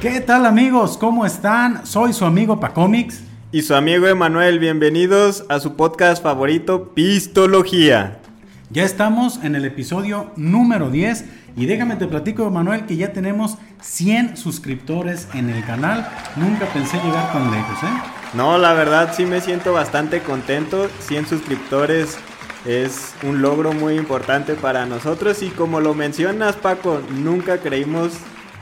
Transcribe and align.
¿Qué 0.00 0.20
tal 0.20 0.46
amigos? 0.46 0.96
¿Cómo 0.96 1.26
están? 1.26 1.84
Soy 1.84 2.12
su 2.12 2.24
amigo 2.24 2.60
Pacomics. 2.60 3.20
Y 3.50 3.62
su 3.62 3.74
amigo 3.74 4.06
Emanuel, 4.06 4.60
bienvenidos 4.60 5.44
a 5.48 5.58
su 5.58 5.74
podcast 5.74 6.22
favorito, 6.22 6.94
Pistología. 6.94 8.20
Ya 8.70 8.84
estamos 8.84 9.42
en 9.42 9.56
el 9.56 9.64
episodio 9.64 10.30
número 10.36 10.90
10 10.90 11.24
y 11.56 11.66
déjame 11.66 11.96
te 11.96 12.06
platico, 12.06 12.46
Emanuel, 12.46 12.86
que 12.86 12.94
ya 12.94 13.12
tenemos 13.12 13.58
100 13.80 14.36
suscriptores 14.36 15.26
en 15.34 15.50
el 15.50 15.64
canal. 15.64 16.08
Nunca 16.36 16.66
pensé 16.66 16.98
llegar 16.98 17.32
tan 17.32 17.50
lejos, 17.50 17.82
¿eh? 17.82 18.02
No, 18.34 18.56
la 18.56 18.74
verdad 18.74 19.12
sí 19.16 19.26
me 19.26 19.40
siento 19.40 19.72
bastante 19.72 20.20
contento. 20.20 20.88
100 21.00 21.26
suscriptores 21.26 22.18
es 22.64 23.14
un 23.24 23.42
logro 23.42 23.72
muy 23.72 23.96
importante 23.96 24.54
para 24.54 24.86
nosotros 24.86 25.42
y 25.42 25.48
como 25.48 25.80
lo 25.80 25.94
mencionas 25.94 26.54
Paco, 26.54 27.00
nunca 27.10 27.58
creímos 27.58 28.12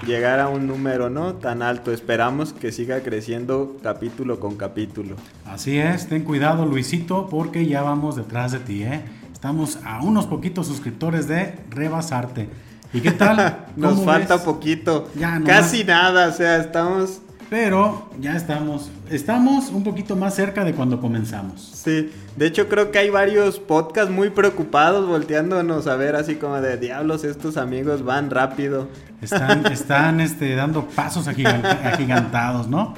llegar 0.04 0.40
a 0.40 0.48
un 0.48 0.66
número 0.66 1.08
no 1.10 1.34
tan 1.34 1.62
alto. 1.62 1.92
Esperamos 1.92 2.52
que 2.52 2.72
siga 2.72 3.00
creciendo 3.00 3.76
capítulo 3.82 4.40
con 4.40 4.56
capítulo. 4.56 5.16
Así 5.44 5.78
es, 5.78 6.08
ten 6.08 6.24
cuidado 6.24 6.66
Luisito 6.66 7.28
porque 7.28 7.66
ya 7.66 7.82
vamos 7.82 8.16
detrás 8.16 8.52
de 8.52 8.58
ti, 8.60 8.82
¿eh? 8.82 9.02
Estamos 9.32 9.78
a 9.84 10.02
unos 10.02 10.26
poquitos 10.26 10.66
suscriptores 10.66 11.28
de 11.28 11.54
rebasarte. 11.70 12.48
¿Y 12.92 13.00
qué 13.00 13.12
tal? 13.12 13.66
Nos 13.76 14.04
falta 14.04 14.42
poquito. 14.42 15.08
Casi 15.44 15.84
nada, 15.84 16.28
o 16.28 16.32
sea, 16.32 16.56
estamos 16.56 17.20
pero 17.48 18.10
ya 18.20 18.36
estamos, 18.36 18.90
estamos 19.10 19.70
un 19.70 19.84
poquito 19.84 20.16
más 20.16 20.34
cerca 20.34 20.64
de 20.64 20.72
cuando 20.72 21.00
comenzamos. 21.00 21.60
Sí, 21.60 22.10
de 22.36 22.46
hecho 22.46 22.68
creo 22.68 22.90
que 22.90 22.98
hay 22.98 23.10
varios 23.10 23.58
podcasts 23.58 24.10
muy 24.10 24.30
preocupados 24.30 25.06
volteándonos 25.06 25.86
a 25.86 25.96
ver 25.96 26.16
así 26.16 26.36
como 26.36 26.60
de 26.60 26.76
diablos, 26.76 27.24
estos 27.24 27.56
amigos 27.56 28.04
van 28.04 28.30
rápido. 28.30 28.88
Están, 29.22 29.66
están 29.72 30.20
este, 30.20 30.54
dando 30.54 30.86
pasos 30.86 31.28
agigantados, 31.28 32.68
¿no? 32.68 32.94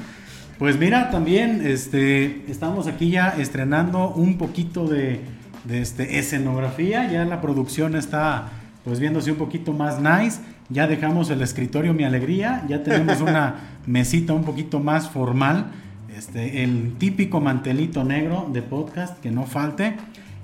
Pues 0.57 0.77
mira, 0.77 1.09
también 1.09 1.65
este, 1.65 2.43
estamos 2.49 2.87
aquí 2.87 3.11
ya 3.11 3.29
estrenando 3.29 4.09
un 4.09 4.37
poquito 4.37 4.87
de, 4.87 5.21
de 5.63 5.81
este, 5.81 6.19
escenografía, 6.19 7.09
ya 7.09 7.23
la 7.23 7.39
producción 7.39 7.95
está 7.95 8.49
pues 8.83 8.99
viéndose 8.99 9.31
un 9.31 9.37
poquito 9.37 9.71
más 9.71 9.99
nice. 10.01 10.39
Ya 10.69 10.85
dejamos 10.85 11.31
el 11.31 11.41
escritorio 11.41 11.95
Mi 11.95 12.03
Alegría, 12.03 12.63
ya 12.67 12.83
tenemos 12.83 13.21
una 13.21 13.55
mesita 13.87 14.33
un 14.33 14.43
poquito 14.43 14.79
más 14.79 15.09
formal, 15.09 15.71
este, 16.15 16.63
el 16.63 16.93
típico 16.99 17.41
mantelito 17.41 18.03
negro 18.03 18.47
de 18.53 18.61
podcast 18.61 19.19
que 19.19 19.31
no 19.31 19.45
falte. 19.45 19.95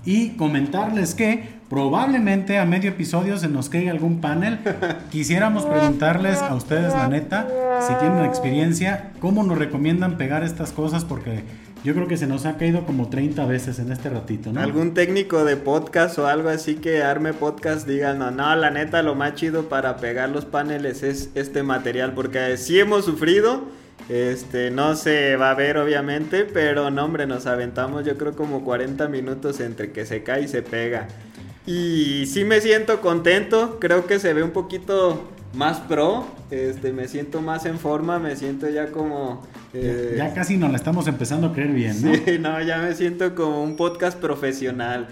Y 0.03 0.29
comentarles 0.31 1.15
que 1.15 1.43
probablemente 1.69 2.59
a 2.59 2.65
medio 2.65 2.91
episodio 2.91 3.37
se 3.37 3.47
nos 3.47 3.69
caiga 3.69 3.91
algún 3.91 4.19
panel. 4.19 4.59
Quisiéramos 5.11 5.65
preguntarles 5.65 6.41
a 6.41 6.55
ustedes, 6.55 6.93
la 6.93 7.07
neta, 7.07 7.47
si 7.87 7.93
tienen 7.95 8.25
experiencia, 8.25 9.11
cómo 9.19 9.43
nos 9.43 9.57
recomiendan 9.57 10.17
pegar 10.17 10.43
estas 10.43 10.71
cosas, 10.71 11.05
porque 11.05 11.43
yo 11.83 11.93
creo 11.93 12.07
que 12.07 12.17
se 12.17 12.25
nos 12.25 12.45
ha 12.45 12.57
caído 12.57 12.85
como 12.85 13.09
30 13.09 13.45
veces 13.45 13.79
en 13.79 13.91
este 13.91 14.09
ratito, 14.09 14.51
¿no? 14.51 14.59
Algún 14.59 14.93
técnico 14.93 15.45
de 15.45 15.55
podcast 15.55 16.17
o 16.17 16.27
algo 16.27 16.49
así 16.49 16.75
que 16.75 17.03
arme 17.03 17.33
podcast 17.33 17.87
diga, 17.87 18.13
no, 18.13 18.31
no, 18.31 18.55
la 18.55 18.71
neta 18.71 19.03
lo 19.03 19.15
más 19.15 19.35
chido 19.35 19.69
para 19.69 19.97
pegar 19.97 20.29
los 20.29 20.45
paneles 20.45 21.03
es 21.03 21.29
este 21.35 21.61
material, 21.61 22.13
porque 22.13 22.57
si 22.57 22.79
hemos 22.79 23.05
sufrido, 23.05 23.63
este, 24.09 24.71
no 24.71 24.95
se 24.95 25.35
va 25.35 25.51
a 25.51 25.55
ver 25.55 25.77
obviamente, 25.77 26.45
pero 26.45 26.91
no 26.91 27.05
hombre, 27.05 27.27
nos 27.27 27.45
aventamos 27.45 28.05
yo 28.05 28.17
creo 28.17 28.35
como 28.35 28.63
40 28.63 29.07
minutos 29.07 29.59
entre 29.59 29.91
que 29.91 30.05
se 30.05 30.23
cae 30.23 30.43
y 30.43 30.47
se 30.47 30.61
pega. 30.61 31.07
Y 31.67 32.25
sí 32.27 32.45
me 32.45 32.61
siento 32.61 33.01
contento, 33.01 33.79
creo 33.79 34.05
que 34.05 34.19
se 34.19 34.33
ve 34.33 34.43
un 34.43 34.51
poquito 34.51 35.29
más 35.55 35.79
pro, 35.79 36.25
este, 36.51 36.91
me 36.91 37.07
siento 37.07 37.41
más 37.41 37.65
en 37.65 37.79
forma, 37.79 38.19
me 38.19 38.35
siento 38.35 38.69
ya 38.69 38.91
como... 38.91 39.45
Eh, 39.73 40.15
ya, 40.17 40.33
casi 40.33 40.57
nos 40.57 40.71
la 40.71 40.77
estamos 40.77 41.07
empezando 41.07 41.47
a 41.47 41.53
creer 41.53 41.71
bien, 41.71 42.01
¿no? 42.01 42.13
Sí, 42.25 42.37
no, 42.39 42.61
ya 42.61 42.77
me 42.79 42.93
siento 42.93 43.33
como 43.35 43.63
un 43.63 43.75
podcast 43.75 44.17
profesional. 44.19 45.07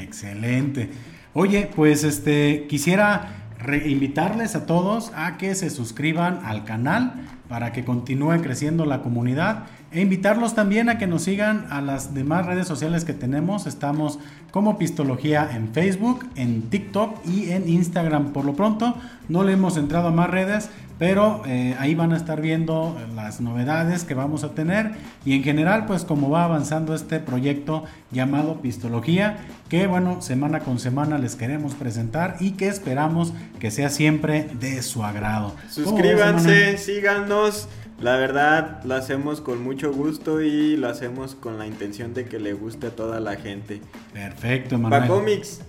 Excelente. 0.00 0.90
Oye, 1.32 1.68
pues 1.74 2.04
este, 2.04 2.66
quisiera 2.68 3.43
invitarles 3.86 4.54
a 4.56 4.66
todos 4.66 5.12
a 5.14 5.36
que 5.36 5.54
se 5.54 5.70
suscriban 5.70 6.40
al 6.44 6.64
canal 6.64 7.14
para 7.48 7.72
que 7.72 7.84
continúe 7.84 8.40
creciendo 8.42 8.84
la 8.86 9.02
comunidad 9.02 9.64
e 9.92 10.00
invitarlos 10.00 10.54
también 10.54 10.88
a 10.88 10.98
que 10.98 11.06
nos 11.06 11.22
sigan 11.22 11.66
a 11.70 11.80
las 11.80 12.14
demás 12.14 12.46
redes 12.46 12.66
sociales 12.66 13.04
que 13.04 13.12
tenemos. 13.12 13.66
Estamos 13.66 14.18
como 14.50 14.76
Pistología 14.76 15.48
en 15.54 15.72
Facebook, 15.72 16.26
en 16.34 16.62
TikTok 16.62 17.24
y 17.24 17.50
en 17.50 17.68
Instagram. 17.68 18.32
Por 18.32 18.44
lo 18.44 18.54
pronto, 18.54 18.96
no 19.28 19.44
le 19.44 19.52
hemos 19.52 19.76
entrado 19.76 20.08
a 20.08 20.12
más 20.12 20.30
redes, 20.30 20.68
pero 20.98 21.42
eh, 21.46 21.74
ahí 21.78 21.94
van 21.94 22.12
a 22.12 22.16
estar 22.16 22.40
viendo 22.40 22.96
las 23.14 23.40
novedades 23.40 24.04
que 24.04 24.14
vamos 24.14 24.44
a 24.44 24.54
tener 24.54 24.92
y 25.24 25.34
en 25.34 25.42
general, 25.42 25.86
pues 25.86 26.04
como 26.04 26.30
va 26.30 26.44
avanzando 26.44 26.94
este 26.94 27.20
proyecto 27.20 27.84
llamado 28.10 28.60
Pistología, 28.60 29.38
que 29.68 29.86
bueno, 29.86 30.22
semana 30.22 30.60
con 30.60 30.78
semana 30.78 31.18
les 31.18 31.36
queremos 31.36 31.74
presentar 31.74 32.36
y 32.40 32.52
que 32.52 32.68
esperamos 32.68 33.32
que 33.58 33.70
sea 33.70 33.90
siempre 33.90 34.48
de 34.60 34.82
su 34.82 35.02
agrado. 35.02 35.54
Suscríbanse, 35.68 36.78
síganos. 36.78 37.68
La 38.00 38.16
verdad, 38.16 38.82
lo 38.84 38.94
hacemos 38.96 39.40
con 39.40 39.62
mucho 39.62 39.92
gusto 39.92 40.42
y 40.42 40.76
lo 40.76 40.88
hacemos 40.88 41.34
con 41.34 41.58
la 41.58 41.66
intención 41.66 42.12
de 42.12 42.26
que 42.26 42.40
le 42.40 42.52
guste 42.52 42.88
a 42.88 42.90
toda 42.90 43.20
la 43.20 43.36
gente. 43.36 43.80
Perfecto, 44.12 44.78
Manuel. 44.78 45.06
Comics, 45.06 45.60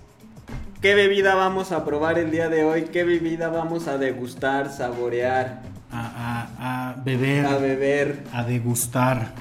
¿qué 0.80 0.94
bebida 0.94 1.34
vamos 1.34 1.72
a 1.72 1.84
probar 1.84 2.18
el 2.18 2.30
día 2.30 2.48
de 2.48 2.64
hoy? 2.64 2.84
¿Qué 2.92 3.04
bebida 3.04 3.48
vamos 3.48 3.88
a 3.88 3.98
degustar, 3.98 4.70
saborear? 4.70 5.62
A, 5.90 6.48
a 6.58 7.02
beber. 7.02 7.46
A 7.46 7.58
beber. 7.58 8.24
A 8.32 8.44
degustar. 8.44 9.32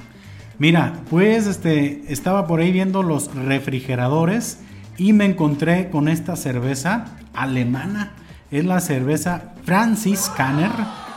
Mira, 0.58 0.94
pues 1.10 1.48
este, 1.48 2.04
estaba 2.08 2.48
por 2.48 2.60
ahí 2.60 2.72
viendo 2.72 3.04
los 3.04 3.34
refrigeradores 3.36 4.60
y 4.98 5.14
me 5.14 5.26
encontré 5.26 5.90
con 5.90 6.08
esta 6.08 6.36
cerveza 6.36 7.06
alemana. 7.34 8.14
Es 8.52 8.64
la 8.64 8.80
cerveza 8.80 9.54
Francis 9.64 10.32
Canner 10.38 10.72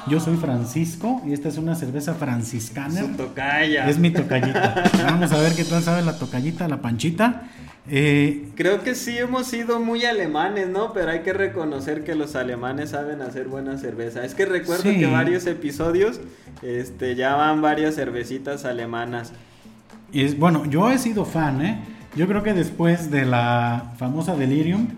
yo 0.08 0.20
soy 0.20 0.36
Francisco 0.36 1.22
y 1.26 1.32
esta 1.32 1.48
es 1.48 1.58
una 1.58 1.74
cerveza 1.74 2.14
franciscana. 2.14 3.00
Su 3.00 3.08
tocaya. 3.08 3.88
Es 3.88 3.98
mi 3.98 4.10
tocallita. 4.10 4.82
Vamos 5.04 5.32
a 5.32 5.38
ver 5.38 5.54
qué 5.54 5.64
tal 5.64 5.82
sabe 5.82 6.02
la 6.02 6.16
tocallita, 6.16 6.66
la 6.66 6.80
panchita. 6.80 7.42
Eh, 7.90 8.48
Creo 8.54 8.82
que 8.82 8.94
sí 8.94 9.16
hemos 9.16 9.46
sido 9.46 9.80
muy 9.80 10.04
alemanes, 10.04 10.68
¿no? 10.68 10.92
Pero 10.92 11.10
hay 11.10 11.20
que 11.20 11.32
reconocer 11.32 12.04
que 12.04 12.14
los 12.14 12.36
alemanes 12.36 12.90
saben 12.90 13.22
hacer 13.22 13.48
buena 13.48 13.78
cerveza. 13.78 14.24
Es 14.24 14.34
que 14.34 14.46
recuerdo 14.46 14.84
que 14.84 15.06
varios 15.06 15.46
episodios 15.46 16.20
este, 16.62 17.14
ya 17.14 17.34
van 17.36 17.62
varias 17.62 17.94
cervecitas 17.94 18.64
alemanas. 18.64 19.32
Y 20.12 20.22
es, 20.22 20.38
bueno, 20.38 20.64
yo 20.66 20.90
he 20.90 20.98
sido 20.98 21.24
fan, 21.24 21.62
¿eh? 21.64 21.80
Yo 22.16 22.26
creo 22.26 22.42
que 22.42 22.54
después 22.54 23.10
de 23.10 23.24
la 23.24 23.92
famosa 23.98 24.34
Delirium, 24.34 24.88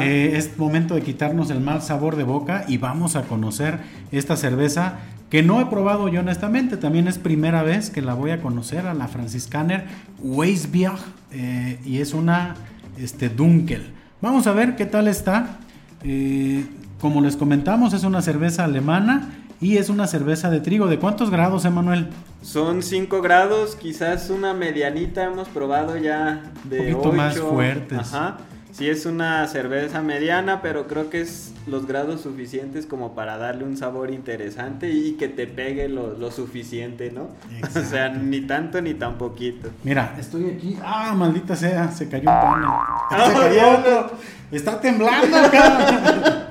eh, 0.00 0.32
es 0.34 0.58
momento 0.58 0.94
de 0.94 1.02
quitarnos 1.02 1.50
el 1.50 1.60
mal 1.60 1.82
sabor 1.82 2.16
de 2.16 2.24
boca 2.24 2.64
y 2.68 2.78
vamos 2.78 3.16
a 3.16 3.22
conocer 3.22 3.78
esta 4.10 4.36
cerveza 4.36 4.98
que 5.32 5.42
no 5.42 5.62
he 5.62 5.64
probado 5.64 6.08
yo 6.08 6.20
honestamente. 6.20 6.76
También 6.76 7.08
es 7.08 7.16
primera 7.16 7.62
vez 7.62 7.88
que 7.88 8.02
la 8.02 8.12
voy 8.12 8.32
a 8.32 8.42
conocer 8.42 8.86
a 8.86 8.92
la 8.92 9.08
franciscaner 9.08 9.86
Weisbier 10.18 10.92
eh, 11.30 11.80
y 11.86 12.00
es 12.00 12.12
una 12.12 12.54
este, 12.98 13.30
Dunkel. 13.30 13.94
Vamos 14.20 14.46
a 14.46 14.52
ver 14.52 14.76
qué 14.76 14.84
tal 14.84 15.08
está. 15.08 15.58
Eh, 16.04 16.66
como 17.00 17.22
les 17.22 17.36
comentamos, 17.36 17.94
es 17.94 18.04
una 18.04 18.20
cerveza 18.20 18.64
alemana 18.64 19.30
y 19.58 19.78
es 19.78 19.88
una 19.88 20.06
cerveza 20.06 20.50
de 20.50 20.60
trigo. 20.60 20.86
¿De 20.86 20.98
cuántos 20.98 21.30
grados, 21.30 21.64
Emanuel? 21.64 22.08
Son 22.42 22.82
5 22.82 23.22
grados, 23.22 23.74
quizás 23.74 24.28
una 24.28 24.52
medianita 24.52 25.24
hemos 25.24 25.48
probado 25.48 25.96
ya 25.96 26.42
de 26.64 26.94
Un 26.94 27.00
poquito 27.00 27.12
más 27.16 27.38
fuertes. 27.38 27.98
Ajá. 27.98 28.36
Sí 28.72 28.88
es 28.88 29.04
una 29.04 29.46
cerveza 29.48 30.00
mediana, 30.00 30.62
pero 30.62 30.86
creo 30.86 31.10
que 31.10 31.20
es 31.20 31.52
los 31.66 31.86
grados 31.86 32.22
suficientes 32.22 32.86
como 32.86 33.14
para 33.14 33.36
darle 33.36 33.64
un 33.64 33.76
sabor 33.76 34.10
interesante 34.10 34.90
y 34.90 35.12
que 35.12 35.28
te 35.28 35.46
pegue 35.46 35.88
lo, 35.90 36.30
suficiente, 36.30 37.10
¿no? 37.10 37.28
O 37.76 37.84
sea, 37.84 38.08
ni 38.08 38.40
tanto 38.40 38.80
ni 38.80 38.94
tan 38.94 39.18
poquito. 39.18 39.68
Mira, 39.84 40.16
estoy 40.18 40.50
aquí. 40.50 40.78
Ah, 40.82 41.14
maldita 41.14 41.54
sea, 41.54 41.90
se 41.90 42.08
cayó 42.08 42.30
un 42.30 42.40
panel. 42.40 42.68
Ah, 42.70 43.26
se 43.30 43.34
cayó 43.34 44.10
Está 44.50 44.80
temblando 44.80 45.36
acá. 45.36 46.48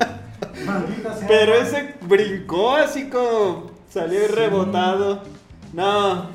maldita 0.65 1.18
sea. 1.18 1.27
Pero 1.27 1.56
ese 1.56 1.95
brincó 2.01 2.75
así 2.75 3.09
como 3.09 3.71
salió 3.89 4.19
rebotado. 4.27 5.23
No, 5.73 6.25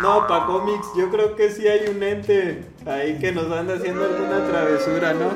no, 0.00 0.26
para 0.26 0.46
cómics, 0.46 0.88
yo 0.96 1.08
creo 1.10 1.36
que 1.36 1.50
sí 1.50 1.68
hay 1.68 1.88
un 1.88 2.02
ente 2.02 2.68
ahí 2.84 3.16
que 3.20 3.30
nos 3.30 3.50
anda 3.52 3.74
haciendo 3.74 4.04
alguna 4.04 4.44
travesura, 4.48 5.14
¿no? 5.14 5.28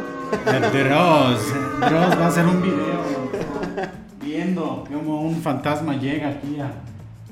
Dross, 0.70 1.54
Dross 1.78 2.18
va 2.18 2.24
a 2.24 2.26
hacer 2.26 2.44
un 2.44 2.60
video 2.60 3.04
viendo 4.20 4.84
cómo 4.92 5.22
un 5.22 5.40
fantasma 5.40 5.94
llega 5.94 6.30
aquí 6.30 6.58
a, 6.58 6.72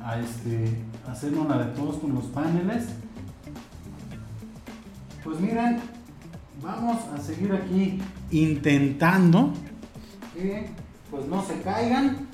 a 0.08 0.20
este, 0.20 0.76
hacernos 1.10 1.48
la 1.48 1.58
de 1.58 1.72
todos 1.72 1.96
con 1.96 2.14
los 2.14 2.26
paneles. 2.26 2.84
Pues 5.24 5.40
miren, 5.40 5.80
vamos 6.62 6.98
a 7.12 7.18
seguir 7.18 7.52
aquí 7.52 8.00
intentando 8.30 9.52
que 10.32 10.68
pues 11.10 11.26
no 11.26 11.42
se 11.42 11.60
caigan 11.60 12.28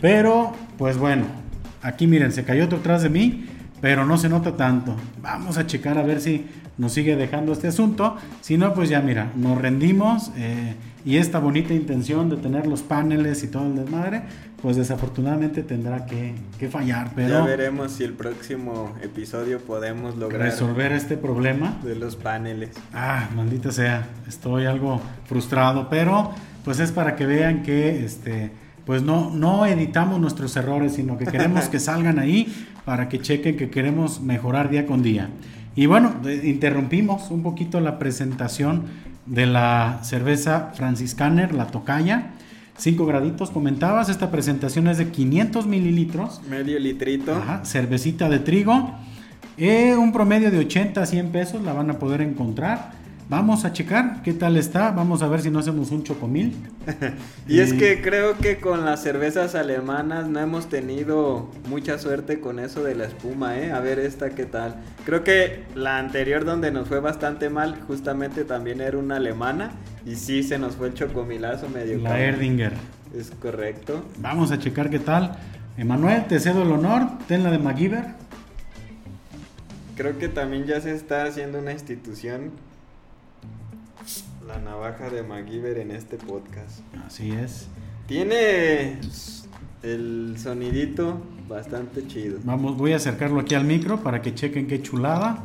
Pero, 0.00 0.52
pues 0.78 0.96
bueno, 0.96 1.41
aquí 1.82 2.06
miren, 2.06 2.32
se 2.32 2.44
cayó 2.44 2.64
otro 2.64 2.78
atrás 2.78 3.02
de 3.02 3.10
mí, 3.10 3.46
pero 3.80 4.06
no 4.06 4.16
se 4.16 4.28
nota 4.28 4.56
tanto. 4.56 4.94
Vamos 5.20 5.58
a 5.58 5.66
checar 5.66 5.98
a 5.98 6.02
ver 6.02 6.20
si 6.20 6.46
nos 6.78 6.92
sigue 6.92 7.16
dejando 7.16 7.52
este 7.52 7.68
asunto. 7.68 8.16
Si 8.40 8.56
no, 8.56 8.72
pues 8.74 8.88
ya 8.88 9.00
mira, 9.00 9.30
nos 9.36 9.60
rendimos 9.60 10.30
eh, 10.36 10.74
y 11.04 11.16
esta 11.16 11.40
bonita 11.40 11.74
intención 11.74 12.30
de 12.30 12.36
tener 12.36 12.66
los 12.66 12.82
paneles 12.82 13.42
y 13.42 13.48
todo 13.48 13.66
el 13.66 13.76
desmadre, 13.76 14.22
pues 14.62 14.76
desafortunadamente 14.76 15.64
tendrá 15.64 16.06
que, 16.06 16.34
que 16.58 16.68
fallar. 16.68 17.10
Pero 17.16 17.40
ya 17.40 17.44
veremos 17.44 17.92
si 17.92 18.04
el 18.04 18.12
próximo 18.12 18.94
episodio 19.02 19.58
podemos 19.58 20.16
lograr 20.16 20.42
resolver 20.42 20.92
este 20.92 21.16
problema 21.16 21.80
de 21.82 21.96
los 21.96 22.14
paneles. 22.14 22.70
Ah, 22.94 23.28
maldita 23.34 23.72
sea, 23.72 24.06
estoy 24.28 24.66
algo 24.66 25.00
frustrado, 25.26 25.88
pero 25.90 26.30
pues 26.64 26.78
es 26.78 26.92
para 26.92 27.16
que 27.16 27.26
vean 27.26 27.64
que 27.64 28.04
este 28.04 28.52
pues 28.86 29.02
no, 29.02 29.30
no 29.30 29.66
editamos 29.66 30.20
nuestros 30.20 30.56
errores, 30.56 30.94
sino 30.94 31.18
que 31.18 31.26
queremos 31.26 31.68
que 31.68 31.78
salgan 31.80 32.18
ahí 32.18 32.52
para 32.84 33.08
que 33.08 33.20
chequen 33.20 33.56
que 33.56 33.70
queremos 33.70 34.20
mejorar 34.20 34.70
día 34.70 34.86
con 34.86 35.02
día. 35.02 35.28
Y 35.74 35.86
bueno, 35.86 36.14
interrumpimos 36.42 37.30
un 37.30 37.42
poquito 37.42 37.80
la 37.80 37.98
presentación 37.98 38.84
de 39.26 39.46
la 39.46 40.00
cerveza 40.02 40.72
Franciscaner, 40.74 41.54
la 41.54 41.68
tocaya. 41.68 42.32
5 42.76 43.06
graditos, 43.06 43.50
comentabas, 43.50 44.08
esta 44.08 44.30
presentación 44.30 44.88
es 44.88 44.98
de 44.98 45.08
500 45.08 45.66
mililitros. 45.66 46.40
Medio 46.48 46.78
litrito. 46.78 47.34
Ajá, 47.34 47.64
cervecita 47.64 48.28
de 48.28 48.38
trigo. 48.38 48.90
Eh, 49.56 49.94
un 49.96 50.12
promedio 50.12 50.50
de 50.50 50.58
80 50.58 51.02
a 51.02 51.06
100 51.06 51.30
pesos 51.30 51.62
la 51.62 51.72
van 51.72 51.90
a 51.90 51.98
poder 51.98 52.22
encontrar. 52.22 53.01
Vamos 53.32 53.64
a 53.64 53.72
checar 53.72 54.20
qué 54.22 54.34
tal 54.34 54.58
está. 54.58 54.90
Vamos 54.90 55.22
a 55.22 55.26
ver 55.26 55.40
si 55.40 55.50
no 55.50 55.60
hacemos 55.60 55.90
un 55.90 56.02
chocomil. 56.02 56.54
y 57.48 57.60
es 57.60 57.72
que 57.72 58.02
creo 58.02 58.36
que 58.36 58.58
con 58.58 58.84
las 58.84 59.02
cervezas 59.02 59.54
alemanas 59.54 60.28
no 60.28 60.38
hemos 60.38 60.68
tenido 60.68 61.50
mucha 61.66 61.96
suerte 61.96 62.40
con 62.40 62.58
eso 62.58 62.84
de 62.84 62.94
la 62.94 63.06
espuma, 63.06 63.58
¿eh? 63.58 63.72
A 63.72 63.80
ver 63.80 64.00
esta 64.00 64.34
qué 64.34 64.44
tal. 64.44 64.76
Creo 65.06 65.24
que 65.24 65.64
la 65.74 65.96
anterior 65.96 66.44
donde 66.44 66.70
nos 66.72 66.88
fue 66.88 67.00
bastante 67.00 67.48
mal, 67.48 67.80
justamente 67.86 68.44
también 68.44 68.82
era 68.82 68.98
una 68.98 69.16
alemana. 69.16 69.70
Y 70.04 70.16
sí 70.16 70.42
se 70.42 70.58
nos 70.58 70.76
fue 70.76 70.88
el 70.88 70.94
chocomilazo 70.94 71.70
medio. 71.70 72.00
La 72.00 72.20
Erdinger. 72.20 72.74
Es 73.16 73.30
correcto. 73.30 74.04
Vamos 74.18 74.52
a 74.52 74.58
checar 74.58 74.90
qué 74.90 74.98
tal. 74.98 75.38
Emanuel, 75.78 76.26
te 76.26 76.38
cedo 76.38 76.64
el 76.64 76.70
honor. 76.70 77.08
Ten 77.28 77.42
la 77.44 77.50
de 77.50 77.58
MacGyver. 77.58 78.04
Creo 79.96 80.18
que 80.18 80.28
también 80.28 80.66
ya 80.66 80.82
se 80.82 80.94
está 80.94 81.24
haciendo 81.24 81.60
una 81.60 81.72
institución 81.72 82.50
la 84.46 84.58
navaja 84.58 85.10
de 85.10 85.22
MacGyver 85.22 85.78
en 85.78 85.90
este 85.90 86.16
podcast. 86.16 86.80
Así 87.06 87.30
es. 87.30 87.68
Tiene 88.06 88.98
el 89.82 90.36
sonidito 90.38 91.20
bastante 91.48 92.06
chido. 92.06 92.38
Vamos, 92.44 92.76
voy 92.76 92.92
a 92.92 92.96
acercarlo 92.96 93.40
aquí 93.40 93.54
al 93.54 93.64
micro 93.64 94.02
para 94.02 94.22
que 94.22 94.34
chequen 94.34 94.66
qué 94.66 94.82
chulada. 94.82 95.44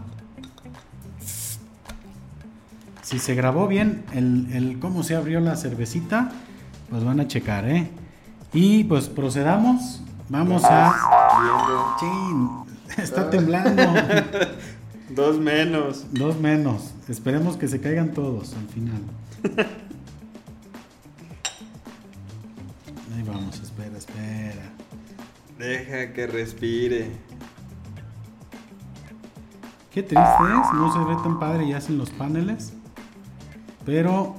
Si 3.01 3.19
se 3.19 3.36
grabó 3.36 3.68
bien 3.68 4.04
el, 4.13 4.48
el 4.54 4.80
cómo 4.80 5.04
se 5.04 5.15
abrió 5.15 5.39
la 5.39 5.56
cervecita, 5.56 6.31
pues 6.89 7.04
van 7.04 7.19
a 7.19 7.27
checar, 7.27 7.68
¿eh? 7.68 7.89
Y 8.54 8.83
pues 8.83 9.07
procedamos. 9.07 10.01
Vamos 10.30 10.63
a. 10.65 11.95
Chin, 12.00 12.50
está 12.98 13.30
temblando. 13.30 13.83
Dos 15.09 15.39
menos. 15.39 16.06
Dos 16.12 16.39
menos. 16.39 16.94
Esperemos 17.07 17.56
que 17.57 17.68
se 17.68 17.80
caigan 17.80 18.13
todos 18.13 18.54
al 18.54 18.68
final. 18.68 19.01
Ahí 23.15 23.24
vamos, 23.24 23.59
espera, 23.62 23.98
espera. 23.98 24.74
Deja 25.57 26.13
que 26.13 26.27
respire. 26.27 27.12
Qué 29.92 30.04
triste 30.04 30.44
es, 30.44 30.74
no 30.74 30.94
se 30.94 31.00
ve 31.00 31.15
tan 31.24 31.39
padre 31.39 31.65
y 31.65 31.74
hacen 31.74 31.98
los 31.98 32.12
paneles. 32.12 32.74
Pero 33.86 34.36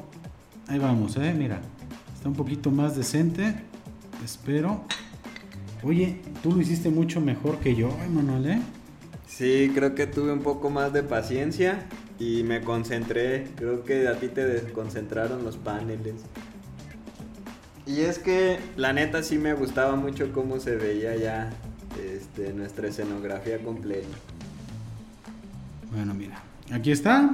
ahí 0.68 0.78
vamos, 0.78 1.16
eh, 1.16 1.34
mira. 1.36 1.60
Está 2.14 2.28
un 2.28 2.36
poquito 2.36 2.70
más 2.70 2.94
decente. 2.94 3.56
Espero. 4.24 4.84
Oye, 5.82 6.20
tú 6.42 6.52
lo 6.52 6.60
hiciste 6.60 6.90
mucho 6.90 7.20
mejor 7.20 7.58
que 7.58 7.74
yo, 7.74 7.90
Emanuel, 8.04 8.46
¿eh? 8.46 8.60
Sí, 9.38 9.70
creo 9.73 9.94
que 9.94 10.08
tuve 10.08 10.32
un 10.32 10.40
poco 10.40 10.69
más 10.69 10.93
de 10.93 11.05
paciencia 11.05 11.87
y 12.19 12.43
me 12.43 12.61
concentré. 12.61 13.46
Creo 13.55 13.85
que 13.85 14.08
a 14.08 14.19
ti 14.19 14.26
te 14.26 14.44
desconcentraron 14.44 15.44
los 15.44 15.56
paneles. 15.56 16.17
Y 17.87 18.00
es 18.00 18.19
que 18.19 18.58
la 18.76 18.93
neta 18.93 19.23
sí 19.23 19.38
me 19.38 19.55
gustaba 19.55 19.94
mucho 19.94 20.32
cómo 20.32 20.58
se 20.58 20.75
veía 20.75 21.14
ya 21.14 21.50
este, 22.05 22.52
nuestra 22.52 22.88
escenografía 22.88 23.62
completa. 23.62 24.08
Bueno, 25.93 26.14
mira, 26.14 26.43
aquí 26.73 26.90
está. 26.90 27.31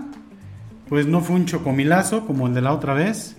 Pues 0.91 1.07
no 1.07 1.23
fue 1.23 1.37
un 1.37 1.47
chocomilazo 1.47 2.27
como 2.27 2.49
el 2.49 2.53
de 2.53 2.61
la 2.61 2.75
otra 2.75 2.93
vez. 2.93 3.35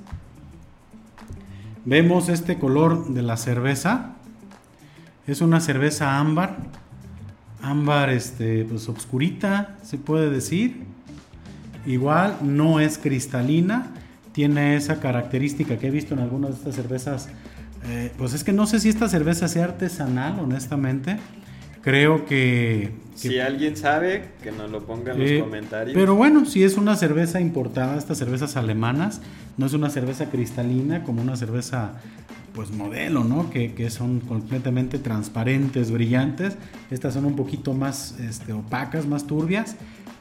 Vemos 1.86 2.30
este 2.30 2.58
color 2.58 3.10
de 3.10 3.22
la 3.22 3.38
cerveza. 3.38 4.16
Es 5.28 5.42
una 5.42 5.60
cerveza 5.60 6.18
ámbar 6.18 6.58
ámbar 7.66 8.10
este 8.10 8.66
pues 8.66 8.88
obscurita 8.90 9.78
se 9.84 9.98
puede 9.98 10.30
decir. 10.30 10.84
Igual 11.86 12.38
no 12.42 12.80
es 12.80 12.98
cristalina 12.98 13.92
tiene 14.32 14.76
esa 14.76 15.00
característica 15.00 15.78
que 15.78 15.88
he 15.88 15.92
visto 15.92 16.14
en 16.14 16.20
algunas 16.20 16.52
de 16.52 16.58
estas 16.58 16.76
cervezas 16.76 17.30
eh, 17.88 18.12
pues 18.18 18.34
es 18.34 18.44
que 18.44 18.52
no 18.52 18.68
sé 18.68 18.80
si 18.80 18.90
esta 18.90 19.08
cerveza 19.08 19.48
sea 19.48 19.66
artesanal 19.66 20.40
honestamente. 20.40 21.18
Creo 21.82 22.26
que, 22.26 22.94
si 23.14 23.40
alguien 23.40 23.78
sabe 23.78 24.30
que 24.42 24.52
nos 24.52 24.72
lo 24.72 24.88
ponga 24.88 25.14
en 25.14 25.20
los 25.20 25.30
eh, 25.30 25.40
comentarios. 25.40 25.96
pero 25.96 26.16
bueno 26.16 26.46
si 26.46 26.64
es 26.64 26.78
una 26.78 26.96
cerveza 26.96 27.40
importada 27.40 27.96
estas 27.96 28.18
cervezas 28.18 28.58
alemanas 28.58 29.22
no 29.58 29.68
es 29.68 29.74
una 29.74 29.92
cerveza 29.92 30.32
cristalina 30.32 31.04
como 31.04 31.22
una 31.22 31.36
cerveza 31.36 31.94
pues 32.56 32.72
modelo, 32.72 33.26
¿no? 33.26 33.50
Que, 33.50 33.90
son 33.90 34.22
completamente 34.22 34.98
transparentes, 34.98 35.92
brillantes. 35.92 36.58
Estas 36.90 37.14
son 37.14 37.26
un 37.26 37.36
poquito 37.36 37.74
más 37.74 38.18
este, 38.20 38.54
opacas, 38.54 39.06
más 39.06 39.28
turbias. 39.28 39.76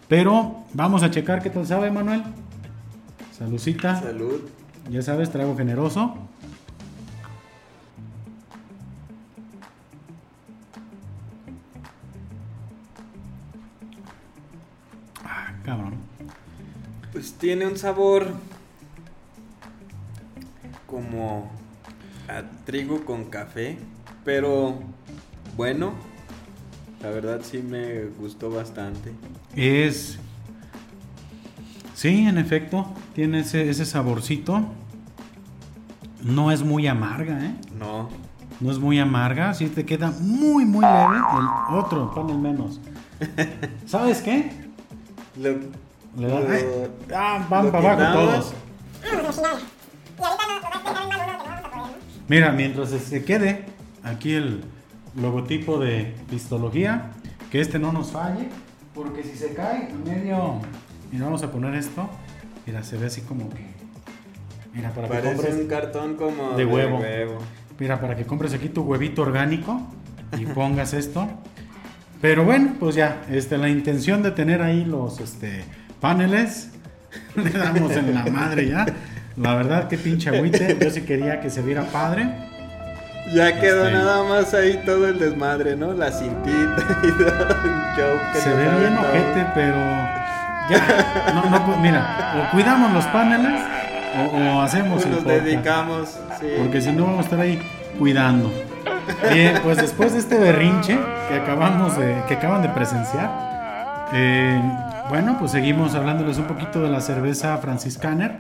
Pero 0.08 0.64
vamos 0.74 1.04
a 1.04 1.10
checar 1.10 1.42
qué 1.42 1.48
tal 1.48 1.64
sabe, 1.64 1.90
Manuel. 1.92 2.24
Saludcita. 3.38 4.00
Salud. 4.00 4.40
Ya 4.90 5.00
sabes, 5.00 5.30
trago 5.30 5.56
generoso. 5.56 6.16
Ah, 15.24 15.54
cabrón. 15.64 15.94
Pues 17.12 17.34
tiene 17.34 17.66
un 17.66 17.78
sabor 17.78 18.34
como 20.86 21.50
a 22.28 22.42
trigo 22.64 23.04
con 23.04 23.24
café, 23.24 23.78
pero 24.24 24.78
bueno, 25.56 25.92
la 27.02 27.10
verdad 27.10 27.40
sí 27.42 27.58
me 27.58 28.04
gustó 28.18 28.50
bastante. 28.50 29.12
Es... 29.54 30.18
Sí, 31.94 32.26
en 32.26 32.38
efecto, 32.38 32.92
tiene 33.14 33.40
ese, 33.40 33.70
ese 33.70 33.86
saborcito. 33.86 34.64
No 36.22 36.50
es 36.50 36.62
muy 36.62 36.86
amarga, 36.86 37.38
¿eh? 37.44 37.54
No. 37.78 38.08
No 38.60 38.70
es 38.70 38.78
muy 38.78 38.98
amarga, 38.98 39.52
sí 39.54 39.66
te 39.66 39.84
queda 39.84 40.12
muy, 40.20 40.64
muy 40.64 40.84
leve. 40.84 41.16
El 41.68 41.76
otro, 41.76 42.26
el 42.28 42.38
menos. 42.38 42.80
¿Sabes 43.86 44.22
qué? 44.22 44.50
Lo, 45.36 45.56
Le 46.16 46.28
da, 46.28 46.88
ah, 47.14 47.46
van 47.50 47.70
para 47.70 47.92
abajo 47.92 48.18
todos. 48.18 48.54
Mira, 52.28 52.52
mientras 52.52 52.90
se 52.90 53.24
quede 53.24 53.66
aquí 54.02 54.32
el 54.32 54.62
logotipo 55.20 55.78
de 55.78 56.14
pistología, 56.30 57.10
que 57.50 57.60
este 57.60 57.78
no 57.78 57.92
nos 57.92 58.12
falle, 58.12 58.48
porque 58.94 59.22
si 59.22 59.36
se 59.36 59.54
cae 59.54 59.90
en 59.90 60.04
medio, 60.04 60.60
mira, 61.12 61.26
vamos 61.26 61.42
a 61.42 61.50
poner 61.50 61.74
esto, 61.74 62.08
mira, 62.66 62.82
se 62.82 62.96
ve 62.96 63.06
así 63.06 63.20
como 63.20 63.50
que, 63.50 63.66
mira, 64.72 64.90
para 64.92 65.08
que 65.08 65.28
compres 65.28 65.54
un 65.54 65.66
cartón 65.66 66.16
como 66.16 66.56
de 66.56 66.64
huevo. 66.64 67.00
Mira, 67.78 68.00
para 68.00 68.14
que 68.16 68.24
compres 68.24 68.54
aquí 68.54 68.68
tu 68.68 68.82
huevito 68.82 69.22
orgánico 69.22 69.80
y 70.38 70.46
pongas 70.46 70.94
esto. 70.94 71.28
Pero 72.20 72.44
bueno, 72.44 72.74
pues 72.78 72.94
ya, 72.94 73.22
este, 73.30 73.58
la 73.58 73.68
intención 73.68 74.22
de 74.22 74.30
tener 74.30 74.62
ahí 74.62 74.84
los 74.84 75.20
este, 75.20 75.64
paneles, 76.00 76.70
le 77.36 77.50
damos 77.50 77.92
en 77.92 78.14
la 78.14 78.24
madre 78.26 78.68
ya. 78.68 78.86
La 79.36 79.54
verdad, 79.54 79.88
que 79.88 79.98
pinche 79.98 80.30
agüite. 80.30 80.76
Yo 80.80 80.90
sí 80.90 81.02
quería 81.02 81.40
que 81.40 81.50
se 81.50 81.62
viera 81.62 81.82
padre. 81.84 82.28
Ya 83.32 83.58
quedó 83.58 83.86
este, 83.86 83.98
nada 83.98 84.22
más 84.22 84.52
ahí 84.54 84.82
todo 84.84 85.08
el 85.08 85.18
desmadre, 85.18 85.76
¿no? 85.76 85.92
La 85.92 86.12
cintita 86.12 86.98
y 87.02 87.10
todo 87.12 87.28
el 87.28 87.96
show. 87.96 88.18
se 88.34 88.50
ve 88.50 88.68
bien 88.78 88.96
ojete, 88.98 89.46
pero. 89.54 89.76
Ya, 90.70 91.32
no, 91.34 91.50
no, 91.50 91.66
pues, 91.66 91.78
mira, 91.78 92.34
o 92.38 92.50
cuidamos 92.52 92.92
los 92.92 93.04
paneles 93.06 93.60
o, 94.32 94.62
hacemos 94.62 95.04
o 95.04 95.08
nos 95.08 95.24
dedicamos, 95.24 96.18
sí. 96.40 96.46
Porque 96.58 96.80
si 96.80 96.90
no 96.92 97.04
vamos 97.04 97.20
a 97.20 97.22
estar 97.22 97.40
ahí 97.40 97.60
cuidando. 97.98 98.50
Bien, 99.30 99.58
pues 99.62 99.76
después 99.78 100.12
de 100.12 100.20
este 100.20 100.38
berrinche 100.38 100.98
que 101.28 101.34
acabamos 101.34 101.98
de, 101.98 102.22
que 102.28 102.34
acaban 102.34 102.62
de 102.62 102.68
presenciar, 102.70 103.30
eh, 104.12 104.60
bueno, 105.08 105.36
pues 105.38 105.50
seguimos 105.50 105.94
hablándoles 105.94 106.38
un 106.38 106.44
poquito 106.44 106.80
de 106.80 106.88
la 106.88 107.00
cerveza 107.00 107.56
franciscaner. 107.58 108.38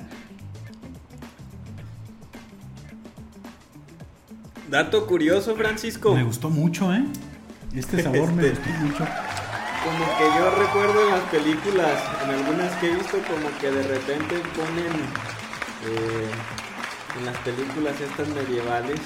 Dato 4.68 5.06
curioso, 5.06 5.54
Francisco. 5.56 6.14
Me 6.14 6.24
gustó 6.24 6.50
mucho, 6.50 6.92
¿eh? 6.92 7.04
Este 7.74 8.02
sabor 8.02 8.32
me 8.32 8.46
Este. 8.46 8.58
gustó 8.70 8.84
mucho. 8.84 9.06
Como 9.84 10.18
que 10.18 10.38
yo 10.38 10.50
recuerdo 10.50 11.04
en 11.04 11.10
las 11.10 11.22
películas, 11.30 12.02
en 12.24 12.30
algunas 12.30 12.72
que 12.76 12.90
he 12.90 12.94
visto, 12.94 13.18
como 13.28 13.48
que 13.60 13.70
de 13.70 13.82
repente 13.82 14.36
ponen, 14.56 14.92
eh, 15.86 16.30
en 17.18 17.26
las 17.26 17.36
películas 17.38 17.94
estas 18.00 18.28
medievales, 18.28 18.98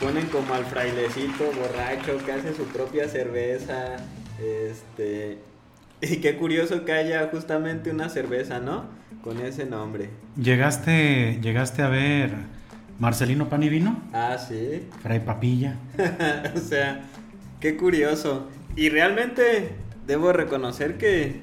ponen 0.00 0.26
como 0.26 0.52
al 0.54 0.64
frailecito 0.64 1.44
borracho 1.52 2.18
que 2.24 2.32
hace 2.32 2.54
su 2.54 2.64
propia 2.64 3.08
cerveza, 3.08 3.96
este... 4.40 5.38
Y 6.02 6.16
qué 6.16 6.36
curioso 6.36 6.84
que 6.86 6.92
haya 6.92 7.28
justamente 7.30 7.90
una 7.90 8.08
cerveza, 8.08 8.58
¿no? 8.58 8.86
Con 9.22 9.38
ese 9.40 9.66
nombre. 9.66 10.08
¿Llegaste, 10.42 11.38
llegaste 11.42 11.82
a 11.82 11.88
ver 11.88 12.30
Marcelino 13.00 13.48
Pan 13.48 13.62
y 13.62 13.68
Vino? 13.70 13.98
Ah, 14.12 14.36
sí. 14.38 14.82
Fray 15.02 15.20
Papilla. 15.20 15.74
o 16.54 16.58
sea, 16.58 17.00
qué 17.58 17.76
curioso. 17.76 18.46
Y 18.76 18.90
realmente 18.90 19.72
debo 20.06 20.32
reconocer 20.32 20.98
que, 20.98 21.40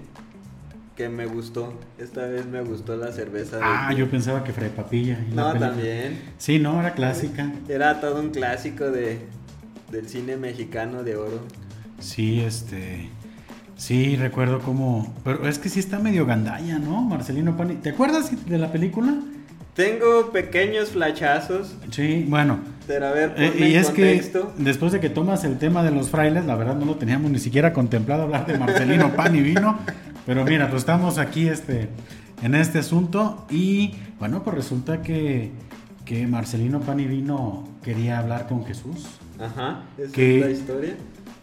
que 0.95 1.09
me 1.09 1.25
gustó. 1.25 1.73
Esta 1.97 2.27
vez 2.27 2.45
me 2.45 2.61
gustó 2.61 2.95
la 2.95 3.11
cerveza. 3.11 3.57
de- 3.57 3.63
Ah, 3.65 3.91
yo 3.91 4.07
pensaba 4.09 4.43
que 4.43 4.53
Fray 4.53 4.69
Papilla. 4.69 5.17
No, 5.33 5.51
también. 5.53 6.21
Sí, 6.37 6.59
no, 6.59 6.79
era 6.79 6.93
clásica. 6.93 7.51
Era 7.67 7.99
todo 7.99 8.21
un 8.21 8.29
clásico 8.29 8.85
de, 8.91 9.17
del 9.91 10.07
cine 10.07 10.37
mexicano 10.37 11.03
de 11.03 11.15
oro. 11.15 11.41
Sí, 11.99 12.39
este. 12.39 13.09
Sí, 13.75 14.15
recuerdo 14.15 14.59
cómo. 14.59 15.11
Pero 15.23 15.47
es 15.47 15.57
que 15.57 15.69
sí 15.69 15.79
está 15.79 15.97
medio 15.97 16.27
gandalla, 16.27 16.77
¿no? 16.77 17.01
Marcelino 17.01 17.57
Pan 17.57 17.81
¿Te 17.81 17.89
acuerdas 17.89 18.31
de 18.47 18.57
la 18.59 18.71
película? 18.71 19.15
Tengo 19.77 20.31
pequeños 20.31 20.89
flachazos, 20.89 21.75
Sí, 21.91 22.25
bueno. 22.27 22.59
pero 22.87 23.07
a 23.07 23.11
ver, 23.11 23.33
Eh, 23.37 23.53
y 23.69 23.75
es 23.75 23.91
que 23.91 24.15
contexto. 24.17 24.53
después 24.57 24.91
de 24.91 24.99
que 24.99 25.09
tomas 25.09 25.43
el 25.43 25.57
tema 25.59 25.83
de 25.83 25.91
los 25.91 26.09
frailes, 26.09 26.45
la 26.45 26.55
verdad 26.55 26.75
no 26.75 26.85
lo 26.85 26.95
teníamos 26.95 27.29
ni 27.31 27.37
siquiera 27.39 27.71
contemplado 27.73 28.23
hablar 28.23 28.45
de 28.47 28.57
Marcelino 28.57 29.13
Pan 29.15 29.35
y 29.35 29.41
Vino. 29.41 29.77
Pero 30.25 30.43
mira, 30.43 30.69
pues 30.69 30.81
estamos 30.81 31.19
aquí 31.19 31.47
este, 31.47 31.89
en 32.41 32.55
este 32.55 32.79
asunto 32.79 33.45
y 33.51 33.93
bueno, 34.19 34.43
pues 34.43 34.55
resulta 34.57 35.01
que, 35.03 35.51
que 36.05 36.25
Marcelino 36.27 36.81
Pan 36.81 36.99
y 36.99 37.05
Vino 37.05 37.69
quería 37.83 38.17
hablar 38.19 38.47
con 38.47 38.65
Jesús. 38.65 39.05
Ajá, 39.39 39.83
esa 39.97 40.11
que- 40.11 40.39
es 40.39 40.45
la 40.45 40.51
historia. 40.51 40.95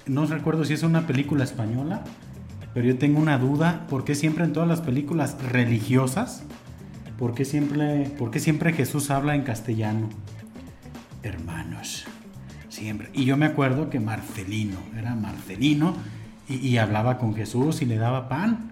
No 0.06 0.26
recuerdo 0.26 0.64
si 0.64 0.74
es 0.74 0.82
una 0.82 1.06
película 1.06 1.44
española, 1.44 2.02
pero 2.74 2.84
yo 2.86 2.98
tengo 2.98 3.20
una 3.20 3.38
duda, 3.38 3.86
¿por 3.88 4.04
qué 4.04 4.14
siempre 4.16 4.44
en 4.44 4.52
todas 4.52 4.68
las 4.68 4.80
películas 4.82 5.36
religiosas, 5.52 6.42
por 7.18 7.34
qué 7.34 7.44
siempre, 7.44 8.10
por 8.18 8.30
qué 8.30 8.40
siempre 8.40 8.72
Jesús 8.72 9.10
habla 9.10 9.34
en 9.34 9.42
castellano? 9.42 10.08
Hermanos, 11.22 12.04
siempre. 12.68 13.10
Y 13.12 13.24
yo 13.24 13.36
me 13.36 13.46
acuerdo 13.46 13.90
que 13.90 14.00
Marcelino, 14.00 14.78
era 14.98 15.14
Marcelino, 15.14 15.94
y, 16.48 16.56
y 16.56 16.78
hablaba 16.78 17.18
con 17.18 17.34
Jesús 17.34 17.82
y 17.82 17.86
le 17.86 17.96
daba 17.96 18.28
pan. 18.28 18.70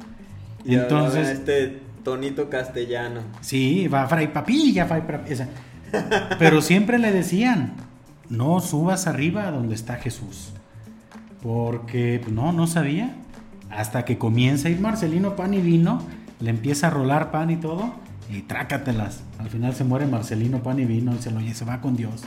Y 0.64 0.74
Entonces, 0.74 1.28
este 1.28 1.80
tonito 2.02 2.50
castellano. 2.50 3.22
Sí, 3.40 3.88
va 3.88 4.06
Fray 4.06 4.28
Papilla, 4.28 4.86
Fray 4.86 5.02
Papilla. 5.02 5.48
Pero 6.38 6.62
siempre 6.62 6.98
le 6.98 7.12
decían, 7.12 7.74
no 8.28 8.60
subas 8.60 9.06
arriba 9.06 9.50
donde 9.50 9.74
está 9.74 9.96
Jesús. 9.96 10.52
Porque 11.42 12.20
pues, 12.22 12.34
no, 12.34 12.52
no 12.52 12.66
sabía. 12.66 13.16
Hasta 13.70 14.04
que 14.04 14.18
comienza 14.18 14.68
a 14.68 14.70
ir 14.70 14.80
Marcelino 14.80 15.34
pan 15.34 15.54
y 15.54 15.60
vino, 15.60 16.02
le 16.40 16.50
empieza 16.50 16.88
a 16.88 16.90
rolar 16.90 17.30
pan 17.30 17.50
y 17.50 17.56
todo, 17.56 17.94
y 18.30 18.42
trácatelas. 18.42 19.22
Al 19.38 19.50
final 19.50 19.74
se 19.74 19.84
muere 19.84 20.06
Marcelino 20.06 20.62
pan 20.62 20.78
y 20.78 20.84
vino 20.84 21.14
y 21.14 21.22
se, 21.22 21.30
lo, 21.30 21.40
y 21.40 21.52
se 21.54 21.64
va 21.64 21.80
con 21.80 21.96
Dios. 21.96 22.22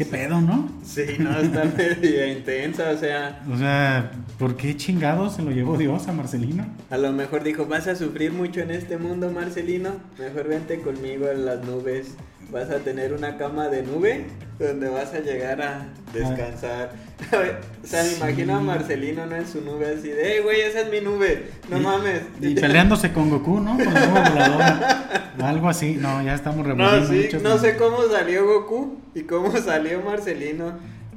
¿Qué 0.00 0.06
pedo, 0.06 0.40
no? 0.40 0.70
Sí, 0.82 1.04
no, 1.18 1.38
está 1.38 1.64
media 1.76 2.32
intensa, 2.32 2.90
o 2.90 2.96
sea, 2.96 3.42
O 3.52 3.58
sea, 3.58 4.10
¿por 4.38 4.56
qué 4.56 4.74
chingados 4.74 5.34
se 5.34 5.42
lo 5.42 5.50
llevó 5.50 5.76
Dios 5.76 6.08
a 6.08 6.12
Marcelino? 6.12 6.66
a 6.88 6.96
lo 6.96 7.12
mejor 7.12 7.42
dijo, 7.42 7.66
vas 7.66 7.86
a 7.86 7.94
sufrir 7.94 8.32
mucho 8.32 8.60
en 8.60 8.70
este 8.70 8.96
mundo, 8.96 9.30
Marcelino, 9.30 9.90
mejor 10.18 10.48
vente 10.48 10.80
conmigo 10.80 11.28
en 11.28 11.44
las 11.44 11.62
nubes, 11.66 12.14
vas 12.52 12.70
a 12.70 12.78
tener 12.78 13.12
una 13.12 13.36
cama 13.36 13.68
de 13.68 13.82
nube 13.82 14.26
donde 14.58 14.88
vas 14.88 15.12
a 15.14 15.20
llegar 15.20 15.62
a 15.62 15.86
descansar. 16.12 16.92
o 17.82 17.86
sea, 17.86 18.02
me 18.02 18.12
imagino 18.12 18.56
a. 18.56 18.60
Marcelino, 18.60 19.26
¿no? 19.26 19.36
En 19.36 19.46
su 19.46 19.60
nube 19.62 19.94
así 19.98 20.08
de, 20.08 20.20
hey, 20.22 20.40
güey, 20.42 20.60
esa 20.60 20.80
es 20.80 20.90
mi 20.90 21.00
nube, 21.00 21.46
no 21.70 21.78
Y- 21.78 21.80
mames. 21.82 22.22
Y 22.40 22.54
peleándose 22.54 23.12
con 23.12 23.30
Goku, 23.30 23.60
¿no? 23.60 23.76
Con 23.76 23.94
la. 23.94 25.06
Algo 25.42 25.68
así. 25.70 25.96
No, 25.98 26.22
ya 26.22 26.34
estamos 26.34 26.66
No, 26.66 26.74
revolviendo 26.74 27.08
sí, 27.08 27.22
muchas 27.24 27.42
no 27.42 27.58
sé 27.58 27.76
cómo 27.76 27.98
salió 28.10 28.44
Goku 28.46 28.98
y 29.14 29.22
cómo 29.22 29.56
salió 29.56 30.02
Marcelino. 30.02 30.72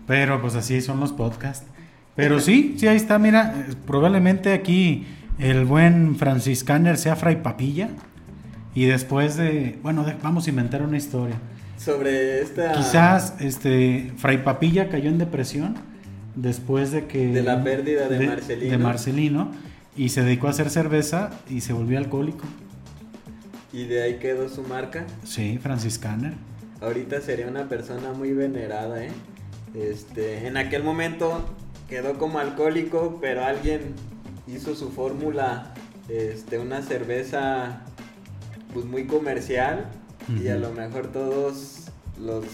Pero 0.08 0.42
pues 0.42 0.56
así 0.56 0.82
son 0.82 1.00
los 1.00 1.12
podcasts. 1.12 1.66
Pero 2.16 2.40
sí, 2.40 2.76
sí, 2.78 2.88
ahí 2.88 2.96
está, 2.96 3.18
mira, 3.20 3.66
probablemente 3.88 4.54
aquí 4.54 5.08
el 5.40 5.66
buen 5.66 6.16
franciscaner 6.16 6.98
sea 6.98 7.16
Fray 7.16 7.38
Papilla. 7.38 7.90
Y 8.76 8.86
después 8.86 9.36
de, 9.38 9.78
bueno, 9.84 10.04
de- 10.04 10.16
vamos 10.22 10.48
a 10.48 10.50
inventar 10.50 10.82
una 10.82 10.98
historia. 10.98 11.36
Sobre 11.78 12.42
esta... 12.42 12.72
Quizás 12.74 13.36
este 13.40 14.12
Fray 14.18 14.40
Papilla 14.44 14.90
cayó 14.90 15.10
en 15.10 15.18
depresión 15.18 15.76
después 16.36 16.92
de 16.92 17.06
que... 17.06 17.28
De 17.28 17.44
la 17.44 17.64
pérdida 17.64 18.08
de 18.08 18.26
Marcelino. 18.26 18.72
de 18.72 18.78
Marcelino, 18.78 19.52
y 19.96 20.10
se 20.10 20.24
dedicó 20.24 20.48
a 20.48 20.52
hacer 20.52 20.70
cerveza 20.70 21.30
y 21.50 21.62
se 21.62 21.74
volvió 21.74 21.98
alcohólico. 21.98 22.46
Y 23.72 23.86
de 23.86 24.04
ahí 24.04 24.16
quedó 24.20 24.50
su 24.50 24.64
marca. 24.64 25.06
Sí, 25.24 25.60
franciscaner. 25.62 26.34
Ahorita 26.82 27.22
sería 27.22 27.48
una 27.48 27.70
persona 27.70 28.14
muy 28.14 28.34
venerada, 28.34 29.04
¿eh? 29.04 29.12
Este, 29.74 30.48
en 30.48 30.58
aquel 30.58 30.84
momento 30.84 31.44
quedó 31.90 32.18
como 32.18 32.40
alcohólico, 32.40 33.18
pero 33.22 33.44
alguien 33.44 33.94
hizo 34.48 34.76
su 34.76 34.90
fórmula, 34.92 35.74
este, 36.10 36.60
una 36.60 36.82
cerveza 36.82 37.82
pues 38.74 38.86
muy 38.86 39.06
comercial 39.06 39.90
y 40.42 40.48
a 40.48 40.56
lo 40.56 40.72
mejor 40.72 41.08
todos 41.08 41.86
los 42.20 42.46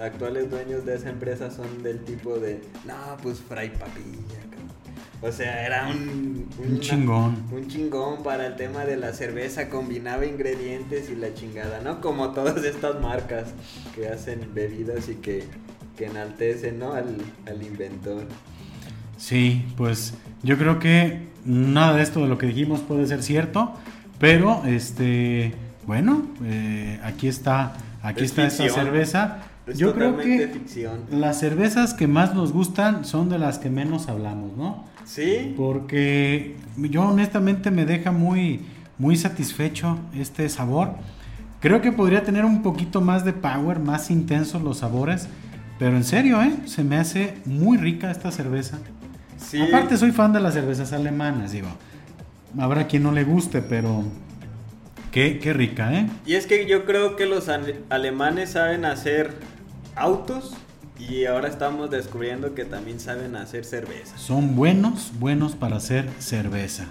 actuales 0.00 0.50
dueños 0.50 0.84
de 0.84 0.96
esa 0.96 1.10
empresa 1.10 1.50
son 1.50 1.82
del 1.82 2.00
tipo 2.04 2.38
de, 2.38 2.62
no, 2.86 2.94
pues 3.22 3.38
Fray 3.40 3.70
Papilla, 3.70 4.40
cabrón". 4.50 4.72
O 5.20 5.30
sea, 5.30 5.64
era 5.64 5.88
un, 5.88 6.48
Un 6.68 6.80
chingón. 6.80 7.36
un 7.52 7.68
chingón 7.68 8.22
para 8.24 8.46
el 8.46 8.56
tema 8.56 8.84
de 8.84 8.96
la 8.96 9.12
cerveza, 9.12 9.68
combinaba 9.68 10.26
ingredientes 10.26 11.10
y 11.10 11.14
la 11.16 11.32
chingada, 11.34 11.80
¿no? 11.80 12.00
Como 12.00 12.30
todas 12.32 12.64
estas 12.64 13.00
marcas 13.00 13.48
que 13.94 14.08
hacen 14.08 14.50
bebidas 14.52 15.08
y 15.08 15.14
que, 15.16 15.44
que 15.96 16.06
enaltecen, 16.06 16.78
¿no? 16.80 16.92
Al, 16.94 17.16
al 17.46 17.62
inventor. 17.62 18.24
Sí, 19.16 19.64
pues 19.76 20.14
yo 20.42 20.58
creo 20.58 20.80
que 20.80 21.28
nada 21.44 21.94
de 21.96 22.02
esto 22.02 22.20
de 22.20 22.26
lo 22.26 22.38
que 22.38 22.46
dijimos 22.46 22.80
puede 22.80 23.06
ser 23.06 23.22
cierto, 23.22 23.74
pero 24.22 24.62
este, 24.66 25.52
bueno, 25.84 26.22
eh, 26.44 27.00
aquí 27.02 27.26
está, 27.26 27.72
aquí 28.04 28.22
Es 28.22 28.30
está 28.30 28.46
esta 28.46 28.68
cerveza. 28.68 29.38
Es 29.66 29.78
Yo 29.78 29.92
creo 29.94 30.16
que 30.16 30.46
ficción. 30.46 31.00
las 31.10 31.40
cervezas 31.40 31.92
que 31.92 32.06
más 32.06 32.32
nos 32.32 32.52
gustan 32.52 33.04
son 33.04 33.28
de 33.28 33.40
las 33.40 33.58
que 33.58 33.68
menos 33.68 34.08
hablamos, 34.08 34.56
¿no? 34.56 34.84
¿Sí? 35.04 35.52
Porque 35.56 36.54
yo 36.76 37.02
honestamente 37.02 37.72
me 37.72 37.84
deja 37.84 38.12
muy, 38.12 38.60
muy 38.96 39.16
satisfecho 39.16 39.98
este 40.14 40.48
sabor. 40.48 40.90
Creo 41.58 41.80
que 41.80 41.90
podría 41.90 42.22
tener 42.22 42.44
un 42.44 42.62
poquito 42.62 43.00
más 43.00 43.24
de 43.24 43.32
power, 43.32 43.80
más 43.80 44.08
intensos 44.12 44.62
los 44.62 44.78
sabores, 44.78 45.26
pero 45.80 45.96
en 45.96 46.04
serio, 46.04 46.40
¿eh? 46.42 46.52
Se 46.66 46.84
me 46.84 46.96
hace 46.96 47.34
muy 47.44 47.76
rica 47.76 48.08
esta 48.12 48.30
cerveza. 48.30 48.78
Sí. 49.36 49.60
Aparte 49.60 49.96
soy 49.96 50.12
fan 50.12 50.32
de 50.32 50.38
las 50.38 50.54
cervezas 50.54 50.92
alemanas, 50.92 51.50
digo. 51.50 51.66
Habrá 52.58 52.86
quien 52.86 53.02
no 53.02 53.12
le 53.12 53.24
guste, 53.24 53.62
pero 53.62 54.04
qué, 55.10 55.38
qué 55.38 55.52
rica, 55.52 55.92
¿eh? 55.94 56.08
Y 56.26 56.34
es 56.34 56.46
que 56.46 56.66
yo 56.66 56.84
creo 56.84 57.16
que 57.16 57.26
los 57.26 57.48
ale- 57.48 57.80
alemanes 57.90 58.50
saben 58.50 58.84
hacer 58.84 59.32
autos 59.96 60.54
y 60.98 61.24
ahora 61.24 61.48
estamos 61.48 61.90
descubriendo 61.90 62.54
que 62.54 62.64
también 62.64 63.00
saben 63.00 63.36
hacer 63.36 63.64
cervezas. 63.64 64.20
Son 64.20 64.54
buenos, 64.54 65.12
buenos 65.18 65.54
para 65.54 65.76
hacer 65.76 66.08
cerveza. 66.18 66.86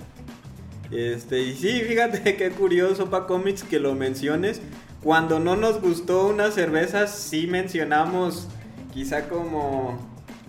Este, 0.91 1.41
y 1.43 1.55
sí, 1.55 1.81
fíjate 1.87 2.35
qué 2.37 2.49
curioso, 2.51 3.09
Pa 3.09 3.27
Comics, 3.27 3.63
que 3.63 3.79
lo 3.79 3.95
menciones. 3.95 4.61
Cuando 5.03 5.39
no 5.39 5.55
nos 5.55 5.81
gustó 5.81 6.27
una 6.27 6.51
cerveza, 6.51 7.07
sí 7.07 7.47
mencionamos 7.47 8.47
quizá 8.93 9.29
como 9.29 9.97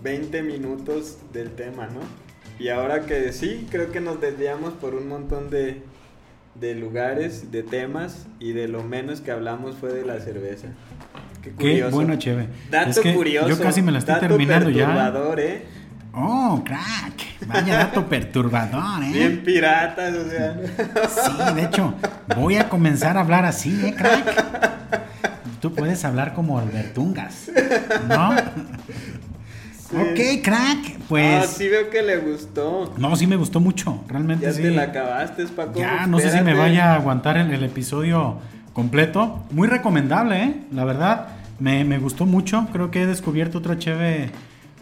20 0.02 0.42
minutos 0.42 1.19
del 1.33 1.50
tema, 1.52 1.87
¿no? 1.87 2.00
Y 2.59 2.68
ahora 2.68 3.06
que 3.06 3.32
sí, 3.32 3.66
creo 3.71 3.90
que 3.90 4.00
nos 4.00 4.21
desviamos 4.21 4.75
por 4.75 4.94
un 4.94 5.09
montón 5.09 5.50
de, 5.50 5.82
de 6.54 6.75
lugares, 6.75 7.50
de 7.50 7.62
temas, 7.62 8.26
y 8.38 8.52
de 8.52 8.68
lo 8.68 8.82
menos 8.82 9.21
que 9.21 9.30
hablamos 9.30 9.76
fue 9.76 9.92
de 9.92 10.04
la 10.04 10.21
cerveza. 10.21 10.68
Qué, 11.42 11.50
curioso. 11.50 11.94
buena 11.97 12.18
cheve. 12.18 12.47
Dato 12.71 12.90
Es 12.90 13.00
que 13.00 13.14
curioso. 13.14 13.49
Yo 13.49 13.59
casi 13.59 13.82
me 13.82 13.90
la 13.90 13.99
estoy 13.99 14.14
dato 14.14 14.28
terminando 14.28 14.71
ya. 14.71 14.87
perturbador, 14.87 15.40
¿eh? 15.40 15.62
Oh, 16.14 16.62
crack. 16.64 17.47
Vaya 17.47 17.76
dato 17.78 18.06
perturbador, 18.09 19.02
¿eh? 19.02 19.11
Bien 19.12 19.42
piratas, 19.42 20.14
o 20.14 20.28
sea. 20.30 20.61
Sí, 21.09 21.54
de 21.54 21.62
hecho, 21.64 21.94
voy 22.37 22.56
a 22.56 22.68
comenzar 22.68 23.16
a 23.16 23.21
hablar 23.21 23.44
así, 23.44 23.87
¿eh, 23.87 23.94
crack? 23.97 25.02
Tú 25.61 25.73
puedes 25.75 26.04
hablar 26.04 26.35
como 26.35 26.59
Albertungas, 26.59 27.50
¿no? 28.09 28.35
Ok, 29.95 30.43
crack. 30.43 30.99
Pues. 31.09 31.45
Ah, 31.45 31.47
sí 31.47 31.69
veo 31.69 31.91
que 31.91 32.03
le 32.03 32.19
gustó. 32.19 32.93
No, 32.97 33.15
sí 33.17 33.27
me 33.27 33.37
gustó 33.37 33.61
mucho. 33.61 34.03
Realmente 34.09 34.47
Ya 34.47 34.53
sí. 34.53 34.63
te 34.63 34.71
la 34.71 34.85
acabaste, 34.85 35.47
Paco. 35.47 35.79
Ya, 35.79 36.07
no 36.07 36.19
sé 36.19 36.31
si 36.31 36.41
me 36.43 36.55
vaya 36.55 36.93
a 36.93 36.97
aguantar 36.97 37.37
el, 37.37 37.53
el 37.53 37.63
episodio 37.65 38.39
completo. 38.73 39.45
Muy 39.51 39.69
recomendable, 39.69 40.43
¿eh? 40.43 40.57
La 40.73 40.85
verdad, 40.85 41.29
me, 41.59 41.85
me 41.85 41.99
gustó 41.99 42.25
mucho. 42.27 42.67
Creo 42.73 42.91
que 42.91 43.03
he 43.03 43.07
descubierto 43.07 43.59
otra 43.59 43.79
cheve 43.79 44.31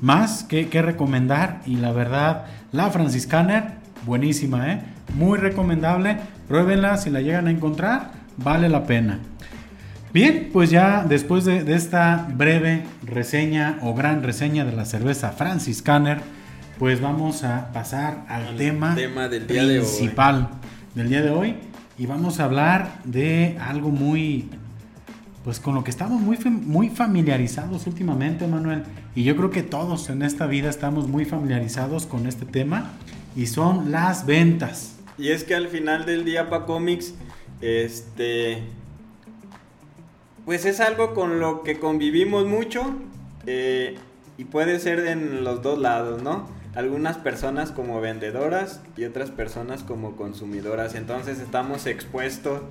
más 0.00 0.44
que, 0.44 0.68
que 0.68 0.80
recomendar. 0.82 1.60
Y 1.66 1.76
la 1.76 1.90
verdad, 1.92 2.44
la 2.72 2.90
Franciscaner, 2.90 3.72
buenísima, 4.06 4.72
¿eh? 4.72 4.80
Muy 5.14 5.38
recomendable. 5.38 6.18
Pruébenla 6.48 6.96
si 6.98 7.10
la 7.10 7.20
llegan 7.20 7.48
a 7.48 7.50
encontrar. 7.50 8.12
Vale 8.36 8.68
la 8.68 8.84
pena. 8.84 9.18
Bien, 10.12 10.50
pues 10.52 10.70
ya 10.70 11.04
después 11.08 11.44
de, 11.44 11.62
de 11.62 11.74
esta 11.76 12.28
breve 12.34 12.82
reseña 13.02 13.78
o 13.82 13.94
gran 13.94 14.22
reseña 14.22 14.64
de 14.64 14.72
la 14.72 14.84
cerveza 14.84 15.30
Franciscaner, 15.30 16.20
pues 16.80 17.00
vamos 17.00 17.44
a 17.44 17.72
pasar 17.72 18.24
al, 18.28 18.48
Al 18.48 18.56
tema, 18.56 18.94
tema 18.94 19.28
del 19.28 19.46
día 19.46 19.64
de 19.64 19.78
hoy. 19.78 19.84
principal 19.84 20.48
del 20.94 21.08
día 21.10 21.22
de 21.22 21.30
hoy 21.30 21.54
y 21.98 22.06
vamos 22.06 22.40
a 22.40 22.44
hablar 22.44 23.02
de 23.04 23.56
algo 23.60 23.90
muy, 23.90 24.48
pues 25.44 25.60
con 25.60 25.74
lo 25.74 25.84
que 25.84 25.90
estamos 25.90 26.20
muy, 26.20 26.38
muy 26.38 26.88
familiarizados 26.88 27.86
últimamente, 27.86 28.46
Manuel, 28.46 28.84
y 29.14 29.24
yo 29.24 29.36
creo 29.36 29.50
que 29.50 29.62
todos 29.62 30.08
en 30.08 30.22
esta 30.22 30.46
vida 30.46 30.70
estamos 30.70 31.06
muy 31.06 31.24
familiarizados 31.24 32.06
con 32.06 32.26
este 32.26 32.46
tema 32.46 32.90
y 33.36 33.46
son 33.46 33.92
las 33.92 34.26
ventas. 34.26 34.96
Y 35.18 35.28
es 35.28 35.44
que 35.44 35.54
al 35.54 35.68
final 35.68 36.06
del 36.06 36.24
día 36.24 36.48
para 36.48 36.64
cómics, 36.64 37.14
este, 37.60 38.62
pues 40.50 40.64
es 40.64 40.80
algo 40.80 41.14
con 41.14 41.38
lo 41.38 41.62
que 41.62 41.78
convivimos 41.78 42.44
mucho 42.44 42.96
eh, 43.46 43.94
y 44.36 44.46
puede 44.46 44.80
ser 44.80 45.06
en 45.06 45.44
los 45.44 45.62
dos 45.62 45.78
lados, 45.78 46.24
¿no? 46.24 46.48
Algunas 46.74 47.18
personas 47.18 47.70
como 47.70 48.00
vendedoras 48.00 48.80
y 48.96 49.04
otras 49.04 49.30
personas 49.30 49.84
como 49.84 50.16
consumidoras. 50.16 50.96
Entonces 50.96 51.38
estamos 51.38 51.86
expuestos 51.86 52.62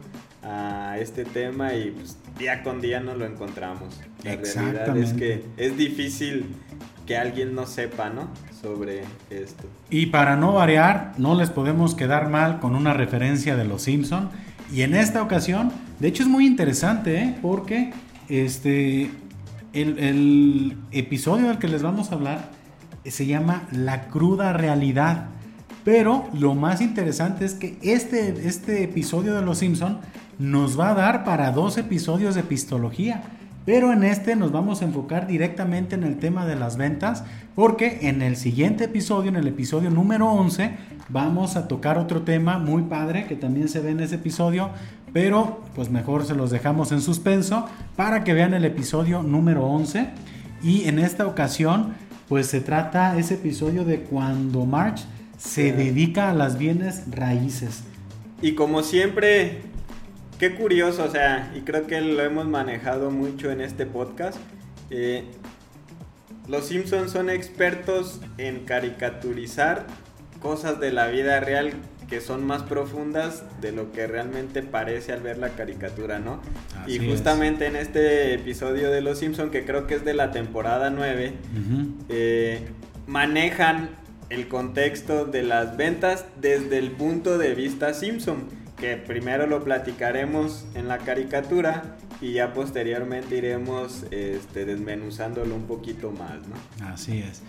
a 0.43 0.97
este 0.99 1.23
tema 1.23 1.73
y 1.73 1.91
pues, 1.91 2.17
día 2.37 2.63
con 2.63 2.81
día 2.81 2.99
nos 2.99 3.17
lo 3.17 3.25
encontramos. 3.25 3.97
La 4.25 4.35
realidad 4.35 4.97
es 4.97 5.13
que 5.13 5.45
es 5.55 5.77
difícil 5.77 6.47
que 7.07 7.15
alguien 7.15 7.55
no 7.55 7.65
sepa, 7.65 8.09
¿no? 8.09 8.27
Sobre 8.61 9.03
esto. 9.29 9.63
Y 9.89 10.07
para 10.07 10.35
no 10.35 10.51
variar, 10.51 11.13
no 11.17 11.33
les 11.33 11.49
podemos 11.49 11.95
quedar 11.95 12.27
mal 12.27 12.59
con 12.59 12.75
una 12.75 12.93
referencia 12.93 13.55
de 13.55 13.63
Los 13.63 13.83
Simpson. 13.83 14.31
Y 14.69 14.81
en 14.81 14.95
esta 14.95 15.23
ocasión, 15.23 15.71
de 15.99 16.07
hecho 16.07 16.23
es 16.23 16.29
muy 16.29 16.45
interesante, 16.45 17.21
¿eh? 17.21 17.35
porque 17.41 17.91
este, 18.27 19.11
el, 19.73 19.99
el 19.99 20.77
episodio 20.91 21.47
del 21.47 21.57
que 21.57 21.67
les 21.67 21.81
vamos 21.81 22.11
a 22.11 22.15
hablar 22.15 22.51
se 23.05 23.25
llama 23.25 23.67
La 23.71 24.07
cruda 24.07 24.53
realidad. 24.53 25.29
Pero 25.83 26.27
lo 26.33 26.55
más 26.55 26.81
interesante 26.81 27.45
es 27.45 27.53
que 27.53 27.77
este, 27.81 28.47
este 28.47 28.83
episodio 28.83 29.33
de 29.33 29.41
Los 29.41 29.59
Simpson 29.59 29.99
nos 30.37 30.79
va 30.79 30.91
a 30.91 30.93
dar 30.93 31.23
para 31.23 31.51
dos 31.51 31.77
episodios 31.77 32.35
de 32.35 32.43
pistología. 32.43 33.23
Pero 33.65 33.93
en 33.93 34.03
este 34.03 34.35
nos 34.35 34.51
vamos 34.51 34.81
a 34.81 34.85
enfocar 34.85 35.27
directamente 35.27 35.95
en 35.95 36.03
el 36.03 36.17
tema 36.17 36.45
de 36.45 36.55
las 36.55 36.77
ventas, 36.77 37.23
porque 37.55 37.99
en 38.03 38.21
el 38.21 38.35
siguiente 38.35 38.85
episodio, 38.85 39.29
en 39.29 39.35
el 39.35 39.47
episodio 39.47 39.89
número 39.89 40.29
11, 40.31 40.71
vamos 41.09 41.55
a 41.55 41.67
tocar 41.67 41.97
otro 41.97 42.21
tema 42.23 42.57
muy 42.57 42.83
padre 42.83 43.25
que 43.27 43.35
también 43.35 43.69
se 43.69 43.79
ve 43.81 43.91
en 43.91 43.99
ese 43.99 44.15
episodio, 44.15 44.69
pero 45.13 45.61
pues 45.75 45.89
mejor 45.89 46.25
se 46.25 46.35
los 46.35 46.51
dejamos 46.51 46.91
en 46.91 47.01
suspenso 47.01 47.67
para 47.95 48.23
que 48.23 48.33
vean 48.33 48.53
el 48.53 48.65
episodio 48.65 49.23
número 49.23 49.65
11. 49.65 50.09
Y 50.63 50.85
en 50.85 50.99
esta 50.99 51.25
ocasión, 51.25 51.93
pues 52.27 52.47
se 52.47 52.61
trata 52.61 53.17
ese 53.17 53.35
episodio 53.35 53.85
de 53.85 54.01
cuando 54.01 54.65
March 54.65 55.05
se 55.37 55.71
dedica 55.71 56.29
a 56.29 56.33
las 56.33 56.57
bienes 56.57 57.03
raíces. 57.11 57.83
Y 58.41 58.53
como 58.53 58.83
siempre, 58.83 59.61
qué 60.39 60.55
curioso, 60.55 61.03
o 61.03 61.11
sea, 61.11 61.51
y 61.55 61.61
creo 61.61 61.85
que 61.85 62.01
lo 62.01 62.23
hemos 62.23 62.47
manejado 62.47 63.11
mucho 63.11 63.51
en 63.51 63.61
este 63.61 63.85
podcast. 63.85 64.37
eh, 64.89 65.23
los 66.47 66.65
Simpsons 66.65 67.11
son 67.11 67.29
expertos 67.29 68.21
en 68.39 68.61
caricaturizar 68.65 69.85
cosas 70.41 70.79
de 70.79 70.91
la 70.91 71.05
vida 71.07 71.39
real 71.39 71.73
que 72.09 72.21
son 72.21 72.43
más 72.43 72.63
profundas 72.63 73.43
de 73.61 73.71
lo 73.71 73.91
que 73.91 74.07
realmente 74.07 74.63
parece 74.63 75.11
al 75.13 75.21
ver 75.21 75.37
la 75.37 75.49
caricatura, 75.49 76.17
¿no? 76.17 76.41
Así 76.81 76.93
y 76.93 76.95
es. 76.95 77.03
justamente 77.11 77.67
en 77.67 77.75
este 77.75 78.33
episodio 78.33 78.89
de 78.89 79.01
Los 79.01 79.19
Simpsons, 79.19 79.51
que 79.51 79.63
creo 79.63 79.85
que 79.85 79.93
es 79.93 80.03
de 80.05 80.15
la 80.15 80.31
temporada 80.31 80.89
9, 80.89 81.33
Ujú. 81.53 81.87
eh, 82.09 82.65
manejan 83.05 83.91
el 84.31 84.47
contexto 84.47 85.25
de 85.25 85.43
las 85.43 85.77
ventas 85.77 86.25
desde 86.41 86.79
el 86.79 86.89
punto 86.93 87.37
de 87.37 87.53
vista 87.53 87.93
Simpson, 87.93 88.45
que 88.79 88.97
primero 88.97 89.45
lo 89.45 89.63
platicaremos 89.63 90.65
en 90.73 90.87
la 90.87 90.97
caricatura 90.99 91.97
y 92.21 92.33
ya 92.33 92.53
posteriormente 92.53 93.37
iremos 93.37 94.05
este, 94.11 94.65
desmenuzándolo 94.65 95.53
un 95.55 95.63
poquito 95.67 96.11
más, 96.11 96.39
¿no? 96.47 96.87
Así 96.87 97.19
es. 97.19 97.41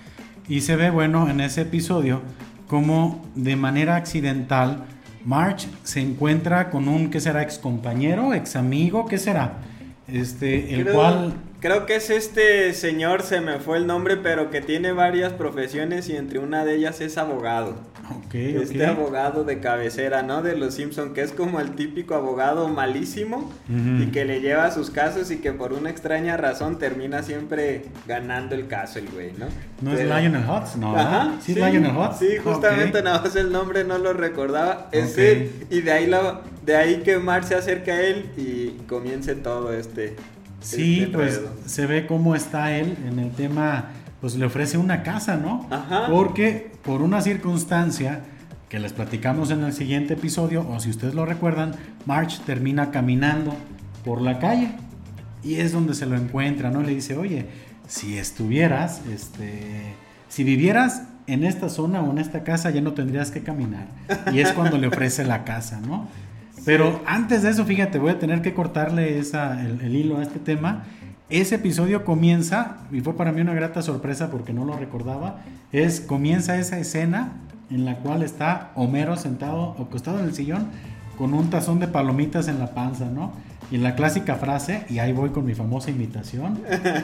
Y 0.48 0.62
se 0.62 0.76
ve, 0.76 0.90
bueno, 0.90 1.30
en 1.30 1.40
ese 1.40 1.62
episodio, 1.62 2.22
como 2.66 3.24
de 3.34 3.56
manera 3.56 3.96
accidental, 3.96 4.84
March 5.24 5.68
se 5.84 6.00
encuentra 6.00 6.70
con 6.70 6.88
un, 6.88 7.10
¿qué 7.10 7.20
será? 7.20 7.42
¿Ex 7.42 7.58
compañero? 7.58 8.34
¿Ex 8.34 8.56
amigo? 8.56 9.06
¿Qué 9.06 9.18
será? 9.18 9.58
Este, 10.08 10.74
el 10.74 10.82
creo, 10.82 10.94
cual... 10.94 11.34
creo 11.60 11.86
que 11.86 11.96
es 11.96 12.10
este 12.10 12.72
señor, 12.72 13.22
se 13.22 13.40
me 13.40 13.58
fue 13.58 13.78
el 13.78 13.86
nombre, 13.86 14.16
pero 14.16 14.50
que 14.50 14.60
tiene 14.60 14.92
varias 14.92 15.32
profesiones 15.32 16.08
y 16.08 16.16
entre 16.16 16.40
una 16.40 16.64
de 16.64 16.74
ellas 16.76 17.00
es 17.00 17.16
abogado. 17.16 17.76
Ok, 18.10 18.34
Este 18.34 18.82
ok. 18.84 18.96
abogado 18.98 19.44
de 19.44 19.60
cabecera, 19.60 20.22
¿no? 20.22 20.42
De 20.42 20.56
los 20.56 20.74
Simpson, 20.74 21.14
que 21.14 21.22
es 21.22 21.32
como 21.32 21.60
el 21.60 21.72
típico 21.72 22.14
abogado 22.14 22.68
malísimo 22.68 23.50
Ujú. 23.68 24.02
y 24.02 24.06
que 24.06 24.24
le 24.24 24.40
lleva 24.40 24.70
sus 24.70 24.90
casos 24.90 25.30
y 25.30 25.36
que 25.38 25.52
por 25.52 25.72
una 25.72 25.90
extraña 25.90 26.36
razón 26.36 26.78
termina 26.78 27.22
siempre 27.22 27.84
ganando 28.06 28.54
el 28.54 28.66
caso 28.66 28.98
el 28.98 29.08
güey, 29.10 29.32
¿no? 29.38 29.46
¿No 29.82 29.92
es 29.92 30.00
Pero- 30.00 30.18
Lionel 30.18 30.44
Hutz? 30.48 30.76
No, 30.76 30.96
Ajá. 30.96 31.34
¿Sí, 31.40 31.52
es 31.52 31.58
Lionel 31.58 31.96
Hutz? 31.96 32.18
Sí, 32.18 32.36
justamente 32.42 32.98
Ok. 32.98 33.04
nada 33.04 33.20
más 33.22 33.36
el 33.36 33.52
nombre 33.52 33.84
no 33.84 33.98
lo 33.98 34.12
recordaba. 34.12 34.88
Es 34.92 35.16
él, 35.18 35.50
y 35.70 35.80
de 35.80 35.92
ahí, 35.92 36.06
lo, 36.06 36.40
de 36.64 36.76
ahí 36.76 37.02
que 37.02 37.18
Mar 37.18 37.44
se 37.44 37.54
acerca 37.54 37.92
a 37.92 38.00
él 38.02 38.26
y 38.36 38.70
comience 38.86 39.34
todo 39.34 39.72
este. 39.72 40.16
Sí, 40.60 41.00
este 41.04 41.12
pues 41.16 41.40
se 41.64 41.86
ve 41.86 42.06
cómo 42.06 42.34
está 42.34 42.76
él 42.76 42.96
en 43.08 43.18
el 43.18 43.30
tema, 43.32 43.90
pues 44.20 44.36
le 44.36 44.44
ofrece 44.44 44.76
una 44.76 45.02
casa, 45.02 45.36
¿no? 45.36 45.66
Ajá. 45.70 46.06
Porque 46.10 46.69
por 46.84 47.02
una 47.02 47.20
circunstancia 47.20 48.22
que 48.68 48.78
les 48.78 48.92
platicamos 48.92 49.50
en 49.50 49.64
el 49.64 49.72
siguiente 49.72 50.14
episodio, 50.14 50.66
o 50.68 50.78
si 50.80 50.90
ustedes 50.90 51.14
lo 51.14 51.26
recuerdan, 51.26 51.74
March 52.06 52.40
termina 52.46 52.90
caminando 52.90 53.54
por 54.04 54.22
la 54.22 54.38
calle 54.38 54.70
y 55.42 55.56
es 55.56 55.72
donde 55.72 55.94
se 55.94 56.06
lo 56.06 56.16
encuentra, 56.16 56.70
¿no? 56.70 56.82
Le 56.82 56.94
dice, 56.94 57.16
oye, 57.16 57.46
si 57.88 58.16
estuvieras, 58.16 59.02
este, 59.12 59.94
si 60.28 60.44
vivieras 60.44 61.02
en 61.26 61.44
esta 61.44 61.68
zona 61.68 62.00
o 62.02 62.10
en 62.12 62.18
esta 62.18 62.44
casa 62.44 62.70
ya 62.70 62.80
no 62.80 62.92
tendrías 62.92 63.30
que 63.30 63.42
caminar. 63.42 63.86
Y 64.32 64.40
es 64.40 64.52
cuando 64.52 64.78
le 64.78 64.86
ofrece 64.86 65.24
la 65.24 65.44
casa, 65.44 65.80
¿no? 65.80 66.08
Pero 66.64 67.02
antes 67.06 67.42
de 67.42 67.50
eso, 67.50 67.64
fíjate, 67.64 67.98
voy 67.98 68.10
a 68.10 68.18
tener 68.18 68.42
que 68.42 68.52
cortarle 68.52 69.18
esa, 69.18 69.60
el, 69.64 69.80
el 69.80 69.96
hilo 69.96 70.18
a 70.18 70.22
este 70.22 70.38
tema. 70.38 70.84
Ese 71.30 71.54
episodio 71.54 72.04
comienza, 72.04 72.78
y 72.90 73.00
fue 73.02 73.14
para 73.16 73.30
mí 73.30 73.40
una 73.40 73.54
grata 73.54 73.82
sorpresa 73.82 74.32
porque 74.32 74.52
no 74.52 74.64
lo 74.64 74.76
recordaba, 74.76 75.42
es 75.70 76.00
comienza 76.00 76.58
esa 76.58 76.78
escena 76.78 77.34
en 77.70 77.84
la 77.84 77.98
cual 77.98 78.24
está 78.24 78.72
Homero 78.74 79.16
sentado, 79.16 79.76
acostado 79.78 80.18
en 80.18 80.24
el 80.24 80.34
sillón, 80.34 80.66
con 81.16 81.32
un 81.32 81.48
tazón 81.48 81.78
de 81.78 81.86
palomitas 81.86 82.48
en 82.48 82.58
la 82.58 82.74
panza, 82.74 83.04
¿no? 83.04 83.32
Y 83.70 83.76
en 83.76 83.84
la 83.84 83.94
clásica 83.94 84.34
frase, 84.34 84.84
y 84.88 84.98
ahí 84.98 85.12
voy 85.12 85.30
con 85.30 85.44
mi 85.44 85.54
famosa 85.54 85.90
imitación, 85.92 86.58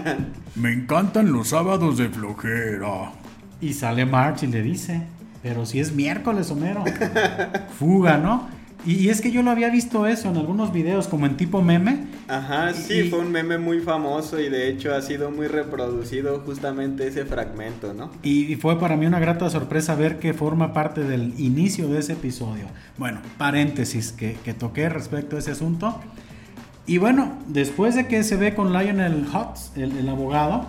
Me 0.56 0.72
encantan 0.72 1.30
los 1.30 1.48
sábados 1.48 1.96
de 1.96 2.08
flojera. 2.08 3.12
y 3.60 3.74
sale 3.74 4.06
March 4.06 4.42
y 4.42 4.48
le 4.48 4.60
dice, 4.62 5.02
pero 5.40 5.64
si 5.66 5.78
es 5.78 5.92
miércoles, 5.92 6.50
Homero, 6.50 6.82
fuga, 7.78 8.18
¿no? 8.18 8.48
Y, 8.87 9.09
es 9.09 9.20
que 9.20 9.31
yo 9.33 9.42
lo 9.42 9.51
había 9.51 9.68
visto 9.68 10.07
eso 10.07 10.31
en 10.31 10.37
algunos 10.37 10.72
videos, 10.72 11.09
como 11.09 11.27
en 11.27 11.37
tipo 11.37 11.61
meme, 11.61 12.07
Ajá, 12.29 12.72
sí, 12.72 13.01
Y- 13.01 13.11
fue 13.11 13.18
un 13.18 13.33
meme 13.33 13.59
muy 13.59 13.81
famoso 13.81 14.40
y 14.40 14.49
de 14.49 14.68
hecho 14.68 14.94
ha 14.94 15.03
sido 15.03 15.31
muy 15.31 15.49
reproducido 15.49 16.40
justamente 16.46 17.07
ese 17.07 17.25
fragmento, 17.25 17.92
¿no? 17.94 18.11
Y 18.22 18.55
fue 18.57 18.79
para 18.79 18.96
mí 18.96 19.07
una 19.07 19.18
grata 19.18 19.51
sorpresa 19.51 19.94
ver 19.94 20.18
que 20.18 20.35
forma 20.35 20.72
parte 20.72 21.03
del 21.03 21.35
inicio 21.38 21.88
de 21.88 21.99
ese 21.99 22.12
episodio. 22.14 22.66
Bueno, 22.96 23.20
paréntesis 23.38 24.12
que, 24.12 24.37
que 24.44 24.55
toqué 24.55 24.88
respecto 24.88 25.37
a 25.37 25.38
ese 25.40 25.51
asunto. 25.51 26.01
Y 26.87 26.99
bueno, 26.99 27.33
después 27.49 27.96
de 27.96 28.07
que 28.07 28.22
se 28.22 28.37
ve 28.37 28.55
con 28.55 28.72
Lionel 28.72 29.27
Hutz, 29.27 29.77
el, 29.77 29.96
el 29.96 30.09
abogado, 30.09 30.66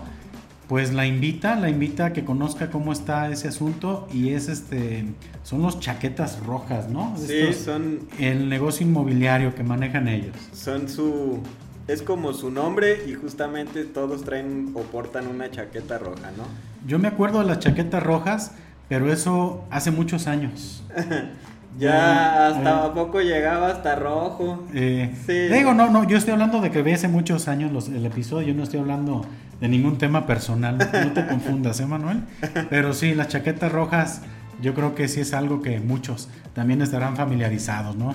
pues 0.68 0.92
la 0.92 1.06
invita, 1.06 1.56
la 1.56 1.70
invita 1.70 2.06
a 2.06 2.12
que 2.12 2.24
conozca 2.24 2.70
cómo 2.70 2.92
está 2.92 3.30
ese 3.30 3.48
asunto 3.48 4.06
y 4.12 4.30
es 4.30 4.48
este, 4.48 5.06
son 5.42 5.62
los 5.62 5.80
chaquetas 5.80 6.40
rojas, 6.44 6.88
¿no? 6.88 7.14
Sí, 7.16 7.32
Estos- 7.34 7.64
son, 7.64 8.00
el 8.18 8.48
negocio 8.48 8.86
inmobiliario 8.86 9.54
que 9.54 9.62
manejan 9.62 10.08
ellos. 10.08 10.36
son 10.52 10.88
su... 10.88 11.40
Es 11.86 12.02
como 12.02 12.34
su 12.34 12.50
nombre 12.50 12.98
y 13.08 13.14
justamente 13.14 13.84
todos 13.84 14.22
traen 14.22 14.72
o 14.74 14.82
portan 14.82 15.26
una 15.26 15.50
chaqueta 15.50 15.96
roja, 15.96 16.30
¿no? 16.36 16.44
Yo 16.86 16.98
me 16.98 17.08
acuerdo 17.08 17.38
de 17.38 17.46
las 17.46 17.60
chaquetas 17.60 18.02
rojas, 18.02 18.52
pero 18.90 19.10
eso 19.10 19.64
hace 19.70 19.90
muchos 19.90 20.26
años. 20.26 20.84
Ya 21.78 22.48
Eh, 22.48 22.54
hasta 22.56 22.86
eh. 22.86 22.90
poco 22.94 23.20
llegaba 23.20 23.68
hasta 23.68 23.94
rojo. 23.94 24.64
Eh, 24.74 25.14
Sí. 25.26 25.32
Digo, 25.54 25.74
no, 25.74 25.90
no, 25.90 26.08
yo 26.08 26.16
estoy 26.16 26.32
hablando 26.32 26.60
de 26.60 26.70
que 26.72 26.82
vi 26.82 26.92
hace 26.92 27.06
muchos 27.08 27.46
años 27.46 27.70
los- 27.70 27.88
el 27.88 28.04
episodio, 28.04 28.48
yo 28.48 28.54
no 28.54 28.64
estoy 28.64 28.80
hablando 28.80 29.24
de 29.60 29.68
ningún 29.68 29.98
tema 29.98 30.26
personal, 30.26 30.78
no 30.78 31.12
te 31.12 31.26
confundas, 31.26 31.80
¿eh, 31.80 31.86
Manuel? 31.86 32.22
Pero 32.70 32.92
sí, 32.92 33.14
las 33.14 33.28
chaquetas 33.28 33.72
rojas, 33.72 34.22
yo 34.60 34.74
creo 34.74 34.94
que 34.94 35.08
sí 35.08 35.20
es 35.20 35.34
algo 35.34 35.62
que 35.62 35.80
muchos 35.80 36.28
también 36.54 36.82
estarán 36.82 37.16
familiarizados, 37.16 37.96
¿no? 37.96 38.14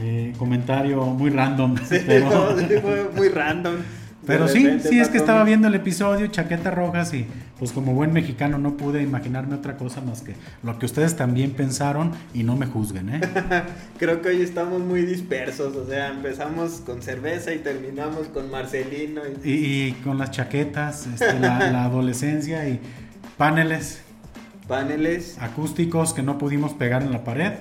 Eh, 0.00 0.34
comentario 0.38 1.04
muy 1.06 1.30
random, 1.30 1.76
Sí, 1.88 1.98
pero, 2.06 2.58
sí, 2.58 2.66
fue 2.82 3.10
muy 3.16 3.28
random. 3.28 3.76
Pero 4.26 4.48
sí, 4.48 4.80
sí, 4.80 4.98
es 4.98 5.08
que 5.08 5.18
estaba 5.18 5.44
viendo 5.44 5.68
el 5.68 5.74
episodio, 5.76 6.26
chaquetas 6.26 6.74
rojas 6.74 7.14
y 7.14 7.26
pues 7.58 7.72
como 7.72 7.94
buen 7.94 8.12
mexicano 8.12 8.58
no 8.58 8.76
pude 8.76 9.02
imaginarme 9.02 9.54
otra 9.54 9.76
cosa 9.78 10.00
más 10.02 10.20
que 10.20 10.34
lo 10.62 10.78
que 10.78 10.84
ustedes 10.86 11.16
también 11.16 11.52
pensaron 11.52 12.12
y 12.34 12.42
no 12.42 12.54
me 12.56 12.66
juzguen, 12.66 13.08
¿eh? 13.14 13.20
Creo 13.98 14.20
que 14.20 14.28
hoy 14.28 14.42
estamos 14.42 14.80
muy 14.82 15.02
dispersos, 15.06 15.74
o 15.74 15.86
sea, 15.86 16.08
empezamos 16.08 16.82
con 16.84 17.00
cerveza 17.02 17.54
y 17.54 17.58
terminamos 17.58 18.26
con 18.28 18.50
Marcelino. 18.50 19.22
y- 19.42 19.48
Y, 19.50 19.86
y 19.88 19.92
con 20.04 20.18
las 20.18 20.32
chaquetas, 20.32 21.06
este, 21.06 21.38
la, 21.40 21.58
la 21.72 21.84
adolescencia 21.84 22.68
y 22.68 22.78
paneles 23.38 24.02
Paneles. 24.68 25.36
acústicos 25.40 26.12
que 26.12 26.22
no 26.22 26.38
pudimos 26.38 26.72
pegar 26.74 27.02
en 27.02 27.12
la 27.12 27.22
pared, 27.24 27.52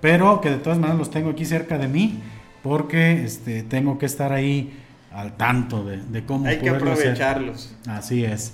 pero 0.00 0.40
que 0.40 0.48
de 0.50 0.56
todas 0.58 0.78
maneras 0.78 0.98
los 0.98 1.10
tengo 1.10 1.30
aquí 1.30 1.44
cerca 1.44 1.76
de 1.76 1.88
mí 1.88 2.20
porque 2.62 3.24
este, 3.24 3.62
tengo 3.64 3.98
que 3.98 4.06
estar 4.06 4.32
ahí 4.32 4.72
al 5.12 5.36
tanto 5.36 5.84
de, 5.84 5.96
de 6.02 6.24
cómo 6.24 6.46
Hay 6.46 6.58
que 6.58 6.70
hacer. 6.70 6.76
aprovecharlos. 6.82 7.74
Así 7.86 8.24
es. 8.24 8.52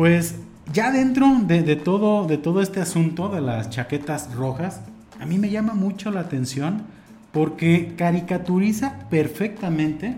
Pues 0.00 0.36
ya 0.72 0.90
dentro 0.90 1.26
de, 1.42 1.76
todo, 1.76 2.26
de 2.26 2.38
todo 2.38 2.62
este 2.62 2.80
asunto 2.80 3.28
de 3.28 3.42
las 3.42 3.68
chaquetas 3.68 4.34
rojas, 4.34 4.80
a 5.20 5.26
mí 5.26 5.36
me 5.36 5.50
llama 5.50 5.74
mucho 5.74 6.10
la 6.10 6.20
atención 6.20 6.84
porque 7.32 7.96
caricaturiza 7.98 9.10
perfectamente 9.10 10.16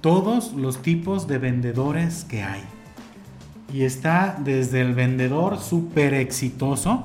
todos 0.00 0.54
los 0.54 0.80
tipos 0.80 1.28
de 1.28 1.36
vendedores 1.36 2.24
que 2.24 2.42
hay. 2.42 2.62
Y 3.70 3.82
está 3.82 4.38
desde 4.42 4.80
el 4.80 4.94
vendedor 4.94 5.58
súper 5.58 6.14
exitoso 6.14 7.04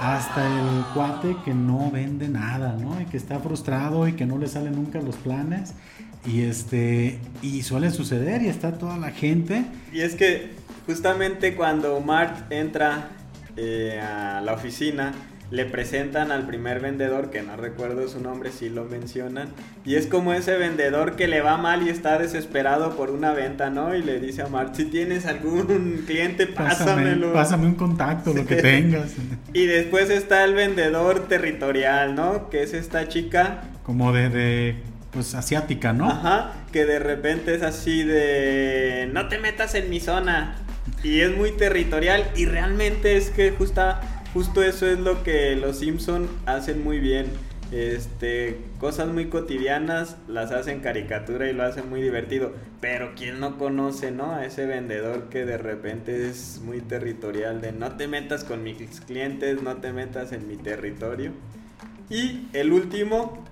hasta 0.00 0.46
el 0.46 0.84
cuate 0.94 1.36
que 1.44 1.52
no 1.52 1.90
vende 1.90 2.30
nada, 2.30 2.74
¿no? 2.80 2.98
Y 3.02 3.04
que 3.04 3.18
está 3.18 3.38
frustrado 3.38 4.08
y 4.08 4.14
que 4.14 4.24
no 4.24 4.38
le 4.38 4.46
salen 4.46 4.76
nunca 4.76 5.02
los 5.02 5.16
planes. 5.16 5.74
Y 6.24 6.42
este, 6.42 7.18
y 7.42 7.62
suele 7.62 7.90
suceder 7.90 8.42
y 8.42 8.48
está 8.48 8.78
toda 8.78 8.96
la 8.96 9.10
gente. 9.10 9.64
Y 9.92 10.00
es 10.00 10.14
que 10.14 10.52
justamente 10.86 11.54
cuando 11.56 12.00
Mart 12.00 12.50
entra 12.52 13.08
eh, 13.56 14.00
a 14.00 14.40
la 14.40 14.52
oficina, 14.52 15.12
le 15.52 15.66
presentan 15.66 16.32
al 16.32 16.46
primer 16.46 16.80
vendedor, 16.80 17.28
que 17.28 17.42
no 17.42 17.56
recuerdo 17.56 18.08
su 18.08 18.20
nombre, 18.20 18.50
si 18.52 18.70
lo 18.70 18.84
mencionan, 18.86 19.48
y 19.84 19.96
es 19.96 20.06
como 20.06 20.32
ese 20.32 20.56
vendedor 20.56 21.14
que 21.14 21.28
le 21.28 21.42
va 21.42 21.58
mal 21.58 21.86
y 21.86 21.90
está 21.90 22.18
desesperado 22.18 22.96
por 22.96 23.10
una 23.10 23.32
venta, 23.32 23.68
¿no? 23.68 23.94
Y 23.94 24.02
le 24.02 24.18
dice 24.18 24.40
a 24.40 24.46
Mart, 24.46 24.74
si 24.74 24.86
tienes 24.86 25.26
algún 25.26 26.04
cliente, 26.06 26.46
Pásame, 26.46 26.86
pásamelo. 26.86 27.32
pásame 27.34 27.66
un 27.66 27.74
contacto, 27.74 28.32
lo 28.32 28.46
que 28.46 28.56
tengas. 28.56 29.12
Y 29.52 29.66
después 29.66 30.08
está 30.08 30.44
el 30.44 30.54
vendedor 30.54 31.28
territorial, 31.28 32.14
¿no? 32.14 32.48
Que 32.48 32.62
es 32.62 32.72
esta 32.72 33.06
chica 33.08 33.64
Como 33.82 34.10
de, 34.14 34.30
de, 34.30 34.76
pues 35.12 35.34
asiática, 35.34 35.92
¿no? 35.92 36.08
Ajá, 36.08 36.52
que 36.72 36.84
de 36.84 36.98
repente 36.98 37.54
es 37.54 37.62
así 37.62 38.02
de 38.02 39.08
no 39.12 39.28
te 39.28 39.38
metas 39.38 39.74
en 39.74 39.90
mi 39.90 40.00
zona 40.00 40.56
y 41.02 41.20
es 41.20 41.36
muy 41.36 41.52
territorial 41.52 42.30
y 42.34 42.46
realmente 42.46 43.16
es 43.16 43.30
que 43.30 43.50
justa, 43.50 44.00
justo 44.32 44.62
eso 44.62 44.86
es 44.86 44.98
lo 44.98 45.22
que 45.22 45.54
los 45.56 45.78
Simpson 45.78 46.28
hacen 46.46 46.82
muy 46.82 46.98
bien. 46.98 47.26
Este, 47.72 48.58
cosas 48.78 49.08
muy 49.08 49.30
cotidianas 49.30 50.16
las 50.28 50.50
hacen 50.50 50.80
caricatura 50.80 51.48
y 51.48 51.54
lo 51.54 51.62
hacen 51.62 51.88
muy 51.88 52.02
divertido, 52.02 52.52
pero 52.82 53.12
quién 53.16 53.40
no 53.40 53.56
conoce, 53.56 54.10
¿no? 54.10 54.34
A 54.34 54.44
ese 54.44 54.66
vendedor 54.66 55.30
que 55.30 55.46
de 55.46 55.56
repente 55.56 56.28
es 56.28 56.60
muy 56.62 56.82
territorial 56.82 57.62
de 57.62 57.72
no 57.72 57.96
te 57.96 58.08
metas 58.08 58.44
con 58.44 58.62
mis 58.62 59.00
clientes, 59.00 59.62
no 59.62 59.76
te 59.76 59.90
metas 59.94 60.32
en 60.32 60.46
mi 60.48 60.56
territorio. 60.58 61.32
Y 62.10 62.46
el 62.52 62.74
último, 62.74 63.42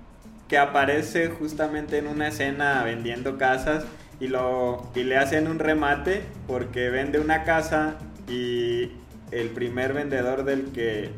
que 0.51 0.59
aparece 0.59 1.29
justamente 1.29 1.97
en 1.99 2.09
una 2.09 2.27
escena 2.27 2.83
vendiendo 2.83 3.39
casas 3.39 3.85
y, 4.19 4.27
lo, 4.27 4.91
y 4.97 5.05
le 5.05 5.17
hacen 5.17 5.47
un 5.47 5.61
remate 5.61 6.23
porque 6.49 6.91
vende 6.91 7.21
una 7.21 7.45
casa 7.45 7.95
y 8.29 8.91
el 9.31 9.51
primer 9.55 9.93
vendedor 9.93 10.45
del 10.45 10.73
que 10.73 11.13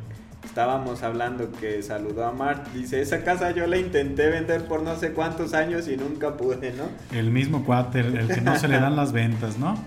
estábamos 0.44 1.02
hablando 1.02 1.50
que 1.50 1.82
saludó 1.82 2.26
a 2.26 2.32
Mart 2.32 2.68
dice, 2.74 3.00
esa 3.00 3.24
casa 3.24 3.52
yo 3.52 3.66
la 3.66 3.78
intenté 3.78 4.28
vender 4.28 4.66
por 4.66 4.82
no 4.82 4.96
sé 4.96 5.12
cuántos 5.12 5.54
años 5.54 5.88
y 5.88 5.96
nunca 5.96 6.36
pude, 6.36 6.74
¿no? 6.74 6.84
El 7.16 7.30
mismo 7.30 7.64
cuate, 7.64 8.00
el, 8.00 8.28
que 8.28 8.42
no 8.42 8.58
se 8.58 8.68
le 8.68 8.78
dan 8.80 8.96
las 8.96 9.12
ventas, 9.12 9.56
¿no? 9.56 9.78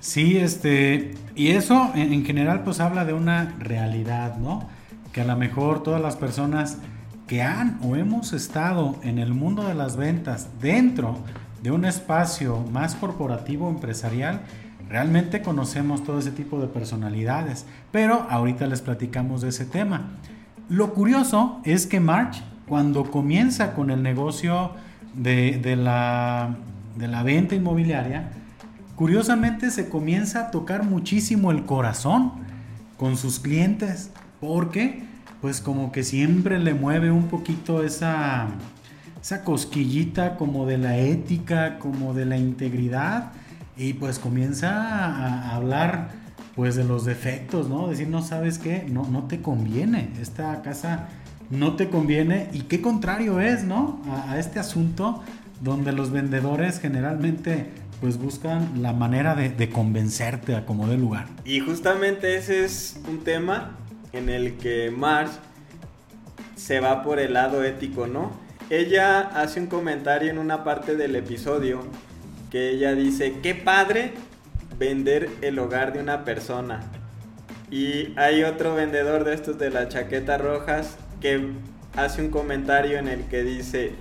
Sí, 0.00 0.38
este, 0.38 1.14
y 1.36 1.50
eso 1.50 1.92
en 1.94 2.24
general 2.24 2.64
pues 2.64 2.80
habla 2.80 3.04
de 3.04 3.12
una 3.12 3.54
realidad, 3.60 4.38
¿no? 4.38 4.68
Que 5.12 5.20
a 5.20 5.24
lo 5.24 5.36
mejor 5.36 5.84
todas 5.84 6.02
las 6.02 6.16
personas 6.16 6.78
que 7.30 7.42
han 7.42 7.78
o 7.84 7.94
hemos 7.94 8.32
estado 8.32 8.96
en 9.04 9.20
el 9.20 9.34
mundo 9.34 9.68
de 9.68 9.74
las 9.74 9.96
ventas 9.96 10.48
dentro 10.60 11.16
de 11.62 11.70
un 11.70 11.84
espacio 11.84 12.58
más 12.72 12.96
corporativo 12.96 13.70
empresarial, 13.70 14.40
realmente 14.88 15.40
conocemos 15.40 16.02
todo 16.02 16.18
ese 16.18 16.32
tipo 16.32 16.58
de 16.58 16.66
personalidades, 16.66 17.66
pero 17.92 18.26
ahorita 18.28 18.66
les 18.66 18.80
platicamos 18.80 19.42
de 19.42 19.50
ese 19.50 19.64
tema. 19.64 20.08
Lo 20.68 20.92
curioso 20.92 21.60
es 21.62 21.86
que 21.86 22.00
March, 22.00 22.42
cuando 22.66 23.08
comienza 23.08 23.74
con 23.74 23.92
el 23.92 24.02
negocio 24.02 24.72
de, 25.14 25.76
la, 25.76 26.56
de 26.96 27.06
la 27.06 27.22
venta 27.22 27.54
inmobiliaria, 27.54 28.32
curiosamente 28.96 29.70
se 29.70 29.88
comienza 29.88 30.48
a 30.48 30.50
tocar 30.50 30.82
muchísimo 30.82 31.52
el 31.52 31.64
corazón 31.64 32.32
con 32.96 33.16
sus 33.16 33.38
clientes, 33.38 34.10
porque 34.40 35.08
pues 35.40 35.60
como 35.60 35.92
que 35.92 36.04
siempre 36.04 36.58
le 36.58 36.74
mueve 36.74 37.10
un 37.10 37.28
poquito 37.28 37.82
esa, 37.82 38.48
esa 39.20 39.42
cosquillita 39.42 40.36
como 40.36 40.66
de 40.66 40.78
la 40.78 40.98
ética, 40.98 41.78
como 41.78 42.14
de 42.14 42.26
la 42.26 42.36
integridad, 42.36 43.32
y 43.76 43.94
pues 43.94 44.18
comienza 44.18 44.70
a, 44.70 45.56
hablar 45.56 46.10
pues 46.54 46.76
de 46.76 46.84
los 46.84 47.04
defectos, 47.04 47.68
¿no? 47.68 47.88
Decir, 47.88 48.08
no 48.08 48.22
sabes 48.22 48.58
qué, 48.58 48.84
no, 48.90 49.06
no 49.06 49.24
te 49.24 49.40
conviene, 49.40 50.10
esta 50.20 50.60
casa 50.62 51.08
no 51.48 51.74
te 51.74 51.88
conviene, 51.88 52.48
y 52.52 52.62
qué 52.62 52.80
contrario 52.82 53.40
es, 53.40 53.64
¿no? 53.64 54.00
A, 54.10 54.32
a 54.32 54.38
este 54.38 54.58
asunto 54.58 55.22
donde 55.62 55.92
los 55.92 56.10
vendedores 56.10 56.80
generalmente 56.80 57.70
pues 58.00 58.16
buscan 58.18 58.82
la 58.82 58.94
manera 58.94 59.34
de, 59.34 59.50
de 59.50 59.68
convencerte 59.68 60.56
a 60.56 60.64
como 60.64 60.86
de 60.86 60.96
lugar. 60.96 61.26
Y 61.44 61.60
justamente 61.60 62.36
ese 62.36 62.64
es 62.64 62.98
un 63.08 63.18
tema 63.18 63.76
en 64.12 64.28
el 64.28 64.56
que 64.58 64.90
Marge 64.90 65.32
se 66.56 66.80
va 66.80 67.02
por 67.02 67.18
el 67.18 67.32
lado 67.34 67.64
ético, 67.64 68.06
¿no? 68.06 68.30
Ella 68.68 69.20
hace 69.20 69.60
un 69.60 69.66
comentario 69.66 70.30
en 70.30 70.38
una 70.38 70.62
parte 70.64 70.94
del 70.96 71.16
episodio 71.16 71.82
que 72.50 72.70
ella 72.70 72.94
dice, 72.94 73.38
qué 73.42 73.54
padre 73.54 74.12
vender 74.78 75.28
el 75.42 75.58
hogar 75.58 75.92
de 75.92 76.00
una 76.00 76.24
persona. 76.24 76.80
Y 77.70 78.12
hay 78.18 78.42
otro 78.42 78.74
vendedor 78.74 79.24
de 79.24 79.34
estos 79.34 79.58
de 79.58 79.70
las 79.70 79.88
chaquetas 79.88 80.40
rojas 80.40 80.96
que 81.20 81.50
hace 81.96 82.22
un 82.22 82.30
comentario 82.30 82.98
en 82.98 83.08
el 83.08 83.24
que 83.26 83.42
dice, 83.42 83.92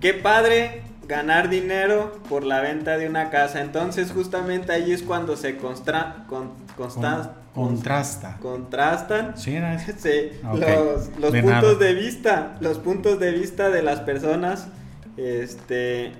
qué 0.00 0.14
padre 0.14 0.82
ganar 1.08 1.48
dinero 1.48 2.20
por 2.28 2.44
la 2.44 2.60
venta 2.60 2.98
de 2.98 3.08
una 3.08 3.30
casa. 3.30 3.60
Entonces 3.60 4.10
justamente 4.12 4.72
ahí 4.72 4.92
es 4.92 5.02
cuando 5.02 5.36
se 5.36 5.56
con, 5.56 5.74
consta- 5.74 6.24
Con- 6.28 7.45
contrasta. 7.56 8.36
contrastan 8.40 9.36
Sí. 9.36 9.56
Sí, 9.98 10.30
los, 10.42 11.10
los 11.18 11.32
de 11.32 11.42
puntos 11.42 11.62
nada. 11.62 11.74
de 11.74 11.94
vista, 11.94 12.56
los 12.60 12.78
puntos 12.78 13.18
de 13.18 13.32
vista 13.32 13.70
de 13.70 13.82
las 13.82 14.00
personas, 14.00 14.68
este, 15.16 16.12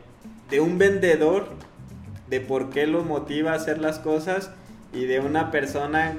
de 0.51 0.61
un 0.61 0.79
vendedor, 0.79 1.49
de 2.29 2.41
por 2.41 2.71
qué 2.71 2.87
lo 2.87 3.05
motiva 3.05 3.53
a 3.53 3.55
hacer 3.55 3.79
las 3.79 3.99
cosas 4.01 4.51
y 4.93 5.05
de 5.05 5.21
una 5.21 5.51
persona 5.51 6.15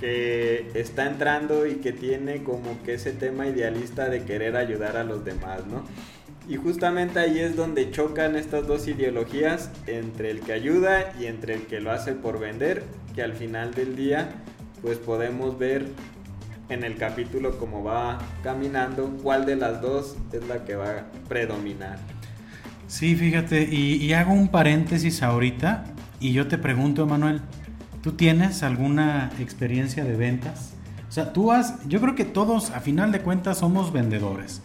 que 0.00 0.70
está 0.74 1.06
entrando 1.06 1.66
y 1.66 1.76
que 1.76 1.92
tiene 1.92 2.42
como 2.42 2.82
que 2.84 2.94
ese 2.94 3.12
tema 3.12 3.46
idealista 3.46 4.08
de 4.08 4.24
querer 4.24 4.56
ayudar 4.56 4.96
a 4.96 5.04
los 5.04 5.24
demás, 5.24 5.66
¿no? 5.66 5.84
Y 6.48 6.56
justamente 6.56 7.20
ahí 7.20 7.38
es 7.38 7.56
donde 7.56 7.90
chocan 7.90 8.36
estas 8.36 8.66
dos 8.66 8.88
ideologías 8.88 9.70
entre 9.86 10.30
el 10.30 10.40
que 10.40 10.52
ayuda 10.52 11.12
y 11.18 11.26
entre 11.26 11.54
el 11.54 11.62
que 11.66 11.80
lo 11.80 11.92
hace 11.92 12.12
por 12.12 12.40
vender, 12.40 12.84
que 13.14 13.22
al 13.22 13.34
final 13.34 13.74
del 13.74 13.94
día 13.96 14.30
pues 14.82 14.98
podemos 14.98 15.56
ver 15.58 15.86
en 16.68 16.82
el 16.82 16.96
capítulo 16.96 17.58
cómo 17.58 17.84
va 17.84 18.18
caminando, 18.42 19.16
cuál 19.22 19.46
de 19.46 19.56
las 19.56 19.80
dos 19.80 20.16
es 20.32 20.46
la 20.48 20.64
que 20.64 20.74
va 20.74 20.90
a 20.90 21.04
predominar. 21.28 21.98
Sí, 22.88 23.14
fíjate, 23.14 23.68
y, 23.70 23.94
y 23.96 24.12
hago 24.12 24.32
un 24.32 24.48
paréntesis 24.48 25.22
ahorita 25.22 25.84
y 26.18 26.32
yo 26.32 26.48
te 26.48 26.58
pregunto, 26.58 27.06
Manuel, 27.06 27.40
¿tú 28.02 28.12
tienes 28.12 28.62
alguna 28.62 29.30
experiencia 29.38 30.04
de 30.04 30.16
ventas? 30.16 30.74
O 31.08 31.12
sea, 31.12 31.32
tú 31.32 31.52
has, 31.52 31.86
yo 31.88 32.00
creo 32.00 32.14
que 32.14 32.24
todos 32.24 32.70
a 32.70 32.80
final 32.80 33.12
de 33.12 33.20
cuentas 33.20 33.58
somos 33.58 33.92
vendedores, 33.92 34.62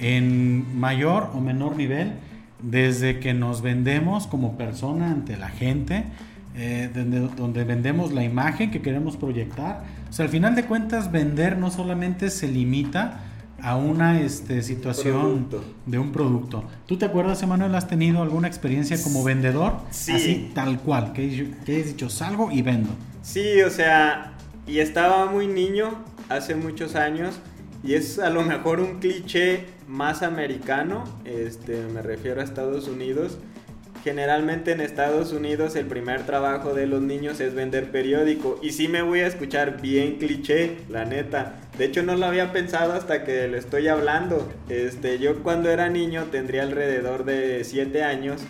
en 0.00 0.78
mayor 0.78 1.30
o 1.34 1.40
menor 1.40 1.76
nivel, 1.76 2.12
desde 2.62 3.20
que 3.20 3.34
nos 3.34 3.62
vendemos 3.62 4.26
como 4.26 4.56
persona 4.56 5.10
ante 5.10 5.36
la 5.36 5.48
gente, 5.48 6.04
eh, 6.56 6.90
donde, 6.92 7.20
donde, 7.20 7.64
vendemos 7.64 8.12
la 8.12 8.24
imagen 8.24 8.70
que 8.70 8.82
queremos 8.82 9.16
proyectar. 9.16 9.84
O 10.08 10.12
sea, 10.12 10.24
al 10.24 10.30
final 10.30 10.54
de 10.54 10.64
cuentas, 10.64 11.12
vender 11.12 11.56
no 11.56 11.70
solamente 11.70 12.30
se 12.30 12.48
limita 12.48 13.20
a 13.62 13.76
una 13.76 14.20
este, 14.20 14.62
situación 14.62 15.46
Producto. 15.48 15.64
de 15.86 15.98
un 15.98 16.12
producto. 16.12 16.64
¿Tú 16.86 16.96
te 16.96 17.04
acuerdas, 17.04 17.42
Emanuel, 17.42 17.74
has 17.74 17.88
tenido 17.88 18.22
alguna 18.22 18.48
experiencia 18.48 19.00
como 19.02 19.22
vendedor? 19.22 19.74
Sí. 19.90 20.12
Así, 20.12 20.50
tal 20.54 20.80
cual, 20.80 21.12
que, 21.12 21.52
que 21.64 21.80
has 21.80 21.86
dicho, 21.86 22.08
salgo 22.08 22.50
y 22.50 22.62
vendo. 22.62 22.90
Sí, 23.22 23.60
o 23.60 23.70
sea, 23.70 24.32
y 24.66 24.78
estaba 24.78 25.30
muy 25.30 25.46
niño 25.46 25.90
hace 26.28 26.54
muchos 26.54 26.94
años 26.94 27.38
y 27.82 27.94
es 27.94 28.18
a 28.18 28.30
lo 28.30 28.42
mejor 28.42 28.80
un 28.80 29.00
cliché 29.00 29.64
más 29.88 30.22
americano, 30.22 31.04
este, 31.24 31.80
me 31.86 32.02
refiero 32.02 32.40
a 32.40 32.44
Estados 32.44 32.88
Unidos. 32.88 33.38
Generalmente 34.04 34.72
en 34.72 34.80
Estados 34.80 35.32
Unidos 35.32 35.76
el 35.76 35.84
primer 35.84 36.24
trabajo 36.24 36.72
de 36.72 36.86
los 36.86 37.02
niños 37.02 37.38
es 37.40 37.54
vender 37.54 37.90
periódico 37.90 38.58
y 38.62 38.72
sí 38.72 38.88
me 38.88 39.02
voy 39.02 39.20
a 39.20 39.26
escuchar 39.26 39.82
bien 39.82 40.16
cliché, 40.16 40.78
la 40.88 41.04
neta. 41.04 41.56
De 41.76 41.84
hecho 41.84 42.02
no 42.02 42.16
lo 42.16 42.24
había 42.24 42.50
pensado 42.50 42.94
hasta 42.94 43.24
que 43.24 43.46
le 43.48 43.58
estoy 43.58 43.88
hablando. 43.88 44.50
Este, 44.70 45.18
yo 45.18 45.42
cuando 45.42 45.70
era 45.70 45.90
niño 45.90 46.24
tendría 46.30 46.62
alrededor 46.62 47.24
de 47.24 47.62
7 47.64 48.02
años. 48.02 48.42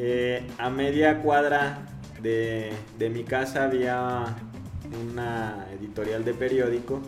Eh, 0.00 0.42
a 0.58 0.70
media 0.70 1.22
cuadra 1.22 1.80
de, 2.22 2.70
de 2.98 3.10
mi 3.10 3.24
casa 3.24 3.64
había 3.64 4.36
una 5.10 5.66
editorial 5.76 6.24
de 6.24 6.34
periódico 6.34 7.02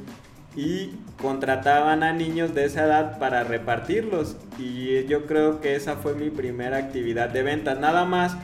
y 0.57 0.91
contrataban 1.21 2.03
a 2.03 2.13
niños 2.13 2.55
de 2.55 2.65
esa 2.65 2.85
edad 2.85 3.19
para 3.19 3.45
repartirlos 3.45 4.37
y 4.59 5.05
yo 5.07 5.27
creo 5.27 5.61
que 5.61 5.77
esa 5.77 5.97
fue 5.97 6.15
mi 6.15 6.31
primera 6.31 6.77
actividad 6.79 7.29
de 7.31 7.43
venta 7.43 7.75
nada 7.75 8.05
más 8.05 8.37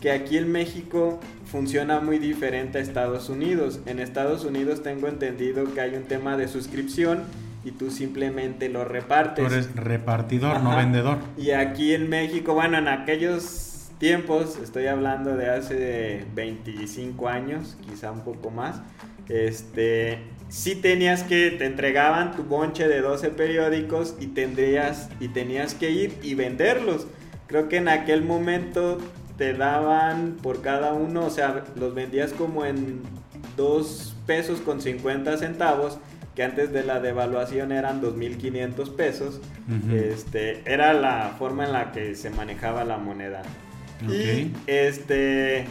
que 0.00 0.12
aquí 0.12 0.36
en 0.36 0.52
México 0.52 1.20
funciona 1.46 2.00
muy 2.00 2.18
diferente 2.18 2.78
a 2.78 2.80
Estados 2.82 3.28
Unidos 3.30 3.80
en 3.86 3.98
Estados 3.98 4.44
Unidos 4.44 4.82
tengo 4.82 5.08
entendido 5.08 5.72
que 5.72 5.80
hay 5.80 5.94
un 5.94 6.04
tema 6.04 6.36
de 6.36 6.48
suscripción 6.48 7.22
y 7.64 7.70
tú 7.70 7.90
simplemente 7.90 8.68
lo 8.68 8.84
repartes 8.84 9.46
Tú 9.46 9.52
eres 9.52 9.74
repartidor, 9.74 10.60
no 10.62 10.72
Ajá. 10.72 10.80
vendedor. 10.82 11.18
y 11.38 11.52
aquí 11.52 11.94
en 11.94 12.10
México, 12.10 12.52
bueno, 12.52 12.76
en 12.76 12.88
aquellos 12.88 13.88
tiempos, 13.98 14.58
estoy 14.62 14.86
hablando 14.86 15.34
de 15.34 15.48
hace 15.48 16.26
25 16.34 17.26
años, 17.26 17.78
quizá 17.88 18.12
un 18.12 18.20
poco 18.20 18.50
más, 18.50 18.82
este, 19.30 20.18
sí 20.48 20.74
tenías 20.74 21.22
que, 21.22 21.50
te 21.50 21.66
entregaban 21.66 22.34
tu 22.34 22.44
bonche 22.44 22.88
de 22.88 23.00
12 23.00 23.30
periódicos 23.30 24.14
y 24.20 24.28
tendrías, 24.28 25.08
y 25.20 25.28
tenías 25.28 25.74
que 25.74 25.90
ir 25.90 26.18
y 26.22 26.34
venderlos. 26.34 27.06
Creo 27.46 27.68
que 27.68 27.76
en 27.76 27.88
aquel 27.88 28.22
momento 28.22 28.98
te 29.36 29.52
daban 29.54 30.36
por 30.42 30.62
cada 30.62 30.92
uno, 30.92 31.26
o 31.26 31.30
sea, 31.30 31.64
los 31.76 31.94
vendías 31.94 32.32
como 32.32 32.64
en 32.64 33.02
2 33.56 34.16
pesos 34.26 34.60
con 34.60 34.80
50 34.80 35.36
centavos, 35.38 35.98
que 36.34 36.42
antes 36.42 36.72
de 36.72 36.82
la 36.82 37.00
devaluación 37.00 37.72
eran 37.72 38.02
2.500 38.02 38.94
pesos. 38.96 39.40
Ujú. 39.68 39.94
Este, 39.94 40.62
era 40.64 40.92
la 40.92 41.34
forma 41.38 41.64
en 41.64 41.72
la 41.72 41.92
que 41.92 42.14
se 42.16 42.30
manejaba 42.30 42.84
la 42.84 42.98
moneda. 42.98 43.42
Y 44.08 44.50
este 44.66 45.66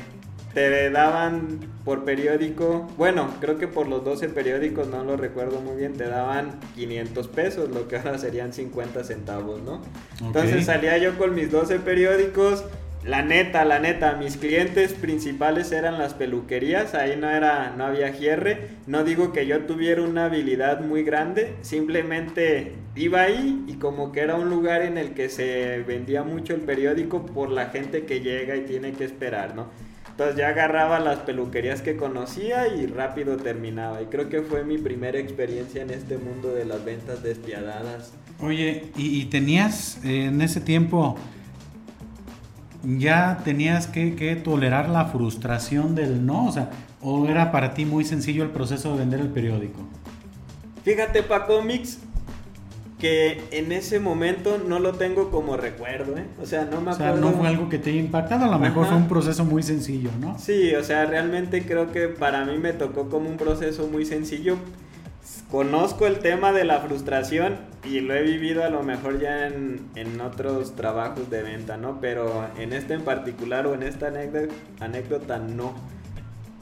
te 0.53 0.89
daban 0.91 1.59
por 1.83 2.05
periódico, 2.05 2.87
bueno, 2.97 3.29
creo 3.41 3.57
que 3.57 3.67
por 3.67 3.87
los 3.87 4.05
12 4.05 4.29
periódicos, 4.29 4.87
no 4.87 5.03
lo 5.03 5.17
recuerdo 5.17 5.59
muy 5.59 5.75
bien, 5.75 5.93
te 5.93 6.05
daban 6.05 6.59
500 6.75 7.27
pesos, 7.27 7.69
lo 7.69 7.87
que 7.87 7.97
ahora 7.97 8.17
serían 8.17 8.53
50 8.53 9.03
centavos, 9.03 9.61
¿no? 9.61 9.81
Entonces 10.21 10.65
salía 10.65 10.97
yo 10.97 11.17
con 11.17 11.35
mis 11.35 11.51
12 11.51 11.79
periódicos. 11.79 12.63
La 13.03 13.21
neta, 13.21 13.65
la 13.65 13.79
neta, 13.79 14.15
mis 14.15 14.37
clientes 14.37 14.93
principales 14.93 15.73
eran 15.73 15.97
las 15.97 16.13
peluquerías, 16.13 16.93
ahí 16.93 17.17
no 17.19 17.29
era, 17.29 17.73
no 17.75 17.83
había 17.83 18.09
hierre. 18.11 18.69
No 18.87 19.03
digo 19.03 19.33
que 19.33 19.45
yo 19.45 19.65
tuviera 19.65 20.01
una 20.03 20.27
habilidad 20.27 20.79
muy 20.79 21.03
grande, 21.03 21.53
simplemente 21.63 22.75
iba 22.95 23.23
ahí 23.23 23.65
y 23.67 23.73
como 23.73 24.13
que 24.13 24.21
era 24.21 24.35
un 24.35 24.49
lugar 24.49 24.83
en 24.83 24.97
el 24.97 25.13
que 25.15 25.27
se 25.27 25.83
vendía 25.85 26.23
mucho 26.23 26.53
el 26.53 26.61
periódico 26.61 27.25
por 27.25 27.49
la 27.49 27.65
gente 27.71 28.05
que 28.05 28.21
llega 28.21 28.55
y 28.55 28.61
tiene 28.61 28.93
que 28.93 29.03
esperar, 29.03 29.53
¿no? 29.53 29.67
Entonces 30.13 30.35
ya 30.35 30.49
agarraba 30.49 30.99
las 30.99 31.19
peluquerías 31.19 31.81
que 31.81 31.97
conocía 31.97 32.67
y 32.67 32.85
rápido 32.85 33.37
terminaba. 33.37 33.99
Y 34.03 34.05
creo 34.05 34.29
que 34.29 34.41
fue 34.41 34.63
mi 34.63 34.77
primera 34.77 35.17
experiencia 35.17 35.81
en 35.81 35.89
este 35.89 36.19
mundo 36.19 36.53
de 36.53 36.65
las 36.65 36.85
ventas 36.85 37.23
despiadadas. 37.23 38.13
Oye, 38.39 38.91
¿y, 38.95 39.19
y 39.19 39.25
tenías 39.25 39.99
eh, 40.05 40.25
en 40.25 40.39
ese 40.43 40.61
tiempo, 40.61 41.15
ya 42.83 43.41
tenías 43.43 43.87
que, 43.87 44.15
que 44.15 44.35
tolerar 44.35 44.87
la 44.87 45.05
frustración 45.05 45.95
del 45.95 46.23
no? 46.23 46.45
O 46.45 46.51
sea, 46.51 46.69
¿o 47.01 47.27
era 47.27 47.51
para 47.51 47.73
ti 47.73 47.83
muy 47.83 48.05
sencillo 48.05 48.43
el 48.43 48.51
proceso 48.51 48.91
de 48.91 48.99
vender 48.99 49.19
el 49.19 49.29
periódico? 49.29 49.79
Fíjate, 50.83 51.23
pa 51.23 51.47
cómics, 51.47 51.99
que 53.03 53.41
en 53.51 53.73
ese 53.73 53.99
momento 53.99 54.57
no 54.65 54.79
lo 54.79 54.93
tengo 54.93 55.29
como 55.29 55.57
recuerdo, 55.57 56.17
¿eh? 56.17 56.23
O 56.41 56.45
sea, 56.45 56.63
no 56.63 56.79
me 56.79 56.91
O 56.91 56.93
sea, 56.93 57.09
acuerdo. 57.09 57.31
no 57.31 57.37
fue 57.37 57.49
algo 57.49 57.67
que 57.67 57.77
te 57.77 57.89
haya 57.89 57.99
impactado, 57.99 58.45
a 58.45 58.47
lo 58.47 58.59
mejor 58.59 58.83
Ajá. 58.83 58.93
fue 58.93 59.01
un 59.01 59.09
proceso 59.09 59.43
muy 59.43 59.61
sencillo, 59.61 60.09
¿no? 60.21 60.39
Sí, 60.39 60.73
o 60.73 60.81
sea, 60.85 61.03
realmente 61.05 61.65
creo 61.65 61.91
que 61.91 62.07
para 62.07 62.45
mí 62.45 62.57
me 62.57 62.71
tocó 62.71 63.09
como 63.09 63.29
un 63.29 63.35
proceso 63.35 63.87
muy 63.89 64.05
sencillo. 64.05 64.55
Conozco 65.51 66.07
el 66.07 66.19
tema 66.19 66.53
de 66.53 66.63
la 66.63 66.79
frustración 66.79 67.57
y 67.83 67.99
lo 67.99 68.13
he 68.15 68.21
vivido 68.23 68.63
a 68.63 68.69
lo 68.69 68.83
mejor 68.83 69.19
ya 69.19 69.47
en, 69.47 69.81
en 69.95 70.21
otros 70.21 70.73
trabajos 70.77 71.29
de 71.29 71.43
venta, 71.43 71.75
¿no? 71.75 71.99
Pero 71.99 72.47
en 72.57 72.71
este 72.71 72.93
en 72.93 73.01
particular 73.01 73.67
o 73.67 73.73
en 73.73 73.83
esta 73.83 74.07
anécdota, 74.07 74.53
anécdota 74.79 75.39
no. 75.39 75.73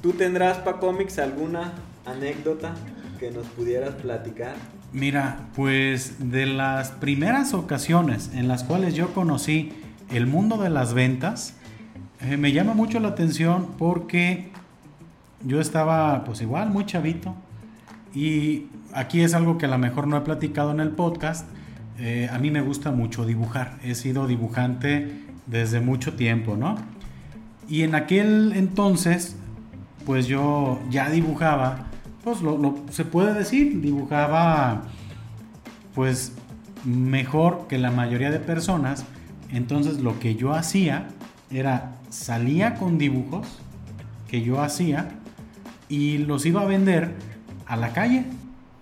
¿Tú 0.02 0.14
tendrás, 0.14 0.58
pa 0.58 0.80
cómics, 0.80 1.20
alguna 1.20 1.74
anécdota 2.08 2.74
que 3.20 3.30
nos 3.30 3.46
pudieras 3.46 3.94
platicar? 3.94 4.56
Mira, 4.94 5.48
pues 5.56 6.32
de 6.32 6.46
las 6.46 6.92
primeras 6.92 7.54
ocasiones 7.54 8.32
en 8.34 8.48
las 8.50 8.64
cuales 8.66 8.94
yo 8.94 9.14
conocí 9.14 9.72
el 10.10 10.28
mundo 10.28 10.58
de 10.58 10.70
las 10.70 10.94
ventas, 10.94 11.56
eh, 12.20 12.36
me 12.36 12.52
llama 12.52 12.74
mucho 12.74 13.00
la 13.00 13.08
atención 13.10 13.70
porque 13.78 14.52
yo 15.46 15.62
estaba 15.62 16.24
pues 16.26 16.42
igual 16.42 16.70
muy 16.70 16.86
chavito 16.86 17.36
y 18.14 18.66
aquí 18.94 19.22
es 19.22 19.34
algo 19.34 19.58
que 19.58 19.66
a 19.66 19.70
lo 19.70 19.78
mejor 19.78 20.08
no 20.08 20.18
he 20.18 20.22
platicado 20.22 20.72
en 20.72 20.82
el 20.82 20.90
podcast. 20.90 21.48
eh, 22.00 22.30
a 22.32 22.40
mí 22.40 22.52
me 22.52 22.62
gusta 22.62 22.92
mucho 22.92 23.26
dibujar, 23.26 23.78
he 23.84 23.96
sido 23.96 24.28
dibujante 24.28 25.22
desde 25.46 25.82
mucho 25.82 26.14
tiempo, 26.16 26.58
¿no? 26.58 26.76
Y 27.70 27.84
en 27.84 27.96
aquel 27.96 28.54
entonces, 28.56 29.36
pues 30.06 30.26
yo 30.28 30.82
ya 30.90 31.10
dibujaba, 31.10 31.91
pues 32.24 32.42
lo, 32.42 32.76
se 32.92 33.06
puede 33.06 33.34
decir, 33.34 33.82
dibujaba 33.82 34.84
pues 35.96 36.34
mejor 36.86 37.68
que 37.68 37.78
la 37.78 37.92
mayoría 37.92 38.32
de 38.32 38.40
personas. 38.40 39.06
Entonces 39.52 40.00
lo 40.00 40.20
que 40.20 40.36
yo 40.36 40.54
hacía 40.54 41.08
era 41.50 41.96
salía 42.10 42.76
con 42.76 42.98
dibujos 42.98 43.48
que 44.28 44.42
yo 44.42 44.62
hacía 44.62 45.10
y 45.90 46.20
los 46.20 46.46
iba 46.46 46.62
a 46.62 46.66
vender 46.66 47.16
a 47.66 47.76
la 47.76 47.94
calle, 47.94 48.26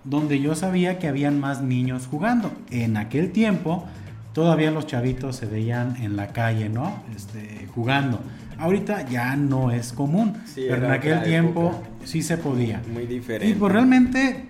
donde 0.04 0.40
yo 0.40 0.54
sabía 0.54 0.98
que 0.98 1.08
habían 1.08 1.40
más 1.40 1.62
niños 1.62 2.06
jugando. 2.08 2.52
En 2.70 2.96
aquel 2.96 3.32
tiempo 3.32 3.86
todavía 4.32 4.70
los 4.70 4.86
chavitos 4.86 5.36
se 5.36 5.46
veían 5.46 5.96
en 5.96 6.16
la 6.16 6.28
calle, 6.28 6.68
¿no? 6.68 7.02
Este, 7.14 7.68
jugando. 7.74 8.20
Ahorita 8.60 9.08
ya 9.08 9.36
no 9.36 9.70
es 9.70 9.92
común, 9.92 10.34
Sí, 10.44 10.66
pero 10.68 10.86
en 10.86 10.92
aquel 10.92 11.22
tiempo 11.22 11.70
época. 11.70 11.88
sí 12.04 12.22
se 12.22 12.36
podía. 12.36 12.82
Muy 12.92 13.04
Y 13.04 13.06
diferente. 13.06 13.56
pues 13.58 13.72
realmente 13.72 14.46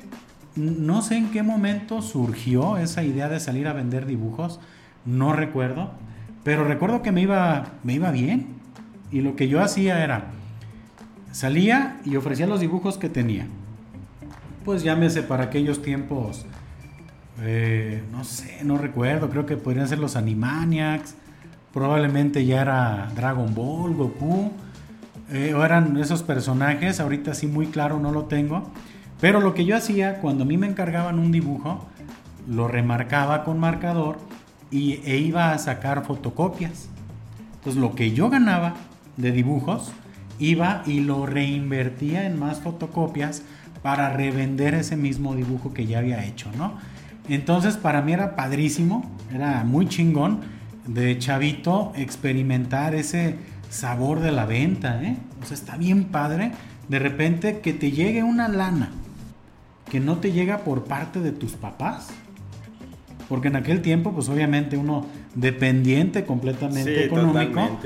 no 0.57 1.01
sé 1.03 1.17
en 1.17 1.31
qué 1.31 1.43
momento 1.43 2.03
surgió 2.03 2.77
esa 2.77 3.03
idea 3.05 3.29
de 3.29 3.39
salir 3.41 3.69
a 3.69 3.73
vender 3.73 4.05
dibujos, 4.07 4.61
no 5.07 5.33
recuerdo, 5.33 5.93
pero 6.45 6.65
recuerdo 6.65 7.03
que 7.03 7.13
me 7.13 7.23
iba, 7.23 7.67
me 7.85 7.95
iba 7.95 8.11
bien 8.11 8.49
y 9.13 9.21
lo 9.21 9.37
que 9.37 9.49
yo 9.49 9.63
hacía 9.63 10.03
era, 10.03 10.25
salía 11.33 12.01
y 12.05 12.17
ofrecía 12.17 12.47
los 12.47 12.61
dibujos 12.61 12.99
que 12.99 13.09
tenía. 13.09 13.47
Pues 14.65 14.83
llámese 14.83 15.23
para 15.23 15.45
aquellos 15.45 15.83
tiempos 15.83 16.45
eh, 17.43 18.03
no 18.13 18.25
sé, 18.25 18.59
no 18.65 18.77
recuerdo, 18.77 19.31
creo 19.31 19.47
que 19.47 19.57
podrían 19.57 19.89
ser 19.89 19.99
los 19.99 20.15
Animaniacs, 20.17 21.15
probablemente 21.73 22.45
ya 22.45 22.63
era 22.63 23.09
Dragon 23.15 23.55
Ball, 23.55 23.95
Goku, 23.95 24.51
eh, 25.33 25.55
o 25.55 25.65
eran 25.65 25.97
esos 25.97 26.23
personajes, 26.23 27.01
ahorita 27.01 27.35
sí 27.35 27.47
muy 27.47 27.67
claro 27.67 28.01
no 28.01 28.11
lo 28.11 28.25
tengo, 28.25 28.71
pero 29.21 29.41
lo 29.41 29.55
que 29.55 29.65
yo 29.65 29.77
hacía 29.77 30.19
cuando 30.21 30.45
a 30.45 30.47
mí 30.47 30.57
me 30.57 30.67
encargaban 30.67 31.19
un 31.19 31.31
dibujo, 31.31 31.87
lo 32.49 32.67
remarcaba 32.67 33.45
con 33.45 33.59
marcador 33.59 34.19
y, 34.71 35.01
e 35.05 35.19
iba 35.19 35.53
a 35.53 35.59
sacar 35.59 36.05
fotocopias. 36.05 36.89
Entonces 37.55 37.81
lo 37.81 37.95
que 37.95 38.13
yo 38.13 38.31
ganaba 38.31 38.75
de 39.17 39.31
dibujos, 39.31 39.93
iba 40.39 40.83
y 40.87 41.01
lo 41.01 41.27
reinvertía 41.27 42.25
en 42.25 42.39
más 42.39 42.61
fotocopias 42.61 43.43
para 43.83 44.11
revender 44.11 44.75
ese 44.75 44.97
mismo 44.97 45.37
dibujo 45.37 45.73
que 45.73 45.87
ya 45.87 45.99
había 45.99 46.25
hecho, 46.25 46.51
¿no? 46.57 46.75
Entonces 47.29 47.77
para 47.77 48.03
mí 48.03 48.13
era 48.13 48.35
padrísimo, 48.35 49.09
era 49.33 49.63
muy 49.65 49.87
chingón 49.87 50.41
de 50.87 51.19
chavito 51.19 51.93
experimentar 51.97 52.95
ese 52.95 53.37
sabor 53.69 54.21
de 54.21 54.33
la 54.33 54.47
venta, 54.47 55.03
¿eh? 55.03 55.17
O 55.43 55.47
sea, 55.47 55.55
está 55.55 55.77
bien 55.77 56.05
padre 56.05 56.53
de 56.89 56.99
repente 56.99 57.61
que 57.61 57.73
te 57.73 57.93
llegue 57.93 58.25
una 58.25 58.49
lana 58.49 58.91
que 59.91 60.01
no 60.01 60.19
te 60.19 60.33
llega 60.33 60.59
por 60.59 60.85
parte 60.85 61.21
de 61.21 61.33
tus 61.33 61.53
papás. 61.53 62.09
Porque 63.29 63.49
en 63.49 63.57
aquel 63.57 63.83
tiempo, 63.83 64.13
pues 64.13 64.29
obviamente 64.29 64.77
uno 64.77 65.07
dependiente 65.35 66.25
completamente 66.25 67.05
económico. 67.05 67.79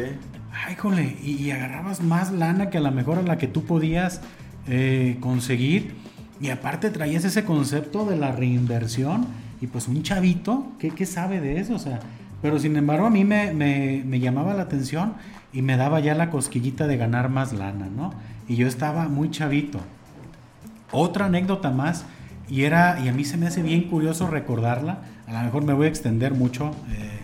Ay, 0.53 0.77
jole, 0.77 1.17
y, 1.23 1.51
agarrabas 1.51 2.03
más 2.03 2.31
lana 2.31 2.71
que 2.71 2.79
a 2.79 2.81
lo 2.81 2.93
mejor 2.93 3.19
a 3.19 3.23
la 3.23 3.37
que 3.37 3.49
tú 3.49 3.65
podías 3.65 4.21
eh, 4.69 5.17
conseguir. 5.21 5.95
Y 6.41 6.51
aparte 6.51 6.91
traías 6.91 7.25
ese 7.25 7.45
concepto 7.45 8.07
de 8.07 8.17
la 8.17 8.33
reinversión. 8.33 9.27
Y 9.61 9.67
pues 9.67 9.89
un 9.89 10.03
chavito, 10.03 10.73
¿qué, 10.79 10.91
qué 10.91 11.07
sabe 11.07 11.41
de 11.41 11.59
eso? 11.59 11.75
O 11.75 11.79
sea, 11.79 12.01
pero 12.45 12.59
sin 12.59 12.77
embargo 12.77 13.07
a 13.07 13.11
mí 13.11 13.25
me, 13.25 13.55
me, 13.55 14.21
llamaba 14.21 14.53
la 14.53 14.65
atención 14.65 15.15
y 15.51 15.63
me 15.63 15.79
daba 15.79 16.01
ya 16.01 16.15
la 16.15 16.29
cosquillita 16.29 16.87
de 16.87 16.99
ganar 16.99 17.31
más 17.31 17.55
lana, 17.55 17.89
¿no? 17.89 18.13
Y 18.47 18.57
yo 18.57 18.69
estaba 18.69 19.09
muy 19.09 19.31
chavito. 19.31 19.81
Otra 20.93 21.25
anécdota 21.25 21.71
más, 21.71 22.05
y 22.47 22.65
era, 22.65 23.01
y 23.03 23.09
a 23.09 23.15
mí 23.15 23.25
se 23.25 23.39
me 23.39 23.47
hace 23.47 23.63
bien 23.63 23.85
curioso 23.89 24.27
recordarla, 24.27 24.99
a 25.27 25.33
lo 25.33 25.39
mejor 25.41 25.65
me 25.65 25.73
voy 25.73 25.87
a 25.87 25.89
extender 25.89 26.35
mucho, 26.35 26.73
eh, 26.91 27.21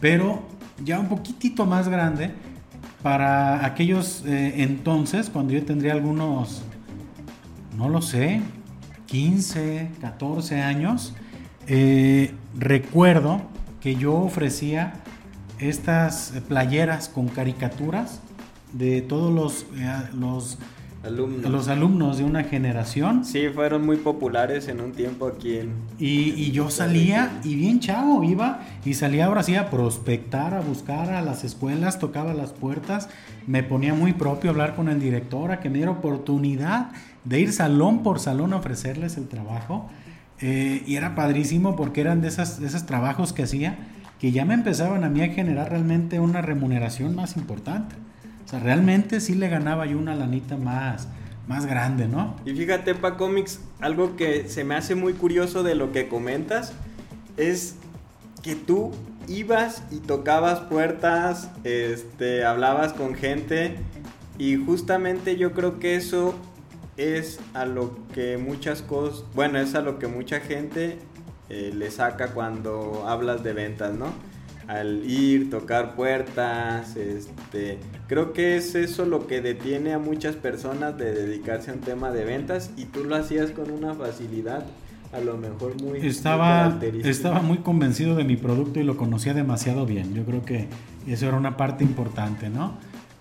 pero 0.00 0.46
ya 0.84 1.00
un 1.00 1.08
poquitito 1.08 1.66
más 1.66 1.88
grande, 1.88 2.30
para 3.02 3.66
aquellos 3.66 4.22
eh, 4.24 4.62
entonces, 4.62 5.30
cuando 5.30 5.52
yo 5.52 5.64
tendría 5.64 5.94
algunos, 5.94 6.62
no 7.76 7.88
lo 7.88 8.00
sé, 8.02 8.40
15, 9.06 9.90
14 10.00 10.60
años, 10.60 11.12
eh, 11.66 12.32
recuerdo 12.56 13.57
que 13.80 13.94
yo 13.96 14.14
ofrecía 14.14 14.94
estas 15.58 16.34
playeras 16.48 17.08
con 17.08 17.28
caricaturas 17.28 18.20
de 18.72 19.02
todos 19.02 19.32
los, 19.32 19.66
los 20.14 20.58
Alumnos. 21.04 21.50
Los 21.50 21.68
alumnos 21.68 22.18
de 22.18 22.24
una 22.24 22.42
generación. 22.42 23.24
Sí, 23.24 23.48
fueron 23.54 23.86
muy 23.86 23.98
populares 23.98 24.66
en 24.66 24.80
un 24.80 24.90
tiempo 24.90 25.28
aquí 25.28 25.58
en... 25.58 25.74
Y, 25.96 26.50
yo 26.50 26.70
salía, 26.70 27.38
y 27.44 27.54
bien 27.54 27.78
chavo, 27.78 28.24
iba 28.24 28.66
y 28.84 28.94
salía 28.94 29.26
ahora 29.26 29.44
sí 29.44 29.54
a 29.54 29.70
prospectar, 29.70 30.54
a 30.54 30.60
buscar 30.60 31.10
a 31.10 31.22
las 31.22 31.44
escuelas, 31.44 32.00
tocaba 32.00 32.34
las 32.34 32.52
puertas, 32.52 33.08
me 33.46 33.62
ponía 33.62 33.94
muy 33.94 34.12
propio 34.12 34.50
a 34.50 34.52
hablar 34.52 34.74
con 34.74 34.88
el 34.88 34.98
director, 34.98 35.52
a 35.52 35.60
que 35.60 35.70
me 35.70 35.76
diera 35.76 35.92
oportunidad 35.92 36.90
de 37.22 37.40
ir 37.40 37.52
salón 37.52 38.02
por 38.02 38.18
salón 38.18 38.52
a 38.52 38.56
ofrecerles 38.56 39.16
el 39.16 39.28
trabajo. 39.28 39.88
Eh, 40.40 40.82
y 40.86 40.96
era 40.96 41.14
padrísimo 41.14 41.74
porque 41.74 42.00
eran 42.00 42.20
de, 42.20 42.28
esas, 42.28 42.60
de 42.60 42.66
esos 42.68 42.86
trabajos 42.86 43.32
que 43.32 43.42
hacía 43.42 43.78
que 44.20 44.32
ya 44.32 44.44
me 44.44 44.54
empezaban 44.54 45.04
a 45.04 45.08
mí 45.08 45.22
a 45.22 45.28
generar 45.28 45.70
realmente 45.70 46.18
una 46.18 46.40
remuneración 46.42 47.14
más 47.14 47.36
importante. 47.36 47.94
O 48.44 48.48
sea, 48.48 48.58
realmente 48.58 49.20
sí 49.20 49.34
le 49.34 49.48
ganaba 49.48 49.86
yo 49.86 49.98
una 49.98 50.14
lanita 50.14 50.56
más, 50.56 51.08
más 51.46 51.66
grande, 51.66 52.08
¿no? 52.08 52.34
Y 52.44 52.52
fíjate, 52.52 52.94
Pa 52.94 53.16
Comics, 53.16 53.60
algo 53.80 54.16
que 54.16 54.48
se 54.48 54.64
me 54.64 54.74
hace 54.74 54.94
muy 54.94 55.12
curioso 55.12 55.62
de 55.62 55.74
lo 55.74 55.92
que 55.92 56.08
comentas 56.08 56.72
es 57.36 57.76
que 58.42 58.56
tú 58.56 58.92
ibas 59.28 59.82
y 59.90 59.98
tocabas 59.98 60.60
puertas, 60.60 61.50
este, 61.62 62.44
hablabas 62.44 62.92
con 62.92 63.14
gente 63.14 63.76
y 64.38 64.56
justamente 64.56 65.36
yo 65.36 65.52
creo 65.52 65.78
que 65.78 65.96
eso 65.96 66.34
es 66.98 67.40
a 67.54 67.64
lo 67.64 67.96
que 68.12 68.36
muchas 68.36 68.82
cosas, 68.82 69.24
bueno, 69.34 69.58
es 69.58 69.74
a 69.74 69.80
lo 69.80 69.98
que 69.98 70.06
mucha 70.06 70.40
gente 70.40 70.98
eh, 71.48 71.72
le 71.74 71.90
saca 71.90 72.32
cuando 72.34 73.04
hablas 73.06 73.42
de 73.42 73.54
ventas, 73.54 73.94
¿no? 73.94 74.12
al 74.68 75.10
ir, 75.10 75.48
tocar 75.48 75.94
puertas, 75.94 76.94
este, 76.94 77.78
creo 78.06 78.34
que 78.34 78.58
es 78.58 78.74
eso 78.74 79.06
lo 79.06 79.26
que 79.26 79.40
detiene 79.40 79.94
a 79.94 79.98
muchas 79.98 80.36
personas 80.36 80.98
de 80.98 81.10
dedicarse 81.14 81.70
a 81.70 81.74
un 81.74 81.80
tema 81.80 82.10
de 82.10 82.24
ventas 82.24 82.70
y 82.76 82.84
tú 82.84 83.04
lo 83.04 83.16
hacías 83.16 83.50
con 83.50 83.70
una 83.70 83.94
facilidad 83.94 84.66
a 85.12 85.20
lo 85.20 85.38
mejor 85.38 85.80
muy 85.82 86.06
estaba 86.06 86.78
estaba 87.02 87.40
muy 87.40 87.58
convencido 87.58 88.14
de 88.14 88.24
mi 88.24 88.36
producto 88.36 88.78
y 88.78 88.82
lo 88.82 88.98
conocía 88.98 89.32
demasiado 89.32 89.86
bien. 89.86 90.12
Yo 90.14 90.24
creo 90.24 90.44
que 90.44 90.68
eso 91.06 91.26
era 91.26 91.38
una 91.38 91.56
parte 91.56 91.82
importante, 91.82 92.50
¿no? 92.50 92.74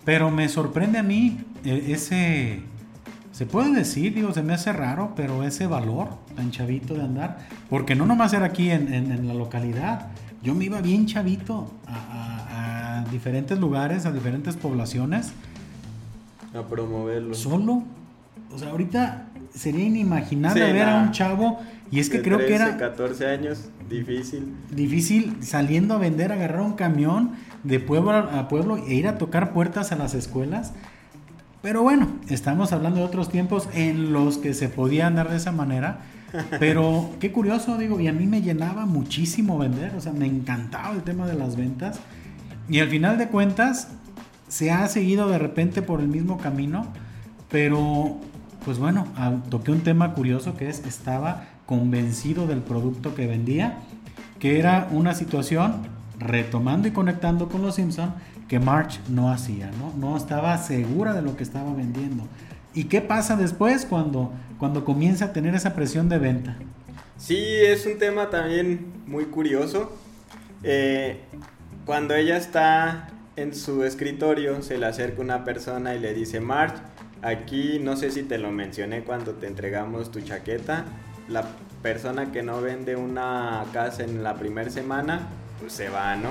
Pero 0.03 0.29
me 0.29 0.49
sorprende 0.49 0.97
a 0.97 1.03
mí 1.03 1.39
eh, 1.63 1.85
ese 1.87 2.59
se 3.37 3.45
puede 3.45 3.71
decir, 3.71 4.15
digo, 4.15 4.33
se 4.33 4.41
me 4.41 4.53
hace 4.53 4.73
raro, 4.73 5.13
pero 5.15 5.43
ese 5.43 5.67
valor 5.67 6.09
tan 6.35 6.49
chavito 6.49 6.95
de 6.95 7.03
andar, 7.03 7.37
porque 7.69 7.93
no 7.93 8.07
nomás 8.07 8.33
era 8.33 8.47
aquí 8.47 8.71
en, 8.71 8.91
en 8.91 9.27
la 9.27 9.35
localidad, 9.35 10.07
yo 10.41 10.55
me 10.55 10.65
iba 10.65 10.81
bien 10.81 11.05
chavito 11.05 11.71
a, 11.85 13.05
diferentes 13.11 13.59
lugares, 13.59 14.07
a 14.07 14.11
diferentes 14.11 14.55
poblaciones. 14.55 15.33
A 16.51 16.63
promoverlo. 16.63 17.35
Solo. 17.35 17.83
O 18.51 18.57
sea, 18.57 18.69
ahorita 18.69 19.27
sería 19.53 19.85
inimaginable 19.85 20.73
ver 20.73 20.89
a 20.89 20.95
un 20.99 21.11
chavo. 21.11 21.59
Y 21.91 21.99
es 21.99 22.09
que 22.09 22.23
creo 22.23 22.39
que 22.39 22.55
era. 22.55 22.75
14 22.75 23.27
años, 23.27 23.69
difícil. 23.87 24.55
Difícil 24.71 25.37
saliendo 25.41 25.93
a 25.93 25.99
vender, 25.99 26.31
agarrar 26.31 26.61
un 26.61 26.73
camión 26.73 27.33
de 27.63 27.79
pueblo 27.79 28.11
a 28.11 28.47
pueblo 28.47 28.77
e 28.77 28.95
ir 28.95 29.07
a 29.07 29.19
tocar 29.19 29.53
puertas 29.53 29.91
a 29.91 29.95
las 29.95 30.15
escuelas. 30.15 30.73
Pero 31.61 31.83
bueno, 31.83 32.07
estamos 32.29 32.71
hablando 32.71 32.99
de 32.99 33.05
otros 33.05 33.29
tiempos 33.29 33.67
en 33.73 34.13
los 34.13 34.37
que 34.37 34.53
se 34.53 34.69
podía 34.69 35.07
andar 35.07 35.29
de 35.29 35.37
esa 35.37 35.51
manera. 35.51 36.01
Pero 36.59 37.09
qué 37.19 37.31
curioso, 37.31 37.77
digo, 37.77 37.99
y 37.99 38.07
a 38.07 38.13
mí 38.13 38.25
me 38.25 38.41
llenaba 38.41 38.85
muchísimo 38.85 39.57
vender, 39.57 39.95
o 39.95 40.01
sea, 40.01 40.13
me 40.13 40.27
encantaba 40.27 40.93
el 40.93 41.03
tema 41.03 41.25
de 41.25 41.33
las 41.33 41.55
ventas. 41.55 41.99
Y 42.69 42.79
al 42.79 42.89
final 42.89 43.17
de 43.17 43.27
cuentas, 43.29 43.89
se 44.47 44.71
ha 44.71 44.87
seguido 44.87 45.27
de 45.29 45.39
repente 45.39 45.81
por 45.81 45.99
el 45.99 46.07
mismo 46.07 46.37
camino, 46.37 46.87
pero 47.49 48.17
pues 48.65 48.79
bueno, 48.79 49.07
toqué 49.49 49.71
un 49.71 49.81
tema 49.81 50.13
curioso 50.13 50.57
que 50.57 50.69
es, 50.69 50.85
estaba 50.85 51.45
convencido 51.65 52.47
del 52.47 52.59
producto 52.59 53.15
que 53.15 53.27
vendía, 53.27 53.77
que 54.39 54.59
era 54.59 54.87
una 54.91 55.13
situación, 55.13 55.83
retomando 56.19 56.87
y 56.87 56.91
conectando 56.91 57.47
con 57.49 57.61
los 57.61 57.75
Simpson, 57.75 58.13
que 58.47 58.59
March 58.59 58.99
no 59.09 59.31
hacía, 59.31 59.71
¿no? 59.79 59.93
No 59.97 60.17
estaba 60.17 60.57
segura 60.57 61.13
de 61.13 61.21
lo 61.21 61.35
que 61.35 61.43
estaba 61.43 61.73
vendiendo. 61.73 62.23
¿Y 62.73 62.85
qué 62.85 63.01
pasa 63.01 63.35
después 63.35 63.85
cuando, 63.85 64.31
cuando 64.59 64.85
comienza 64.85 65.25
a 65.25 65.33
tener 65.33 65.55
esa 65.55 65.73
presión 65.73 66.09
de 66.09 66.19
venta? 66.19 66.57
Sí, 67.17 67.37
es 67.37 67.85
un 67.85 67.97
tema 67.97 68.29
también 68.29 68.85
muy 69.07 69.25
curioso. 69.25 69.97
Eh, 70.63 71.19
cuando 71.85 72.13
ella 72.13 72.37
está 72.37 73.09
en 73.35 73.55
su 73.55 73.83
escritorio, 73.83 74.61
se 74.61 74.77
le 74.77 74.85
acerca 74.85 75.21
una 75.21 75.43
persona 75.43 75.95
y 75.95 75.99
le 75.99 76.13
dice, 76.13 76.39
March, 76.39 76.75
aquí 77.21 77.79
no 77.79 77.97
sé 77.97 78.11
si 78.11 78.23
te 78.23 78.37
lo 78.37 78.51
mencioné 78.51 79.03
cuando 79.03 79.33
te 79.33 79.47
entregamos 79.47 80.11
tu 80.11 80.21
chaqueta, 80.21 80.85
la 81.27 81.47
persona 81.81 82.31
que 82.31 82.43
no 82.43 82.61
vende 82.61 82.95
una 82.95 83.63
casa 83.73 84.03
en 84.03 84.23
la 84.23 84.35
primera 84.35 84.69
semana, 84.69 85.27
pues 85.59 85.73
se 85.73 85.89
va, 85.89 86.15
¿no? 86.15 86.29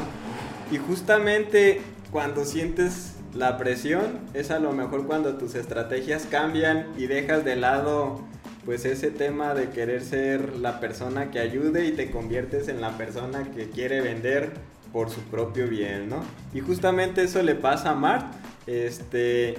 Y 0.70 0.78
justamente 0.78 1.80
cuando 2.10 2.44
sientes 2.44 3.14
la 3.34 3.58
presión 3.58 4.20
es 4.34 4.50
a 4.50 4.58
lo 4.58 4.72
mejor 4.72 5.06
cuando 5.06 5.36
tus 5.36 5.54
estrategias 5.54 6.26
cambian 6.30 6.86
y 6.96 7.06
dejas 7.06 7.44
de 7.44 7.56
lado 7.56 8.20
pues 8.64 8.84
ese 8.84 9.10
tema 9.10 9.54
de 9.54 9.70
querer 9.70 10.02
ser 10.02 10.56
la 10.56 10.80
persona 10.80 11.30
que 11.30 11.38
ayude 11.38 11.86
y 11.86 11.92
te 11.92 12.10
conviertes 12.10 12.68
en 12.68 12.80
la 12.80 12.98
persona 12.98 13.50
que 13.54 13.70
quiere 13.70 14.00
vender 14.00 14.54
por 14.92 15.08
su 15.08 15.20
propio 15.20 15.68
bien, 15.68 16.08
¿no? 16.08 16.24
Y 16.52 16.60
justamente 16.60 17.22
eso 17.22 17.42
le 17.42 17.54
pasa 17.54 17.90
a 17.90 17.94
Mart. 17.94 18.32
Este 18.66 19.54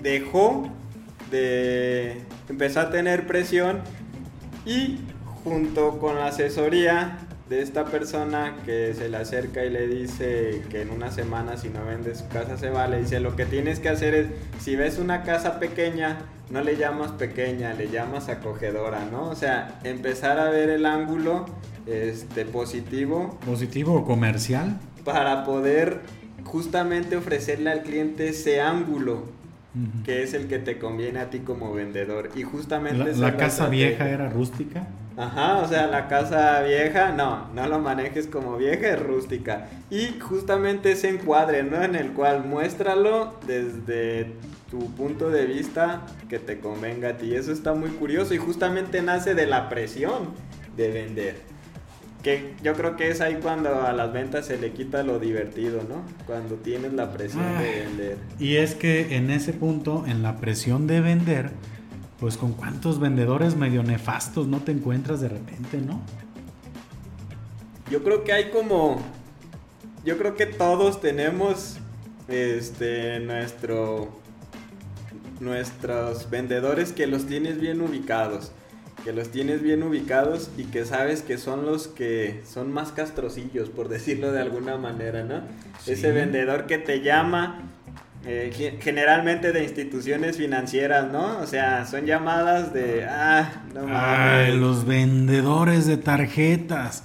dejó 0.00 0.70
de 1.30 2.22
empezar 2.48 2.86
a 2.86 2.90
tener 2.90 3.26
presión 3.26 3.82
y 4.64 5.00
junto 5.44 5.98
con 5.98 6.16
la 6.16 6.28
asesoría 6.28 7.18
de 7.48 7.62
esta 7.62 7.86
persona 7.86 8.56
que 8.66 8.92
se 8.94 9.08
le 9.08 9.16
acerca 9.16 9.64
y 9.64 9.70
le 9.70 9.86
dice 9.88 10.62
que 10.68 10.82
en 10.82 10.90
una 10.90 11.10
semana 11.10 11.56
si 11.56 11.70
no 11.70 11.84
vende 11.84 12.14
su 12.14 12.28
casa 12.28 12.58
se 12.58 12.68
va, 12.68 12.86
le 12.88 13.00
dice 13.00 13.20
lo 13.20 13.36
que 13.36 13.46
tienes 13.46 13.80
que 13.80 13.88
hacer 13.88 14.14
es, 14.14 14.26
si 14.60 14.76
ves 14.76 14.98
una 14.98 15.22
casa 15.22 15.58
pequeña, 15.58 16.18
no 16.50 16.60
le 16.60 16.76
llamas 16.76 17.12
pequeña, 17.12 17.72
le 17.72 17.88
llamas 17.88 18.28
acogedora, 18.28 19.06
¿no? 19.10 19.28
O 19.30 19.34
sea, 19.34 19.80
empezar 19.84 20.38
a 20.38 20.50
ver 20.50 20.68
el 20.68 20.84
ángulo 20.84 21.46
este, 21.86 22.44
positivo. 22.44 23.38
Positivo 23.46 23.94
o 23.94 24.04
comercial. 24.04 24.78
Para 25.04 25.44
poder 25.44 26.00
justamente 26.44 27.16
ofrecerle 27.16 27.70
al 27.70 27.82
cliente 27.82 28.28
ese 28.28 28.60
ángulo 28.60 29.38
que 30.04 30.24
es 30.24 30.34
el 30.34 30.48
que 30.48 30.58
te 30.58 30.78
conviene 30.78 31.20
a 31.20 31.30
ti 31.30 31.40
como 31.40 31.72
vendedor. 31.72 32.30
Y 32.34 32.42
justamente... 32.42 33.12
La, 33.14 33.30
la 33.30 33.36
casa 33.36 33.68
vieja 33.68 34.08
era 34.08 34.28
rústica. 34.28 34.88
Ajá, 35.18 35.58
o 35.58 35.68
sea, 35.68 35.88
la 35.88 36.06
casa 36.06 36.62
vieja, 36.62 37.10
no, 37.10 37.48
no 37.52 37.66
lo 37.66 37.80
manejes 37.80 38.28
como 38.28 38.56
vieja, 38.56 38.90
es 38.90 39.02
rústica. 39.02 39.66
Y 39.90 40.20
justamente 40.20 40.92
ese 40.92 41.08
encuadre, 41.08 41.64
¿no? 41.64 41.82
En 41.82 41.96
el 41.96 42.12
cual 42.12 42.44
muéstralo 42.44 43.34
desde 43.44 44.32
tu 44.70 44.94
punto 44.94 45.28
de 45.30 45.46
vista 45.46 46.02
que 46.28 46.38
te 46.38 46.60
convenga 46.60 47.10
a 47.10 47.16
ti. 47.16 47.34
Eso 47.34 47.50
está 47.50 47.74
muy 47.74 47.90
curioso 47.90 48.32
y 48.32 48.38
justamente 48.38 49.02
nace 49.02 49.34
de 49.34 49.46
la 49.46 49.68
presión 49.68 50.28
de 50.76 50.90
vender 50.90 51.58
que 52.22 52.54
yo 52.62 52.74
creo 52.74 52.96
que 52.96 53.10
es 53.10 53.20
ahí 53.20 53.38
cuando 53.40 53.82
a 53.82 53.92
las 53.92 54.12
ventas 54.12 54.46
se 54.46 54.58
le 54.58 54.72
quita 54.72 55.02
lo 55.02 55.18
divertido, 55.18 55.82
¿no? 55.88 56.02
Cuando 56.26 56.56
tienes 56.56 56.92
la 56.92 57.12
presión 57.12 57.44
de 57.58 57.84
vender. 57.84 58.16
Y 58.38 58.56
es 58.56 58.74
que 58.74 59.16
en 59.16 59.30
ese 59.30 59.52
punto, 59.52 60.04
en 60.06 60.22
la 60.22 60.36
presión 60.36 60.86
de 60.86 61.00
vender, 61.00 61.50
pues 62.20 62.36
con 62.36 62.52
cuántos 62.52 62.98
vendedores 62.98 63.56
medio 63.56 63.82
nefastos 63.82 64.46
no 64.46 64.60
te 64.60 64.72
encuentras 64.72 65.20
de 65.20 65.28
repente, 65.28 65.78
¿no? 65.78 66.00
Yo 67.90 68.02
creo 68.02 68.24
que 68.24 68.32
hay 68.32 68.50
como, 68.50 69.00
yo 70.04 70.18
creo 70.18 70.34
que 70.34 70.46
todos 70.46 71.00
tenemos, 71.00 71.78
este, 72.28 73.20
nuestro, 73.20 74.08
nuestros 75.40 76.28
vendedores 76.28 76.92
que 76.92 77.06
los 77.06 77.26
tienes 77.26 77.60
bien 77.60 77.80
ubicados 77.80 78.52
que 79.04 79.12
los 79.12 79.30
tienes 79.30 79.62
bien 79.62 79.82
ubicados 79.82 80.50
y 80.56 80.64
que 80.64 80.84
sabes 80.84 81.22
que 81.22 81.38
son 81.38 81.64
los 81.64 81.88
que 81.88 82.42
son 82.46 82.72
más 82.72 82.92
castrocillos, 82.92 83.70
por 83.70 83.88
decirlo 83.88 84.32
de 84.32 84.40
alguna 84.40 84.76
manera, 84.76 85.24
¿no? 85.24 85.42
Ese 85.86 86.12
vendedor 86.12 86.66
que 86.66 86.78
te 86.78 87.00
llama, 87.00 87.62
eh, 88.26 88.78
generalmente 88.80 89.52
de 89.52 89.62
instituciones 89.62 90.36
financieras, 90.36 91.10
¿no? 91.12 91.38
O 91.38 91.46
sea, 91.46 91.86
son 91.86 92.04
llamadas 92.04 92.72
de, 92.72 93.04
ah, 93.08 93.62
no 93.74 93.86
mames. 93.86 94.54
los 94.54 94.84
vendedores 94.84 95.86
de 95.86 95.96
tarjetas. 95.96 97.04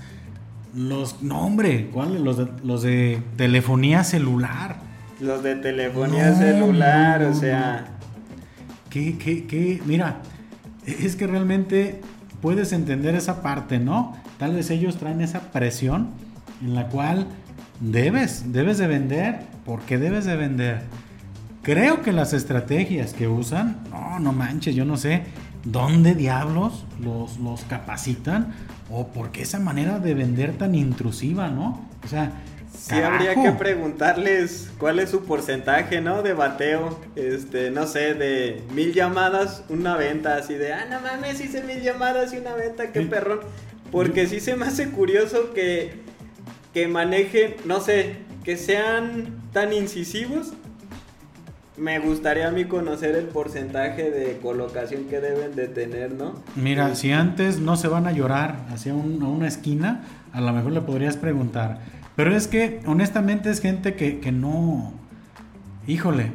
Los, 0.75 1.21
no 1.21 1.41
hombre, 1.41 1.89
¿cuáles? 1.93 2.19
Los 2.19 2.37
de, 2.37 2.47
los 2.63 2.81
de 2.81 3.21
telefonía 3.37 4.03
celular. 4.03 4.77
Los 5.19 5.43
de 5.43 5.55
telefonía 5.55 6.33
celular, 6.33 7.23
o 7.23 7.33
sea. 7.33 7.85
¿Qué, 8.89 9.17
qué, 9.17 9.45
qué? 9.45 9.81
Mira, 9.85 10.17
es 10.85 11.15
que 11.15 11.27
realmente 11.27 12.01
puedes 12.41 12.73
entender 12.73 13.15
esa 13.15 13.41
parte, 13.41 13.79
¿no? 13.79 14.17
Tal 14.37 14.55
vez 14.55 14.71
ellos 14.71 14.97
traen 14.97 15.21
esa 15.21 15.51
presión 15.51 16.09
en 16.61 16.75
la 16.75 16.87
cual 16.87 17.27
debes, 17.79 18.51
debes 18.51 18.77
de 18.77 18.87
vender, 18.87 19.39
porque 19.65 19.97
debes 19.97 20.25
de 20.25 20.35
vender. 20.35 20.81
Creo 21.63 22.01
que 22.01 22.11
las 22.11 22.33
estrategias 22.33 23.13
que 23.13 23.27
usan, 23.27 23.83
no, 23.89 24.19
no 24.19 24.33
manches, 24.33 24.75
yo 24.75 24.85
no 24.85 24.97
sé 24.97 25.23
dónde 25.63 26.13
diablos 26.13 26.85
los, 26.99 27.39
los 27.39 27.61
capacitan 27.63 28.53
o 28.91 29.07
por 29.07 29.31
qué 29.31 29.41
esa 29.41 29.59
manera 29.59 29.99
de 29.99 30.13
vender 30.13 30.57
tan 30.57 30.75
intrusiva, 30.75 31.49
¿no? 31.49 31.87
O 32.03 32.07
sea, 32.07 32.33
Sí, 32.77 32.95
habría 32.95 33.35
que 33.35 33.51
preguntarles 33.51 34.69
cuál 34.77 34.99
es 34.99 35.11
su 35.11 35.23
porcentaje, 35.23 36.01
¿no? 36.01 36.21
De 36.21 36.33
bateo. 36.33 36.99
Este, 37.15 37.71
no 37.71 37.87
sé, 37.87 38.13
de 38.13 38.61
mil 38.73 38.93
llamadas, 38.93 39.63
una 39.69 39.95
venta. 39.95 40.35
Así 40.35 40.55
de, 40.55 40.73
ah, 40.73 40.85
no 40.89 40.99
mames, 40.99 41.39
hice 41.39 41.63
mil 41.63 41.81
llamadas 41.81 42.33
y 42.33 42.37
una 42.37 42.55
venta, 42.55 42.91
qué 42.91 43.01
perrón. 43.01 43.39
Porque 43.91 44.27
sí 44.27 44.39
se 44.39 44.55
me 44.55 44.65
hace 44.65 44.89
curioso 44.89 45.53
que, 45.53 46.01
que 46.73 46.87
manejen, 46.87 47.55
no 47.63 47.79
sé, 47.79 48.17
que 48.43 48.57
sean 48.57 49.43
tan 49.53 49.71
incisivos. 49.71 50.53
Me 51.75 51.99
gustaría 51.99 52.47
a 52.47 52.51
mí 52.51 52.65
conocer 52.65 53.15
el 53.15 53.25
porcentaje 53.25 54.11
de 54.11 54.37
colocación 54.37 55.05
que 55.05 55.19
deben 55.19 55.55
de 55.55 55.67
tener, 55.67 56.11
¿no? 56.11 56.35
Mira, 56.55 56.93
si 56.95 57.11
antes 57.11 57.59
no 57.59 57.77
se 57.77 57.87
van 57.87 58.05
a 58.05 58.11
llorar 58.11 58.59
hacia 58.71 58.93
una 58.93 59.47
esquina, 59.47 60.03
a 60.31 60.41
lo 60.41 60.53
mejor 60.53 60.71
le 60.71 60.81
podrías 60.81 61.17
preguntar 61.17 61.79
pero 62.15 62.35
es 62.35 62.47
que, 62.47 62.81
honestamente, 62.85 63.49
es 63.49 63.59
gente 63.59 63.95
que, 63.95 64.31
no. 64.31 64.93
Híjole. 65.87 66.31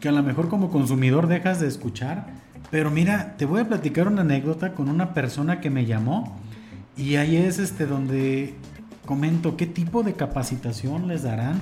Que 0.00 0.08
a 0.08 0.12
lo 0.12 0.22
mejor 0.22 0.48
como 0.48 0.70
consumidor 0.70 1.28
dejas 1.28 1.60
de 1.60 1.68
escuchar. 1.68 2.26
Pero 2.70 2.90
mira, 2.90 3.36
te 3.36 3.46
voy 3.46 3.60
a 3.60 3.68
platicar 3.68 4.08
una 4.08 4.22
anécdota 4.22 4.74
con 4.74 4.88
una 4.88 5.14
persona 5.14 5.60
que 5.60 5.70
me 5.70 5.86
llamó. 5.86 6.36
Y 6.96 7.16
ahí 7.16 7.36
es 7.36 7.58
este 7.58 7.86
donde 7.86 8.54
comento 9.04 9.56
qué 9.56 9.66
tipo 9.66 10.02
de 10.02 10.14
capacitación 10.14 11.06
les 11.06 11.22
darán. 11.22 11.60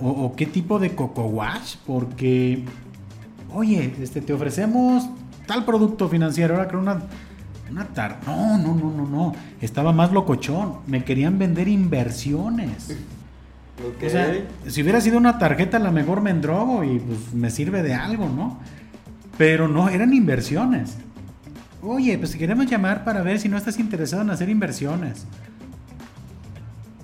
O, 0.00 0.34
qué 0.36 0.46
tipo 0.46 0.78
de 0.78 0.94
coco 0.94 1.24
wash. 1.24 1.76
Porque, 1.86 2.64
oye, 3.52 3.94
este, 4.00 4.20
te 4.20 4.32
ofrecemos 4.32 5.08
tal 5.46 5.64
producto 5.64 6.08
financiero. 6.08 6.54
Ahora 6.54 6.68
creo 6.68 6.80
una 6.80 7.02
una 7.70 7.84
tar 7.84 8.20
no, 8.26 8.58
no, 8.58 8.74
no, 8.74 8.90
no, 8.92 9.06
no. 9.06 9.32
Estaba 9.60 9.92
más 9.92 10.12
locochón. 10.12 10.78
Me 10.86 11.04
querían 11.04 11.38
vender 11.38 11.68
inversiones. 11.68 12.96
O 13.78 14.08
sea, 14.08 14.34
si 14.66 14.82
hubiera 14.82 15.00
sido 15.00 15.18
una 15.18 15.38
tarjeta, 15.38 15.76
a 15.76 15.80
lo 15.80 15.92
mejor 15.92 16.22
me 16.22 16.30
endrogo 16.30 16.82
y 16.82 16.98
pues 16.98 17.34
me 17.34 17.50
sirve 17.50 17.82
de 17.82 17.94
algo, 17.94 18.28
¿no? 18.28 18.58
Pero 19.36 19.68
no, 19.68 19.88
eran 19.88 20.14
inversiones. 20.14 20.96
Oye, 21.82 22.16
pues 22.16 22.30
si 22.30 22.38
queremos 22.38 22.66
llamar 22.66 23.04
para 23.04 23.22
ver 23.22 23.38
si 23.38 23.48
no 23.48 23.56
estás 23.58 23.78
interesado 23.78 24.22
en 24.22 24.30
hacer 24.30 24.48
inversiones. 24.48 25.26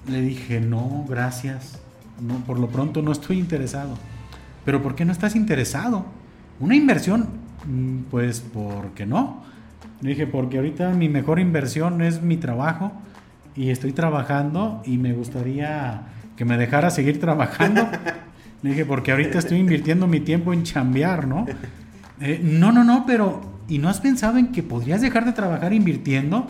Le 0.09 0.23
dije, 0.23 0.61
no, 0.61 1.05
gracias. 1.09 1.82
No, 2.23 2.37
por 2.47 2.59
lo 2.59 2.69
pronto 2.69 3.03
no 3.03 3.13
estoy 3.13 3.39
interesado. 3.39 3.97
Pero 4.65 4.83
¿por 4.83 4.95
qué 4.95 5.05
no 5.05 5.13
estás 5.13 5.35
interesado? 5.35 6.07
Una 6.61 6.77
inversión, 6.77 7.27
mm, 7.67 8.11
pues 8.11 8.41
porque 8.41 9.07
no. 9.07 9.43
Le 10.01 10.11
dije, 10.11 10.27
porque 10.27 10.59
ahorita 10.59 10.91
mi 10.91 11.09
mejor 11.09 11.41
inversión 11.41 12.03
es 12.03 12.23
mi 12.23 12.37
trabajo 12.37 12.93
y 13.55 13.71
estoy 13.71 13.93
trabajando 13.93 14.83
y 14.85 14.99
me 14.99 15.13
gustaría 15.13 16.03
que 16.37 16.45
me 16.45 16.57
dejara 16.57 16.91
seguir 16.91 17.21
trabajando. 17.21 17.89
Le 18.63 18.71
dije, 18.71 18.85
porque 18.85 19.11
ahorita 19.11 19.39
estoy 19.39 19.59
invirtiendo 19.59 20.07
mi 20.07 20.21
tiempo 20.21 20.53
en 20.53 20.63
chambear, 20.63 21.27
¿no? 21.27 21.47
Eh, 22.21 22.41
no, 22.43 22.71
no, 22.71 22.85
no, 22.85 23.05
pero 23.07 23.41
¿y 23.69 23.79
no 23.79 23.89
has 23.89 24.01
pensado 24.01 24.39
en 24.39 24.53
que 24.53 24.63
podrías 24.63 25.01
dejar 25.01 25.25
de 25.25 25.33
trabajar 25.33 25.73
invirtiendo? 25.73 26.47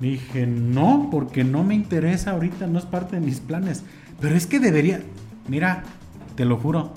Le 0.00 0.08
dije, 0.08 0.46
no, 0.46 1.08
porque 1.10 1.44
no 1.44 1.64
me 1.64 1.74
interesa 1.74 2.32
ahorita, 2.32 2.66
no 2.66 2.78
es 2.78 2.84
parte 2.84 3.16
de 3.16 3.24
mis 3.24 3.40
planes. 3.40 3.84
Pero 4.22 4.36
es 4.36 4.46
que 4.46 4.60
debería, 4.60 5.00
mira, 5.48 5.82
te 6.36 6.44
lo 6.44 6.56
juro, 6.56 6.94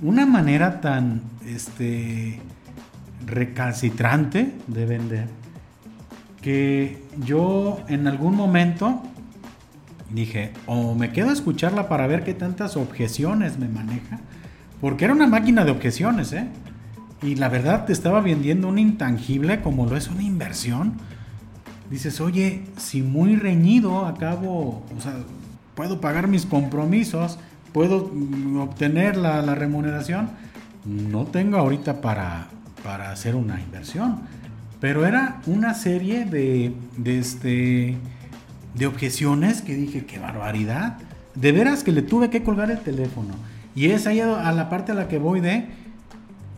una 0.00 0.24
manera 0.24 0.80
tan, 0.80 1.20
este, 1.44 2.40
recalcitrante 3.26 4.54
de 4.68 4.86
vender 4.86 5.28
que 6.40 7.02
yo 7.26 7.80
en 7.88 8.06
algún 8.06 8.36
momento 8.36 9.02
dije, 10.10 10.52
o 10.66 10.94
me 10.94 11.12
quedo 11.12 11.30
a 11.30 11.32
escucharla 11.32 11.88
para 11.88 12.06
ver 12.06 12.24
qué 12.24 12.34
tantas 12.34 12.76
objeciones 12.76 13.58
me 13.58 13.68
maneja, 13.68 14.20
porque 14.80 15.04
era 15.04 15.14
una 15.14 15.26
máquina 15.26 15.64
de 15.64 15.72
objeciones, 15.72 16.32
¿eh? 16.32 16.46
Y 17.22 17.34
la 17.34 17.48
verdad 17.48 17.84
te 17.84 17.92
estaba 17.92 18.20
vendiendo 18.20 18.68
un 18.68 18.78
intangible 18.78 19.60
como 19.60 19.86
lo 19.86 19.96
es 19.96 20.08
una 20.08 20.22
inversión. 20.22 20.94
Dices, 21.90 22.20
oye, 22.20 22.64
si 22.78 23.02
muy 23.02 23.36
reñido 23.36 24.06
acabo, 24.06 24.86
o 24.96 25.00
sea, 25.00 25.16
puedo 25.80 25.98
pagar 25.98 26.28
mis 26.28 26.44
compromisos, 26.44 27.38
puedo 27.72 28.12
obtener 28.60 29.16
la, 29.16 29.40
la 29.40 29.54
remuneración, 29.54 30.28
no 30.84 31.24
tengo 31.24 31.56
ahorita 31.56 32.02
para, 32.02 32.48
para 32.84 33.10
hacer 33.10 33.34
una 33.34 33.58
inversión. 33.62 34.20
Pero 34.78 35.06
era 35.06 35.40
una 35.46 35.72
serie 35.72 36.26
de, 36.26 36.74
de, 36.98 37.18
este, 37.18 37.96
de 38.74 38.86
objeciones 38.86 39.62
que 39.62 39.74
dije, 39.74 40.04
qué 40.04 40.18
barbaridad. 40.18 40.98
De 41.34 41.50
veras 41.50 41.82
que 41.82 41.92
le 41.92 42.02
tuve 42.02 42.28
que 42.28 42.42
colgar 42.42 42.70
el 42.70 42.80
teléfono. 42.80 43.32
Y 43.74 43.86
es 43.86 44.06
ahí 44.06 44.20
a 44.20 44.52
la 44.52 44.68
parte 44.68 44.92
a 44.92 44.94
la 44.94 45.08
que 45.08 45.16
voy 45.16 45.40
de, 45.40 45.64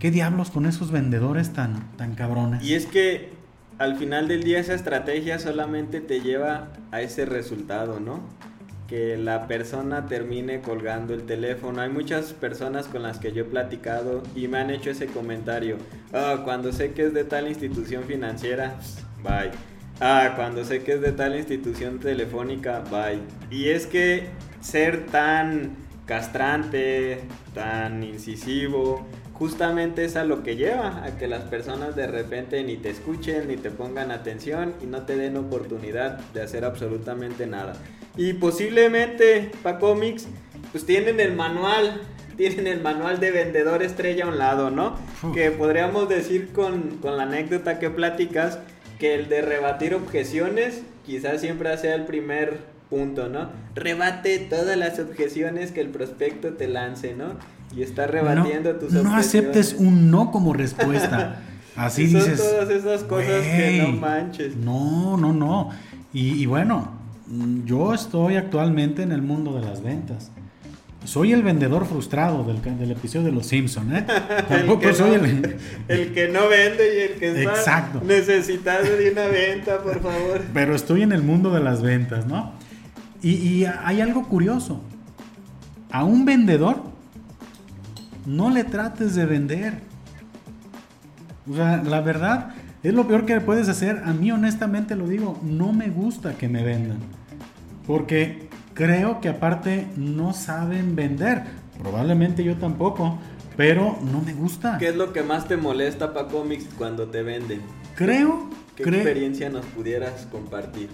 ¿qué 0.01 0.11
diablos 0.11 0.51
con 0.51 0.67
esos 0.67 0.91
vendedores 0.91 1.53
tan, 1.53 1.93
tan 1.97 2.17
cabrones? 2.17 2.65
Y 2.65 2.75
es 2.75 2.87
que 2.87 3.31
al 3.79 3.95
final 3.95 4.27
del 4.27 4.43
día 4.43 4.59
esa 4.59 4.75
estrategia 4.75 5.39
solamente 5.39 6.01
te 6.01 6.23
lleva 6.23 6.71
a 6.91 7.03
ese 7.03 7.25
resultado, 7.25 8.01
¿no? 8.01 8.43
Que 8.89 9.17
la 9.17 9.47
persona 9.47 10.07
termine 10.07 10.61
colgando 10.61 11.15
el 11.15 11.25
teléfono. 11.25 11.81
Hay 11.81 11.91
muchas 11.91 12.33
personas 12.33 12.87
con 12.87 13.03
las 13.03 13.19
que 13.19 13.33
yo 13.33 13.43
he 13.43 13.47
platicado 13.47 14.23
y 14.35 14.49
me 14.49 14.59
han 14.59 14.71
hecho 14.71 14.91
ese 14.91 15.07
comentario. 15.07 15.79
Ah, 16.13 16.43
cuando 16.45 16.73
sé 16.73 16.93
que 16.93 17.07
es 17.07 17.15
de 17.15 17.25
tal 17.25 17.49
institución 17.49 18.05
financiera, 18.05 18.77
bye. 19.23 19.51
Ah, 20.01 20.33
cuando 20.37 20.65
sé 20.65 20.83
que 20.83 20.95
es 20.95 21.01
de 21.01 21.13
tal 21.13 21.37
institución 21.37 22.01
telefónica, 22.01 22.81
bye. 22.91 23.21
Y 23.51 23.69
es 23.69 23.87
que 23.87 24.27
ser 24.61 25.07
tan 25.07 25.77
castrante, 26.07 27.21
tan 27.55 28.03
incisivo, 28.03 29.07
justamente 29.33 30.05
es 30.05 30.17
a 30.17 30.25
lo 30.25 30.43
que 30.43 30.57
lleva, 30.57 31.05
a 31.05 31.17
que 31.17 31.27
las 31.27 31.43
personas 31.45 31.97
de 31.97 32.07
repente 32.07 32.63
ni 32.63 32.77
te 32.77 32.91
escuchen, 32.91 33.49
ni 33.49 33.57
te 33.57 33.71
pongan 33.71 34.11
atención 34.11 34.75
y 34.83 34.87
no 34.87 35.03
te 35.03 35.17
den 35.17 35.37
oportunidad 35.37 36.19
de 36.33 36.43
hacer 36.43 36.65
absolutamente 36.65 37.47
nada. 37.47 37.75
Y 38.17 38.35
posiblemente 38.35 39.51
para 39.63 39.79
cómics, 39.79 40.27
pues 40.71 40.85
tienen 40.87 41.21
el 41.21 41.35
manual, 41.35 42.03
tienen 42.37 42.67
el 42.67 42.81
manual 42.83 43.21
de 43.21 43.31
vendedor 43.31 43.83
estrella 43.83 44.25
a 44.25 44.29
un 44.29 44.39
lado, 44.39 44.71
¿no? 44.71 44.97
Que 45.35 45.51
podríamos 45.51 46.09
decir 46.09 46.53
con, 46.53 46.99
con 46.99 47.17
la 47.17 47.25
anécdota 47.25 47.79
que 47.79 47.91
platicas, 47.91 48.59
que 48.99 49.15
el 49.15 49.29
de 49.29 49.43
rebatir 49.43 49.95
objeciones 49.95 50.83
quizás 51.05 51.41
siempre 51.41 51.77
sea 51.79 51.95
el 51.95 52.05
primer 52.05 52.59
punto, 52.91 53.29
¿no? 53.29 53.51
Rebate 53.75 54.39
todas 54.39 54.77
las 54.77 54.99
objeciones 54.99 55.73
que 55.73 55.81
el 55.81 55.89
prospecto 55.89 56.53
te 56.55 56.69
lance, 56.69 57.15
¿no? 57.15 57.35
Y 57.75 57.83
está 57.83 58.07
rebatiendo 58.07 58.75
no, 58.75 58.79
tus 58.79 58.93
No 58.93 59.17
aceptes 59.17 59.75
un 59.79 60.11
no 60.11 60.31
como 60.31 60.53
respuesta. 60.53 61.41
Así 61.77 62.11
son 62.11 62.21
dices. 62.21 62.39
todas 62.39 62.69
esas 62.69 63.03
cosas 63.05 63.43
que 63.47 63.79
no 63.79 63.87
"Güey, 63.89 63.99
manches. 63.99 64.57
No, 64.57 65.17
no, 65.17 65.33
no. 65.33 65.71
Y, 66.13 66.35
y 66.43 66.45
bueno, 66.45 66.93
yo 67.65 67.95
estoy 67.95 68.37
actualmente 68.37 69.03
en 69.03 69.13
el 69.13 69.23
mundo 69.23 69.55
de 69.55 69.63
las 69.63 69.83
ventas. 69.83 70.31
Soy 71.05 71.33
el 71.33 71.43
vendedor 71.43 71.85
frustrado 71.85 72.45
del, 72.45 72.91
episodio 72.91 73.27
de 73.27 73.33
Los 73.33 73.47
Simpson, 73.47 73.95
¿eh? 73.95 74.07
Tampoco 74.49 74.93
soy 74.93 75.19
no, 75.19 75.25
el... 75.25 75.57
el 75.89 76.13
que 76.13 76.29
no 76.29 76.49
vende 76.49 76.97
y 76.97 77.13
el 77.13 77.19
que 77.19 77.29
está 77.41 77.55
Exacto. 77.55 78.03
necesitado 78.05 78.85
de 78.85 79.11
una 79.11 79.27
venta, 79.27 79.83
por 79.83 80.01
favor. 80.01 80.43
Pero 80.55 80.77
estoy 80.77 81.03
en 81.03 81.11
el 81.11 81.23
mundo 81.23 81.53
de 81.53 81.61
las 81.61 81.83
ventas, 81.83 82.27
¿no? 82.27 82.53
Y, 83.21 83.33
y 83.33 83.65
hay 83.65 84.01
algo 84.01 84.29
curioso. 84.29 84.81
A 85.91 86.05
un 86.05 86.25
vendedor 86.25 86.83
no 88.25 88.51
le 88.51 88.63
trates 88.63 89.17
de 89.17 89.27
vender. 89.27 89.81
O 91.51 91.57
sea, 91.57 91.83
la 91.83 92.01
verdad 92.01 92.55
es 92.83 92.95
lo 92.95 93.07
peor 93.07 93.27
que 93.27 93.41
puedes 93.41 93.69
hacer. 93.69 94.03
A 94.05 94.13
mí 94.13 94.31
honestamente 94.33 94.97
lo 94.97 95.07
digo, 95.09 95.39
no 95.43 95.73
me 95.73 95.89
gusta 95.89 96.37
que 96.37 96.49
me 96.49 96.63
vendan. 96.63 96.99
Porque 97.87 98.49
creo 98.75 99.21
que 99.21 99.29
aparte 99.29 99.87
no 99.97 100.33
saben 100.33 100.95
vender. 100.97 101.43
Probablemente 101.79 102.45
yo 102.45 102.57
tampoco, 102.57 103.19
pero 103.57 103.99
no 104.13 104.21
me 104.21 104.33
gusta. 104.35 104.79
¿Qué 104.79 104.89
es 104.89 104.97
lo 104.97 105.13
que 105.13 105.23
más 105.23 105.49
te 105.49 105.57
molesta 105.57 106.13
para 106.15 106.29
cómics 106.29 106.67
cuando 106.79 107.09
te 107.09 107.23
venden? 107.23 107.61
Creo, 107.97 108.49
¿Qué 108.77 108.85
experiencia 108.85 109.49
nos 109.51 109.65
pudieras 109.67 110.27
compartir? 110.31 110.89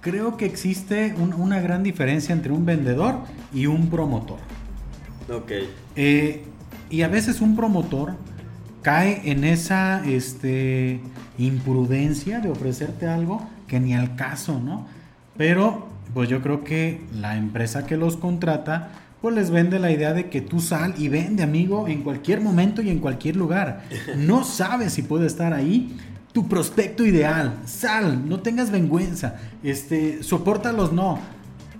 creo 0.00 0.36
que 0.36 0.46
existe 0.46 1.14
un- 1.16 1.32
una 1.32 1.60
gran 1.60 1.84
diferencia 1.84 2.32
entre 2.32 2.50
un 2.52 2.66
vendedor 2.66 3.20
y 3.54 3.66
un 3.66 3.88
promotor. 3.88 4.38
Ok. 5.32 5.52
Eh, 5.94 6.42
y 6.90 7.02
a 7.02 7.08
veces 7.08 7.40
un 7.40 7.54
promotor 7.54 8.14
cae 8.82 9.30
en 9.30 9.44
esa 9.44 10.02
este, 10.06 11.00
imprudencia 11.38 12.40
de 12.40 12.50
ofrecerte 12.50 13.06
algo 13.06 13.42
que 13.66 13.80
ni 13.80 13.94
al 13.94 14.16
caso, 14.16 14.60
¿no? 14.60 14.86
Pero 15.36 15.86
pues 16.14 16.28
yo 16.28 16.42
creo 16.42 16.62
que 16.64 17.00
la 17.14 17.36
empresa 17.36 17.86
que 17.86 17.96
los 17.96 18.16
contrata 18.16 18.90
pues 19.20 19.34
les 19.36 19.50
vende 19.50 19.78
la 19.78 19.92
idea 19.92 20.12
de 20.12 20.28
que 20.28 20.40
tú 20.40 20.58
sal 20.60 20.94
y 20.98 21.08
vende, 21.08 21.44
amigo, 21.44 21.86
en 21.86 22.02
cualquier 22.02 22.40
momento 22.40 22.82
y 22.82 22.90
en 22.90 22.98
cualquier 22.98 23.36
lugar. 23.36 23.82
No 24.16 24.42
sabes 24.44 24.92
si 24.94 25.02
puede 25.02 25.26
estar 25.26 25.52
ahí 25.54 25.96
tu 26.32 26.48
prospecto 26.48 27.06
ideal. 27.06 27.54
Sal, 27.64 28.28
no 28.28 28.40
tengas 28.40 28.70
vergüenza. 28.72 29.36
Este, 29.62 30.22
soporta 30.24 30.72
los 30.72 30.92
no. 30.92 31.18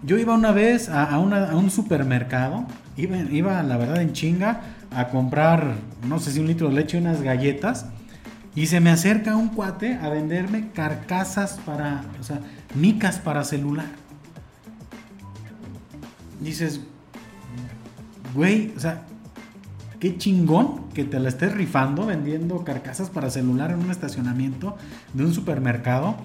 Yo 0.04 0.18
iba 0.18 0.34
una 0.34 0.52
vez 0.52 0.88
a, 0.88 1.04
a 1.04 1.18
una- 1.18 1.50
a 1.50 1.56
un 1.56 1.70
supermercado, 1.70 2.64
iba, 2.96 3.16
iba 3.18 3.62
la 3.64 3.76
verdad 3.76 4.00
en 4.02 4.12
chinga 4.12 4.60
a 4.94 5.08
comprar, 5.08 5.74
no 6.06 6.18
sé 6.18 6.32
si 6.32 6.40
un 6.40 6.46
litro 6.46 6.68
de 6.68 6.74
leche 6.74 6.96
y 6.96 7.00
unas 7.00 7.22
galletas, 7.22 7.86
y 8.54 8.66
se 8.66 8.80
me 8.80 8.90
acerca 8.90 9.36
un 9.36 9.48
cuate 9.48 9.94
a 9.94 10.08
venderme 10.08 10.70
carcasas 10.70 11.58
para, 11.64 12.04
o 12.20 12.22
sea, 12.22 12.40
micas 12.74 13.18
para 13.18 13.44
celular. 13.44 13.86
Dices, 16.40 16.80
güey, 18.34 18.72
o 18.76 18.80
sea, 18.80 19.04
qué 20.00 20.18
chingón 20.18 20.88
que 20.92 21.04
te 21.04 21.18
la 21.18 21.28
estés 21.28 21.52
rifando 21.52 22.04
vendiendo 22.06 22.64
carcasas 22.64 23.08
para 23.08 23.30
celular 23.30 23.70
en 23.70 23.78
un 23.78 23.90
estacionamiento 23.90 24.76
de 25.14 25.24
un 25.24 25.32
supermercado. 25.32 26.16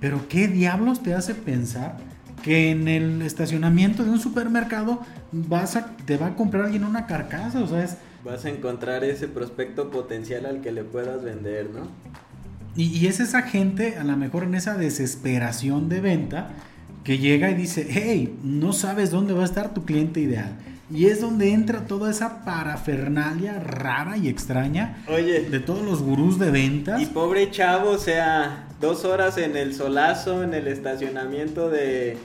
Pero 0.00 0.28
qué 0.28 0.48
diablos 0.48 1.02
te 1.02 1.14
hace 1.14 1.34
pensar 1.34 1.98
que 2.44 2.70
en 2.70 2.88
el 2.88 3.22
estacionamiento 3.22 4.04
de 4.04 4.10
un 4.10 4.20
supermercado 4.20 5.00
vas 5.32 5.76
a, 5.76 5.96
te 6.04 6.18
va 6.18 6.26
a 6.26 6.36
comprar 6.36 6.64
alguien 6.64 6.84
una 6.84 7.06
carcasa, 7.06 7.60
o 7.60 7.66
sea, 7.66 7.82
es, 7.82 7.96
Vas 8.22 8.44
a 8.44 8.50
encontrar 8.50 9.02
ese 9.02 9.28
prospecto 9.28 9.90
potencial 9.90 10.44
al 10.44 10.60
que 10.60 10.70
le 10.70 10.84
puedas 10.84 11.22
vender, 11.22 11.70
¿no? 11.70 11.88
Y, 12.76 12.84
y 12.98 13.06
es 13.06 13.20
esa 13.20 13.42
gente, 13.42 13.96
a 13.96 14.04
lo 14.04 14.16
mejor 14.16 14.44
en 14.44 14.54
esa 14.54 14.76
desesperación 14.76 15.88
de 15.88 16.00
venta, 16.00 16.50
que 17.02 17.18
llega 17.18 17.50
y 17.50 17.54
dice, 17.54 17.86
hey, 17.88 18.38
no 18.42 18.74
sabes 18.74 19.10
dónde 19.10 19.32
va 19.32 19.42
a 19.42 19.46
estar 19.46 19.72
tu 19.72 19.86
cliente 19.86 20.20
ideal. 20.20 20.56
Y 20.90 21.06
es 21.06 21.22
donde 21.22 21.52
entra 21.52 21.86
toda 21.86 22.10
esa 22.10 22.44
parafernalia 22.44 23.58
rara 23.58 24.18
y 24.18 24.28
extraña 24.28 25.02
Oye, 25.08 25.48
de 25.48 25.60
todos 25.60 25.82
los 25.82 26.02
gurús 26.02 26.38
de 26.38 26.50
ventas. 26.50 27.00
y 27.00 27.06
pobre 27.06 27.50
chavo, 27.50 27.90
o 27.90 27.98
sea, 27.98 28.68
dos 28.82 29.06
horas 29.06 29.38
en 29.38 29.56
el 29.56 29.74
solazo, 29.74 30.42
en 30.42 30.52
el 30.52 30.66
estacionamiento 30.66 31.70
de, 31.70 32.18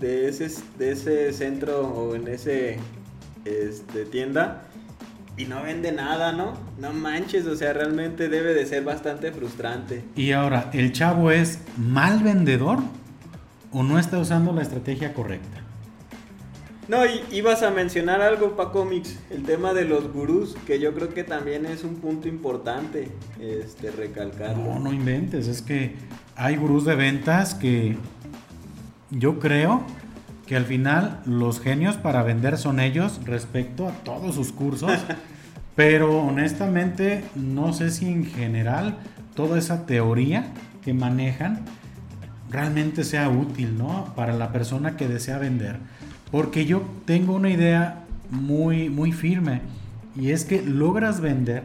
de, 0.00 0.28
ese, 0.28 0.50
de 0.78 0.92
ese 0.92 1.32
centro 1.32 1.82
o 1.88 2.14
en 2.14 2.28
ese 2.28 2.78
este, 3.44 4.04
tienda 4.04 4.62
y 5.36 5.46
no 5.46 5.62
vende 5.62 5.92
nada, 5.92 6.32
¿no? 6.32 6.54
No 6.78 6.92
manches, 6.92 7.46
o 7.46 7.56
sea, 7.56 7.72
realmente 7.72 8.28
debe 8.28 8.54
de 8.54 8.66
ser 8.66 8.84
bastante 8.84 9.32
frustrante. 9.32 10.04
Y 10.14 10.32
ahora, 10.32 10.70
¿el 10.72 10.92
chavo 10.92 11.30
es 11.30 11.58
mal 11.76 12.22
vendedor 12.22 12.78
o 13.72 13.82
no 13.82 13.98
está 13.98 14.18
usando 14.18 14.52
la 14.52 14.62
estrategia 14.62 15.12
correcta? 15.12 15.60
No, 16.86 17.06
y 17.06 17.22
ibas 17.32 17.62
a 17.62 17.70
mencionar 17.70 18.20
algo, 18.20 18.56
para 18.56 18.70
cómics, 18.70 19.18
el 19.30 19.42
tema 19.44 19.72
de 19.72 19.86
los 19.86 20.12
gurús, 20.12 20.54
que 20.66 20.78
yo 20.78 20.92
creo 20.94 21.08
que 21.08 21.24
también 21.24 21.64
es 21.64 21.82
un 21.82 21.96
punto 21.96 22.28
importante, 22.28 23.08
este, 23.40 23.90
recalcarlo. 23.90 24.62
No, 24.64 24.78
no 24.78 24.92
inventes, 24.92 25.48
es 25.48 25.62
que 25.62 25.96
hay 26.36 26.56
gurús 26.56 26.84
de 26.84 26.94
ventas 26.94 27.54
que 27.54 27.96
yo 29.14 29.38
creo 29.38 29.82
que 30.46 30.56
al 30.56 30.64
final 30.64 31.20
los 31.24 31.60
genios 31.60 31.96
para 31.96 32.22
vender 32.22 32.58
son 32.58 32.80
ellos 32.80 33.20
respecto 33.24 33.88
a 33.88 33.92
todos 33.92 34.34
sus 34.34 34.52
cursos, 34.52 34.92
pero 35.76 36.20
honestamente 36.20 37.24
no 37.34 37.72
sé 37.72 37.90
si 37.90 38.06
en 38.06 38.26
general 38.26 38.96
toda 39.34 39.58
esa 39.58 39.86
teoría 39.86 40.52
que 40.82 40.92
manejan 40.92 41.64
realmente 42.50 43.04
sea 43.04 43.28
útil, 43.30 43.78
¿no? 43.78 44.12
Para 44.14 44.34
la 44.34 44.52
persona 44.52 44.96
que 44.96 45.08
desea 45.08 45.38
vender. 45.38 45.78
Porque 46.30 46.66
yo 46.66 46.82
tengo 47.04 47.34
una 47.34 47.50
idea 47.50 48.04
muy, 48.30 48.90
muy 48.90 49.12
firme 49.12 49.62
y 50.16 50.30
es 50.30 50.44
que 50.44 50.62
logras 50.62 51.20
vender 51.20 51.64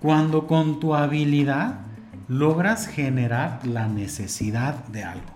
cuando 0.00 0.46
con 0.46 0.80
tu 0.80 0.94
habilidad 0.94 1.80
logras 2.28 2.86
generar 2.86 3.60
la 3.66 3.86
necesidad 3.88 4.84
de 4.86 5.04
algo. 5.04 5.33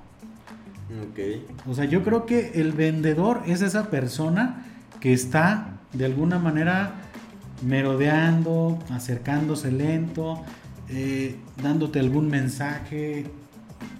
Ok. 0.89 1.19
O 1.67 1.75
sea, 1.75 1.85
yo 1.85 2.03
creo 2.03 2.25
que 2.25 2.53
el 2.55 2.73
vendedor 2.73 3.43
es 3.47 3.63
esa 3.63 3.91
persona 3.91 4.65
que 5.01 5.13
está 5.13 5.79
de 5.93 6.07
alguna 6.07 6.39
manera 6.39 6.95
merodeando, 7.63 8.79
acercándose 8.91 9.71
lento, 9.71 10.43
eh, 10.89 11.37
dándote 11.63 12.01
algún 12.01 12.29
mensaje, 12.29 13.27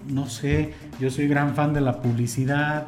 no 0.07 0.27
sé, 0.27 0.73
yo 0.99 1.11
soy 1.11 1.27
gran 1.27 1.55
fan 1.55 1.73
de 1.73 1.81
la 1.81 2.01
publicidad, 2.01 2.87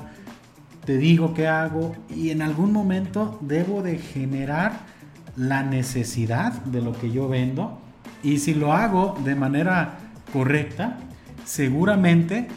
te 0.86 0.98
digo 0.98 1.34
qué 1.34 1.48
hago 1.48 1.96
y 2.10 2.32
en 2.32 2.42
algún 2.42 2.72
momento 2.72 3.38
debo 3.42 3.84
de 3.84 3.98
generar 3.98 4.74
la 5.36 5.64
necesidad 5.64 6.54
de 6.66 6.82
lo 6.82 6.94
que 6.94 7.12
yo 7.12 7.28
vendo 7.28 7.80
y 8.24 8.40
si 8.40 8.54
lo 8.54 8.74
hago 8.74 9.18
de 9.24 9.36
manera 9.36 10.00
correcta, 10.34 10.98
seguramente 11.46 12.48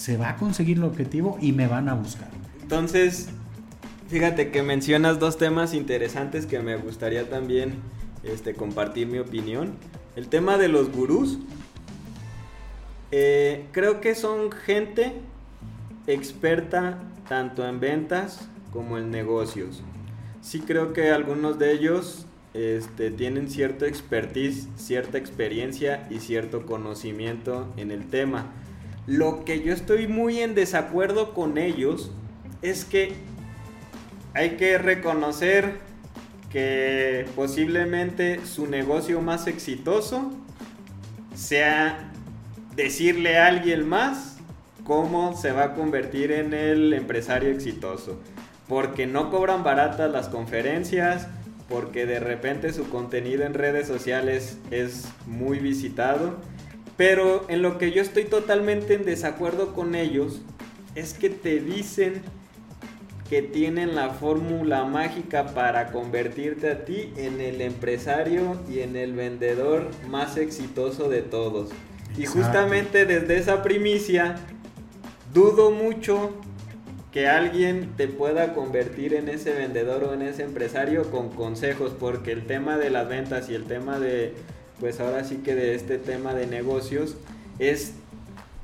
se 0.00 0.16
va 0.16 0.30
a 0.30 0.36
conseguir 0.36 0.78
el 0.78 0.84
objetivo 0.84 1.36
y 1.42 1.52
me 1.52 1.66
van 1.66 1.90
a 1.90 1.94
buscar. 1.94 2.30
Entonces, 2.62 3.28
fíjate 4.08 4.50
que 4.50 4.62
mencionas 4.62 5.18
dos 5.18 5.36
temas 5.36 5.74
interesantes 5.74 6.46
que 6.46 6.58
me 6.60 6.76
gustaría 6.76 7.28
también 7.28 7.74
este, 8.22 8.54
compartir 8.54 9.08
mi 9.08 9.18
opinión. 9.18 9.74
El 10.16 10.28
tema 10.28 10.56
de 10.56 10.68
los 10.68 10.90
gurús. 10.90 11.38
Eh, 13.10 13.66
creo 13.72 14.00
que 14.00 14.14
son 14.14 14.50
gente 14.52 15.12
experta 16.06 16.98
tanto 17.28 17.68
en 17.68 17.78
ventas 17.78 18.48
como 18.72 18.96
en 18.96 19.10
negocios. 19.10 19.82
Sí 20.40 20.60
creo 20.60 20.94
que 20.94 21.10
algunos 21.10 21.58
de 21.58 21.72
ellos 21.72 22.24
este, 22.54 23.10
tienen 23.10 23.50
cierto 23.50 23.84
expertise, 23.84 24.68
cierta 24.76 25.18
experiencia 25.18 26.06
y 26.08 26.20
cierto 26.20 26.64
conocimiento 26.64 27.70
en 27.76 27.90
el 27.90 28.08
tema. 28.08 28.46
Lo 29.06 29.44
que 29.44 29.62
yo 29.62 29.72
estoy 29.72 30.06
muy 30.06 30.40
en 30.40 30.54
desacuerdo 30.54 31.34
con 31.34 31.58
ellos 31.58 32.10
es 32.62 32.84
que 32.84 33.14
hay 34.34 34.50
que 34.50 34.78
reconocer 34.78 35.78
que 36.50 37.26
posiblemente 37.36 38.44
su 38.44 38.66
negocio 38.66 39.20
más 39.20 39.46
exitoso 39.46 40.32
sea 41.34 42.10
decirle 42.74 43.38
a 43.38 43.46
alguien 43.46 43.88
más 43.88 44.36
cómo 44.84 45.36
se 45.36 45.52
va 45.52 45.64
a 45.64 45.74
convertir 45.74 46.32
en 46.32 46.52
el 46.52 46.92
empresario 46.92 47.50
exitoso. 47.50 48.20
Porque 48.68 49.06
no 49.06 49.30
cobran 49.30 49.64
baratas 49.64 50.10
las 50.10 50.28
conferencias, 50.28 51.28
porque 51.68 52.06
de 52.06 52.20
repente 52.20 52.72
su 52.72 52.88
contenido 52.88 53.44
en 53.44 53.54
redes 53.54 53.86
sociales 53.86 54.58
es 54.70 55.08
muy 55.26 55.58
visitado. 55.58 56.36
Pero 57.00 57.46
en 57.48 57.62
lo 57.62 57.78
que 57.78 57.92
yo 57.92 58.02
estoy 58.02 58.24
totalmente 58.24 58.92
en 58.92 59.06
desacuerdo 59.06 59.72
con 59.72 59.94
ellos 59.94 60.42
es 60.94 61.14
que 61.14 61.30
te 61.30 61.58
dicen 61.58 62.20
que 63.30 63.40
tienen 63.40 63.94
la 63.94 64.10
fórmula 64.10 64.84
mágica 64.84 65.54
para 65.54 65.92
convertirte 65.92 66.70
a 66.70 66.84
ti 66.84 67.10
en 67.16 67.40
el 67.40 67.62
empresario 67.62 68.60
y 68.68 68.80
en 68.80 68.96
el 68.96 69.14
vendedor 69.14 69.88
más 70.10 70.36
exitoso 70.36 71.08
de 71.08 71.22
todos. 71.22 71.70
Y 72.18 72.26
justamente 72.26 73.06
desde 73.06 73.38
esa 73.38 73.62
primicia, 73.62 74.36
dudo 75.32 75.70
mucho 75.70 76.32
que 77.12 77.28
alguien 77.28 77.94
te 77.96 78.08
pueda 78.08 78.52
convertir 78.52 79.14
en 79.14 79.30
ese 79.30 79.54
vendedor 79.54 80.04
o 80.04 80.12
en 80.12 80.20
ese 80.20 80.42
empresario 80.42 81.10
con 81.10 81.30
consejos, 81.30 81.94
porque 81.98 82.32
el 82.32 82.46
tema 82.46 82.76
de 82.76 82.90
las 82.90 83.08
ventas 83.08 83.48
y 83.48 83.54
el 83.54 83.64
tema 83.64 83.98
de, 83.98 84.34
pues 84.80 84.98
ahora 85.00 85.24
sí 85.24 85.36
que 85.36 85.54
de 85.54 85.74
este 85.74 85.98
tema 85.98 86.34
de 86.34 86.46
negocios 86.46 87.16
es 87.58 87.94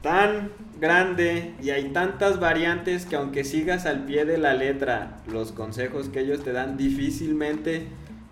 tan 0.02 0.50
grande 0.80 1.54
y 1.62 1.70
hay 1.70 1.90
tantas 1.90 2.40
variantes 2.40 3.06
que 3.06 3.16
aunque 3.16 3.44
sigas 3.44 3.86
al 3.86 4.04
pie 4.06 4.24
de 4.24 4.38
la 4.38 4.54
letra 4.54 5.18
los 5.30 5.52
consejos 5.52 6.08
que 6.08 6.20
ellos 6.20 6.42
te 6.42 6.52
dan, 6.52 6.76
difícilmente 6.76 7.86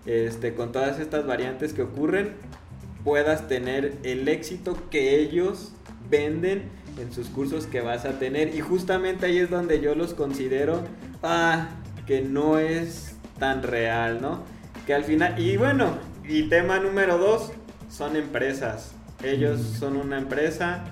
este, 0.07 0.55
con 0.55 0.72
todas 0.72 0.99
estas 1.01 1.26
variantes 1.26 1.72
que 1.72 1.82
ocurren 1.82 2.32
puedas 3.05 3.49
tener 3.49 3.99
el 4.03 4.26
éxito 4.28 4.76
que 4.91 5.20
ellos 5.20 5.72
venden 6.11 6.70
en 6.99 7.12
sus 7.12 7.28
cursos 7.28 7.66
que 7.66 7.80
vas 7.80 8.05
a 8.05 8.18
tener. 8.18 8.55
Y 8.55 8.61
justamente 8.61 9.26
ahí 9.26 9.39
es 9.39 9.51
donde 9.51 9.80
yo 9.80 9.95
los 9.95 10.14
considero 10.14 10.82
ah, 11.22 11.68
que 12.07 12.22
no 12.22 12.59
es 12.59 13.16
tan 13.39 13.62
real, 13.62 14.20
¿no? 14.20 14.43
Que 14.87 14.95
al 14.95 15.05
final, 15.05 15.39
y 15.39 15.57
bueno, 15.57 15.99
y 16.26 16.49
tema 16.49 16.78
número 16.78 17.18
dos, 17.18 17.53
son 17.95 18.16
empresas. 18.16 18.92
Ellos 19.22 19.61
son 19.61 19.97
una 19.97 20.18
empresa 20.18 20.84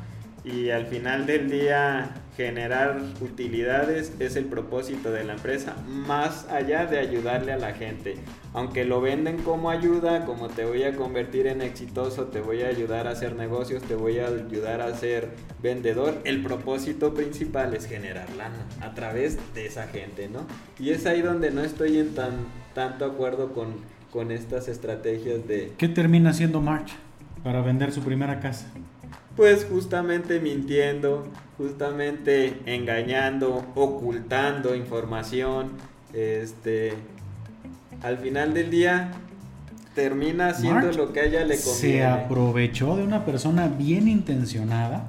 y 0.44 0.70
al 0.70 0.86
final 0.86 1.26
del 1.26 1.50
día 1.50 2.14
generar 2.36 3.00
utilidades 3.20 4.12
es 4.18 4.36
el 4.36 4.46
propósito 4.46 5.12
de 5.12 5.22
la 5.22 5.34
empresa 5.34 5.76
más 5.86 6.48
allá 6.48 6.86
de 6.86 6.98
ayudarle 6.98 7.52
a 7.52 7.58
la 7.58 7.74
gente. 7.74 8.16
Aunque 8.54 8.84
lo 8.84 9.00
venden 9.00 9.38
como 9.38 9.68
ayuda 9.70 10.24
como 10.24 10.48
te 10.48 10.64
voy 10.64 10.84
a 10.84 10.96
convertir 10.96 11.46
en 11.46 11.60
exitoso 11.60 12.26
te 12.26 12.40
voy 12.40 12.62
a 12.62 12.68
ayudar 12.68 13.06
a 13.06 13.10
hacer 13.10 13.36
negocios 13.36 13.82
te 13.82 13.94
voy 13.94 14.18
a 14.18 14.28
ayudar 14.28 14.80
a 14.80 14.96
ser 14.96 15.30
vendedor 15.62 16.20
el 16.24 16.42
propósito 16.42 17.14
principal 17.14 17.74
es 17.74 17.86
generar 17.86 18.28
lana 18.36 18.66
a 18.80 18.94
través 18.94 19.38
de 19.54 19.66
esa 19.66 19.86
gente 19.88 20.28
no 20.28 20.46
y 20.78 20.90
es 20.90 21.06
ahí 21.06 21.22
donde 21.22 21.50
no 21.50 21.62
estoy 21.62 21.98
en 21.98 22.14
tan 22.14 22.32
tanto 22.74 23.04
acuerdo 23.04 23.52
con 23.52 23.74
con 24.12 24.30
estas 24.30 24.68
estrategias 24.68 25.46
de 25.48 25.72
qué 25.76 25.88
termina 25.88 26.32
siendo 26.32 26.60
March 26.60 26.92
para 27.42 27.62
vender 27.62 27.92
su 27.92 28.02
primera 28.02 28.38
casa 28.40 28.66
pues 29.36 29.66
justamente 29.70 30.40
mintiendo, 30.40 31.26
justamente 31.56 32.60
engañando, 32.66 33.64
ocultando 33.74 34.74
información, 34.74 35.70
este, 36.12 36.92
al 38.02 38.18
final 38.18 38.52
del 38.52 38.70
día 38.70 39.12
termina 39.94 40.48
haciendo 40.48 40.92
lo 40.92 41.12
que 41.12 41.20
a 41.20 41.24
ella 41.24 41.44
le 41.44 41.56
conviene. 41.56 41.98
Se 41.98 42.04
aprovechó 42.04 42.96
de 42.96 43.04
una 43.04 43.24
persona 43.24 43.68
bien 43.68 44.08
intencionada 44.08 45.08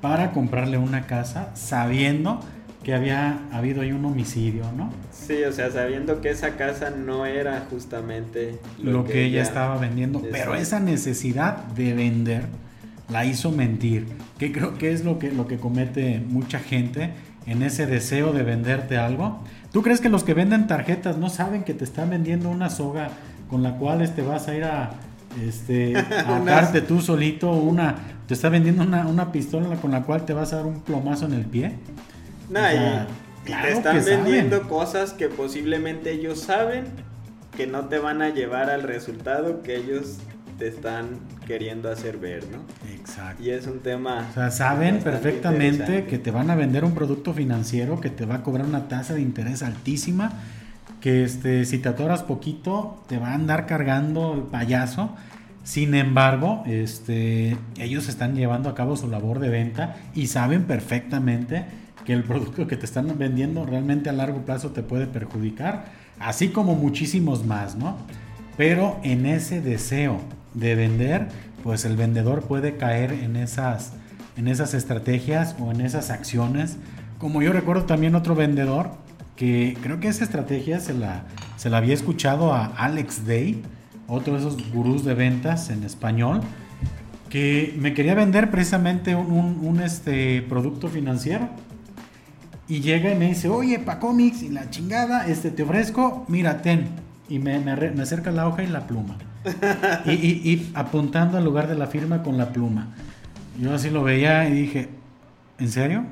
para 0.00 0.32
comprarle 0.32 0.78
una 0.78 1.06
casa 1.06 1.50
sabiendo 1.54 2.40
que 2.88 2.94
había 2.94 3.40
habido 3.52 3.82
ahí 3.82 3.92
un 3.92 4.02
homicidio, 4.06 4.64
¿no? 4.74 4.90
Sí, 5.12 5.44
o 5.44 5.52
sea, 5.52 5.70
sabiendo 5.70 6.22
que 6.22 6.30
esa 6.30 6.56
casa 6.56 6.88
no 6.88 7.26
era 7.26 7.66
justamente 7.68 8.58
lo, 8.82 9.04
que, 9.04 9.26
ella 9.26 9.42
estaba 9.42 9.76
vendiendo, 9.76 10.22
pero 10.32 10.54
esa 10.54 10.80
necesidad 10.80 11.64
de 11.64 11.92
vender 11.92 12.46
la 13.10 13.26
hizo 13.26 13.52
mentir, 13.52 14.06
que 14.38 14.52
creo 14.52 14.78
que 14.78 14.90
es 14.90 15.04
lo 15.04 15.18
que, 15.18 15.30
lo 15.30 15.46
que 15.46 15.58
comete 15.58 16.22
mucha 16.26 16.60
gente 16.60 17.10
en 17.46 17.62
ese 17.62 17.84
deseo 17.84 18.32
de 18.32 18.42
venderte 18.42 18.96
algo. 18.96 19.44
¿Tú 19.70 19.82
crees 19.82 20.00
que 20.00 20.08
los 20.08 20.24
que 20.24 20.32
venden 20.32 20.66
tarjetas 20.66 21.18
no 21.18 21.28
saben 21.28 21.64
que 21.64 21.74
te 21.74 21.84
están 21.84 22.08
vendiendo 22.08 22.48
una 22.48 22.70
soga 22.70 23.10
con 23.50 23.62
la 23.62 23.76
cual 23.76 23.98
te 23.98 24.04
este, 24.04 24.22
vas 24.22 24.48
a 24.48 24.56
ir 24.56 24.64
a 24.64 24.92
este, 25.46 25.94
a 25.98 26.72
tú 26.86 27.02
solito 27.02 27.52
una 27.52 27.96
te 28.26 28.32
está 28.32 28.48
vendiendo 28.48 28.82
una, 28.82 29.30
pistola 29.30 29.76
con 29.76 29.90
la 29.90 30.04
cual 30.04 30.24
te 30.24 30.32
vas 30.32 30.54
a 30.54 30.56
dar 30.56 30.66
un 30.66 30.80
plomazo 30.80 31.26
en 31.26 31.34
el 31.34 31.44
pie? 31.44 31.72
No, 32.48 32.60
te 33.44 33.72
están 33.72 34.04
vendiendo 34.04 34.68
cosas 34.68 35.12
que 35.12 35.28
posiblemente 35.28 36.12
ellos 36.12 36.40
saben 36.40 36.84
que 37.56 37.66
no 37.66 37.86
te 37.86 37.98
van 37.98 38.22
a 38.22 38.28
llevar 38.28 38.70
al 38.70 38.82
resultado 38.82 39.62
que 39.62 39.76
ellos 39.76 40.18
te 40.58 40.68
están 40.68 41.20
queriendo 41.46 41.90
hacer 41.90 42.18
ver, 42.18 42.44
¿no? 42.50 42.58
Exacto. 42.92 43.42
Y 43.42 43.50
es 43.50 43.66
un 43.66 43.80
tema... 43.80 44.26
O 44.30 44.34
sea, 44.34 44.50
saben 44.50 45.00
perfectamente 45.00 46.04
que 46.04 46.18
te 46.18 46.30
van 46.30 46.50
a 46.50 46.56
vender 46.56 46.84
un 46.84 46.94
producto 46.94 47.32
financiero 47.32 48.00
que 48.00 48.10
te 48.10 48.26
va 48.26 48.36
a 48.36 48.42
cobrar 48.42 48.66
una 48.66 48.88
tasa 48.88 49.14
de 49.14 49.22
interés 49.22 49.62
altísima, 49.62 50.32
que 51.00 51.22
este, 51.22 51.64
si 51.64 51.78
te 51.78 51.88
atoras 51.88 52.24
poquito 52.24 53.02
te 53.08 53.18
va 53.18 53.28
a 53.28 53.34
andar 53.34 53.66
cargando 53.66 54.34
el 54.34 54.42
payaso. 54.42 55.14
Sin 55.62 55.94
embargo, 55.94 56.64
este, 56.66 57.56
ellos 57.78 58.08
están 58.08 58.34
llevando 58.34 58.68
a 58.68 58.74
cabo 58.74 58.96
su 58.96 59.08
labor 59.08 59.38
de 59.38 59.48
venta 59.50 59.96
y 60.14 60.26
saben 60.26 60.64
perfectamente 60.64 61.66
que 62.08 62.14
el 62.14 62.24
producto 62.24 62.66
que 62.66 62.78
te 62.78 62.86
están 62.86 63.18
vendiendo 63.18 63.66
realmente 63.66 64.08
a 64.08 64.14
largo 64.14 64.40
plazo 64.46 64.70
te 64.70 64.82
puede 64.82 65.06
perjudicar, 65.06 65.92
así 66.18 66.48
como 66.48 66.74
muchísimos 66.74 67.44
más, 67.44 67.76
¿no? 67.76 67.98
Pero 68.56 68.98
en 69.02 69.26
ese 69.26 69.60
deseo 69.60 70.18
de 70.54 70.74
vender, 70.74 71.28
pues 71.62 71.84
el 71.84 71.98
vendedor 71.98 72.44
puede 72.44 72.78
caer 72.78 73.12
en 73.12 73.36
esas, 73.36 73.92
en 74.38 74.48
esas 74.48 74.72
estrategias 74.72 75.54
o 75.60 75.70
en 75.70 75.82
esas 75.82 76.08
acciones. 76.08 76.78
Como 77.18 77.42
yo 77.42 77.52
recuerdo 77.52 77.84
también 77.84 78.14
otro 78.14 78.34
vendedor 78.34 78.92
que 79.36 79.76
creo 79.82 80.00
que 80.00 80.08
esa 80.08 80.24
estrategia 80.24 80.80
se 80.80 80.94
la, 80.94 81.24
se 81.58 81.68
la 81.68 81.76
había 81.76 81.92
escuchado 81.92 82.54
a 82.54 82.68
Alex 82.68 83.26
Day, 83.26 83.60
otro 84.06 84.32
de 84.32 84.38
esos 84.38 84.72
gurús 84.72 85.04
de 85.04 85.12
ventas 85.12 85.68
en 85.68 85.84
español, 85.84 86.40
que 87.28 87.76
me 87.78 87.92
quería 87.92 88.14
vender 88.14 88.50
precisamente 88.50 89.14
un, 89.14 89.82
este, 89.84 90.40
producto 90.48 90.88
financiero. 90.88 91.50
Y 92.68 92.80
llega 92.80 93.10
y 93.10 93.16
me 93.16 93.28
dice, 93.28 93.48
oye, 93.48 93.78
pa 93.78 93.98
cómics 93.98 94.42
y 94.42 94.50
la 94.50 94.68
chingada, 94.70 95.26
este, 95.26 95.50
te 95.50 95.62
ofrezco, 95.62 96.24
mira, 96.28 96.60
ten. 96.62 96.88
Y 97.28 97.38
me, 97.38 97.58
me, 97.58 97.74
me 97.76 98.02
acerca 98.02 98.30
la 98.30 98.46
hoja 98.46 98.62
y 98.62 98.66
la 98.66 98.86
pluma 98.86 99.16
y, 100.06 100.70
apuntando 100.74 101.38
al 101.38 101.44
lugar 101.44 101.68
de 101.68 101.74
la 101.74 101.86
firma 101.86 102.22
con 102.22 102.36
la 102.36 102.52
pluma. 102.52 102.88
Yo 103.60 103.74
así 103.74 103.90
lo 103.90 104.02
veía 104.02 104.48
y 104.48 104.52
dije, 104.52 104.88
¿en 105.58 105.70
serio? 105.70 106.04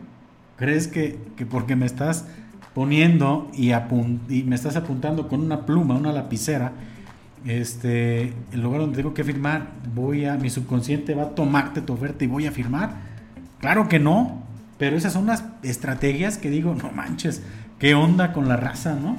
¿Crees 0.57 0.89
que, 0.89 1.19
porque 1.51 1.77
me 1.77 1.87
estás 1.87 2.27
poniendo 2.75 3.51
y, 3.55 3.73
y, 3.73 4.43
me 4.43 4.55
estás 4.55 4.77
apuntando 4.77 5.29
con 5.29 5.41
una 5.41 5.67
pluma, 5.67 5.95
una 5.95 6.13
lapicera, 6.13 6.73
este, 7.45 8.33
el 8.53 8.61
lugar 8.61 8.81
donde 8.81 8.97
tengo 8.97 9.15
que 9.15 9.23
firmar, 9.23 9.69
voy 9.95 10.25
a, 10.25 10.35
mi 10.35 10.51
subconsciente 10.51 11.15
va 11.15 11.25
a 11.25 11.35
tomarte 11.35 11.81
tu 11.81 11.93
oferta 11.93 12.25
y 12.25 12.27
voy 12.27 12.47
a 12.47 12.53
firmar? 12.53 12.95
Claro 13.61 13.89
que 13.89 13.99
no, 13.99 14.43
pero 14.79 14.97
esas 14.97 15.13
son 15.13 15.27
las 15.27 15.43
estrategias 15.71 16.39
que 16.39 16.51
digo, 16.51 16.75
no 16.75 16.91
manches, 16.91 17.43
¿qué 17.79 17.95
onda 17.95 18.33
con 18.33 18.49
la 18.49 18.57
raza, 18.57 18.95
no? 18.95 19.17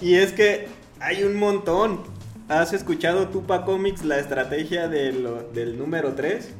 Y 0.00 0.14
es 0.14 0.32
que 0.32 0.68
hay 1.00 1.24
un 1.24 1.36
montón. 1.36 2.00
¿Has 2.48 2.72
escuchado 2.72 3.28
tú, 3.28 3.44
Pa 3.44 3.64
Comics, 3.64 4.04
la 4.04 4.18
estrategia 4.18 4.88
del, 4.88 5.26
del 5.54 5.78
número 5.78 6.14
3? 6.14 6.50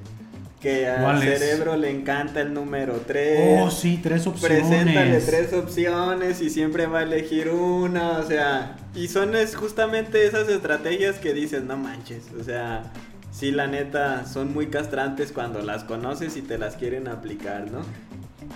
Que 0.61 0.87
al 0.87 1.21
cerebro 1.21 1.77
le 1.77 1.91
encanta 1.91 2.41
el 2.41 2.55
número 2.55 3.03
3. 3.05 3.63
Oh, 3.63 3.71
sí, 3.71 3.99
tres 4.01 4.29
opciones. 4.29 4.63
Preséntale 4.63 5.19
tres 5.19 5.53
opciones 5.53 6.41
y 6.41 6.51
siempre 6.51 6.87
va 6.87 7.01
a 7.01 7.03
elegir 7.03 7.49
una, 7.49 8.19
o 8.19 8.27
sea, 8.27 8.77
y 8.95 9.09
son 9.09 9.35
es 9.35 9.57
justamente 9.57 10.25
esas 10.25 10.49
estrategias 10.49 11.17
que 11.17 11.35
dices, 11.35 11.65
no 11.65 11.77
manches, 11.77 12.27
o 12.41 12.45
sea, 12.45 12.93
sí, 13.33 13.51
la 13.51 13.67
neta, 13.67 14.25
son 14.25 14.55
muy 14.55 14.69
castrantes 14.69 15.33
cuando 15.33 15.63
las 15.63 15.83
conoces 15.83 16.37
y 16.37 16.43
te 16.43 16.59
las 16.59 16.77
quieren 16.77 17.09
aplicar, 17.09 17.69
¿no? 17.69 17.81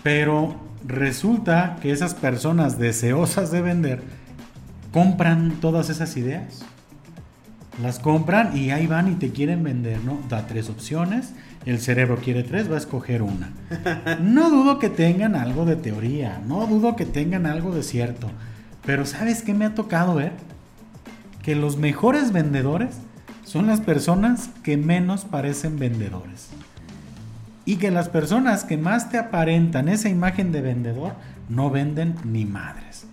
Pero 0.03 0.57
resulta 0.87 1.76
que 1.80 1.91
esas 1.91 2.14
personas 2.14 2.78
deseosas 2.78 3.51
de 3.51 3.62
vender 3.62 4.03
compran 4.93 5.53
todas 5.61 5.91
esas 5.91 6.16
ideas. 6.16 6.64
Las 7.82 7.99
compran 7.99 8.57
y 8.57 8.70
ahí 8.70 8.87
van 8.87 9.12
y 9.12 9.16
te 9.16 9.30
quieren 9.30 9.62
vender, 9.62 10.03
¿no? 10.03 10.18
Da 10.30 10.47
tres 10.47 10.70
opciones, 10.70 11.34
el 11.66 11.78
cerebro 11.80 12.16
quiere 12.16 12.43
tres, 12.43 12.70
va 12.70 12.76
a 12.76 12.78
escoger 12.78 13.22
una. 13.22 13.53
No 14.20 14.49
dudo 14.49 14.78
que 14.78 14.89
tengan 14.89 15.34
algo 15.34 15.66
de 15.66 15.76
teoría, 15.76 16.41
no 16.47 16.66
dudo 16.66 16.97
que 16.97 17.05
tengan 17.05 17.45
algo 17.45 17.74
de 17.74 17.82
cierto, 17.82 18.30
pero 18.87 19.05
¿sabes 19.05 19.43
qué 19.43 19.53
me 19.53 19.66
ha 19.66 19.74
tocado 19.74 20.14
ver? 20.14 20.32
Que 21.43 21.55
los 21.55 21.76
mejores 21.76 22.32
vendedores 22.32 22.97
son 23.45 23.66
las 23.66 23.80
personas 23.80 24.49
que 24.62 24.76
menos 24.76 25.24
parecen 25.24 25.78
vendedores. 25.78 26.49
Y 27.66 27.76
que 27.76 27.90
las 27.90 28.08
personas 28.08 28.64
que 28.64 28.78
más 28.78 29.10
te 29.10 29.18
aparentan 29.18 29.90
esa 29.90 30.08
imagen 30.08 30.52
de 30.52 30.62
vendedor 30.62 31.12
no 31.50 31.68
venden 31.70 32.14
ni 32.24 32.46
madres. 32.46 33.06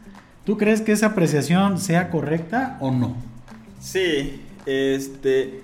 ¿Tú 0.45 0.57
crees 0.57 0.81
que 0.81 0.91
esa 0.91 1.07
apreciación 1.07 1.79
sea 1.79 2.09
correcta 2.09 2.77
o 2.79 2.91
no? 2.91 3.15
Sí, 3.79 4.41
este. 4.65 5.63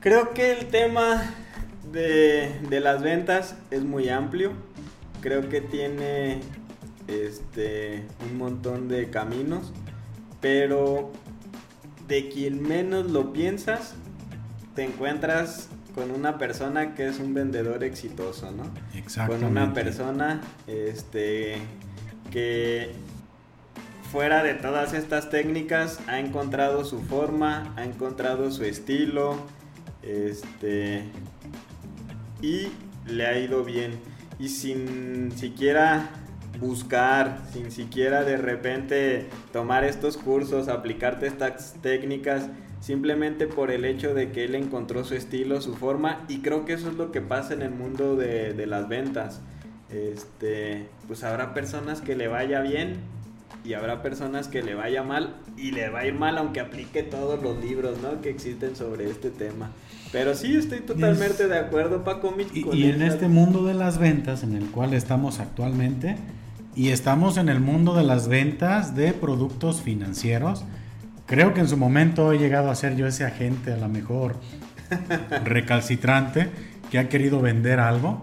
Creo 0.00 0.32
que 0.32 0.52
el 0.52 0.66
tema 0.66 1.22
de, 1.92 2.80
las 2.80 3.02
ventas 3.02 3.56
es 3.70 3.82
muy 3.82 4.08
amplio. 4.08 4.52
Creo 5.20 5.48
que 5.48 5.60
tiene 5.60 6.40
este 7.08 8.06
un 8.30 8.38
montón 8.38 8.88
de 8.88 9.10
caminos. 9.10 9.72
Pero 10.40 11.10
de 12.06 12.28
quien 12.28 12.62
menos 12.62 13.10
lo 13.10 13.32
piensas, 13.32 13.94
te 14.74 14.84
encuentras 14.84 15.70
con 15.94 16.10
una 16.10 16.38
persona 16.38 16.94
que 16.94 17.06
es 17.06 17.18
un 17.20 17.34
vendedor 17.34 17.84
exitoso, 17.84 18.50
¿no? 18.50 18.64
Exactamente. 18.94 19.44
Con 19.44 19.56
una 19.56 19.72
persona 19.72 20.40
este, 20.66 21.56
que 22.30 22.92
fuera 24.10 24.42
de 24.42 24.54
todas 24.54 24.92
estas 24.92 25.30
técnicas 25.30 26.00
ha 26.06 26.18
encontrado 26.18 26.84
su 26.84 27.00
forma, 27.00 27.72
ha 27.76 27.84
encontrado 27.84 28.50
su 28.50 28.64
estilo, 28.64 29.36
este, 30.02 31.04
y 32.40 32.68
le 33.06 33.26
ha 33.26 33.38
ido 33.38 33.64
bien. 33.64 33.98
Y 34.38 34.48
sin 34.48 35.32
siquiera 35.36 36.10
buscar, 36.60 37.40
sin 37.52 37.70
siquiera 37.70 38.24
de 38.24 38.36
repente 38.36 39.28
tomar 39.52 39.84
estos 39.84 40.16
cursos, 40.16 40.68
aplicarte 40.68 41.26
estas 41.26 41.74
técnicas, 41.82 42.48
simplemente 42.84 43.46
por 43.46 43.70
el 43.70 43.86
hecho 43.86 44.12
de 44.12 44.30
que 44.30 44.44
él 44.44 44.54
encontró 44.54 45.04
su 45.04 45.14
estilo, 45.14 45.62
su 45.62 45.74
forma, 45.74 46.20
y 46.28 46.40
creo 46.40 46.66
que 46.66 46.74
eso 46.74 46.90
es 46.90 46.96
lo 46.96 47.12
que 47.12 47.22
pasa 47.22 47.54
en 47.54 47.62
el 47.62 47.70
mundo 47.70 48.14
de, 48.14 48.52
de 48.52 48.66
las 48.66 48.88
ventas. 48.88 49.40
Este, 49.90 50.86
pues 51.06 51.24
habrá 51.24 51.54
personas 51.54 52.00
que 52.00 52.14
le 52.16 52.28
vaya 52.28 52.60
bien 52.60 52.96
y 53.64 53.72
habrá 53.74 54.02
personas 54.02 54.48
que 54.48 54.62
le 54.62 54.74
vaya 54.74 55.02
mal 55.02 55.36
y 55.56 55.70
le 55.70 55.88
va 55.88 56.00
a 56.00 56.06
ir 56.06 56.14
mal 56.14 56.36
aunque 56.36 56.60
aplique 56.60 57.02
todos 57.02 57.42
los 57.42 57.56
libros 57.64 57.98
¿no? 58.02 58.20
que 58.20 58.28
existen 58.28 58.76
sobre 58.76 59.08
este 59.08 59.30
tema. 59.30 59.70
Pero 60.12 60.34
sí 60.34 60.54
estoy 60.56 60.80
totalmente 60.80 61.44
Es- 61.44 61.48
de 61.48 61.58
acuerdo, 61.58 62.04
Paco 62.04 62.32
Mitch, 62.32 62.50
Y, 62.54 62.62
con 62.62 62.76
y 62.76 62.84
en 62.84 63.00
este 63.02 63.28
mundo 63.28 63.64
de 63.64 63.74
las 63.74 63.98
ventas 63.98 64.42
en 64.42 64.54
el 64.54 64.66
cual 64.66 64.92
estamos 64.92 65.40
actualmente, 65.40 66.16
y 66.76 66.88
estamos 66.90 67.36
en 67.38 67.48
el 67.48 67.60
mundo 67.60 67.94
de 67.94 68.02
las 68.02 68.28
ventas 68.28 68.94
de 68.96 69.12
productos 69.12 69.80
financieros, 69.80 70.64
creo 71.26 71.54
que 71.54 71.60
en 71.60 71.68
su 71.68 71.76
momento 71.76 72.32
he 72.32 72.38
llegado 72.38 72.70
a 72.70 72.74
ser 72.74 72.96
yo 72.96 73.06
ese 73.06 73.24
agente 73.24 73.72
a 73.72 73.76
lo 73.76 73.88
mejor 73.88 74.36
recalcitrante 75.44 76.50
que 76.90 76.98
ha 76.98 77.08
querido 77.08 77.40
vender 77.40 77.80
algo, 77.80 78.20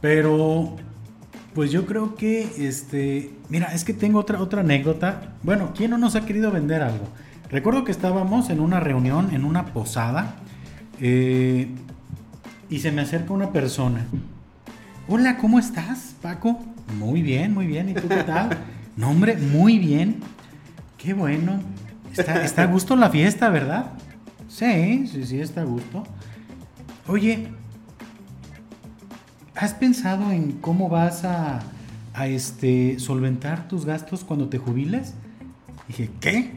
pero 0.00 0.76
pues 1.54 1.70
yo 1.70 1.86
creo 1.86 2.14
que 2.14 2.48
este, 2.58 3.30
mira, 3.48 3.74
es 3.74 3.84
que 3.84 3.92
tengo 3.92 4.18
otra 4.18 4.40
otra 4.40 4.60
anécdota. 4.60 5.34
Bueno, 5.42 5.72
¿quién 5.76 5.90
no 5.90 5.98
nos 5.98 6.14
ha 6.16 6.24
querido 6.24 6.50
vender 6.50 6.82
algo? 6.82 7.06
Recuerdo 7.50 7.84
que 7.84 7.92
estábamos 7.92 8.48
en 8.50 8.60
una 8.60 8.78
reunión, 8.78 9.34
en 9.34 9.44
una 9.44 9.66
posada, 9.66 10.36
eh, 11.00 11.68
y 12.68 12.78
se 12.78 12.92
me 12.92 13.02
acerca 13.02 13.32
una 13.32 13.52
persona. 13.52 14.06
Hola, 15.08 15.36
¿cómo 15.38 15.58
estás, 15.58 16.14
Paco? 16.22 16.60
Muy 16.96 17.22
bien, 17.22 17.52
muy 17.52 17.66
bien. 17.66 17.88
¿Y 17.88 17.94
tú 17.94 18.06
qué 18.08 18.22
tal? 18.22 18.50
No, 18.96 19.10
hombre, 19.10 19.36
muy 19.36 19.78
bien. 19.78 20.20
Qué 20.96 21.14
bueno. 21.14 21.60
Está, 22.16 22.62
a 22.62 22.66
gusto 22.66 22.96
la 22.96 23.10
fiesta, 23.10 23.48
¿verdad? 23.48 23.92
Sí, 24.48 25.06
sí, 25.06 25.24
sí, 25.24 25.40
está 25.40 25.62
a 25.62 25.64
gusto. 25.64 26.04
Oye, 27.06 27.48
¿has 29.54 29.74
pensado 29.74 30.32
en 30.32 30.52
cómo 30.52 30.88
vas 30.88 31.24
a, 31.24 31.60
a 32.14 32.26
este, 32.26 32.98
solventar 32.98 33.68
tus 33.68 33.84
gastos 33.84 34.24
cuando 34.24 34.48
te 34.48 34.58
jubiles? 34.58 35.14
Dije, 35.88 36.10
¿qué? 36.20 36.52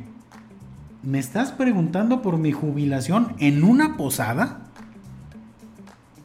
¿Me 1.04 1.20
estás 1.20 1.52
preguntando 1.52 2.22
por 2.22 2.38
mi 2.38 2.52
jubilación 2.52 3.36
en 3.40 3.64
una 3.64 3.98
posada? 3.98 4.60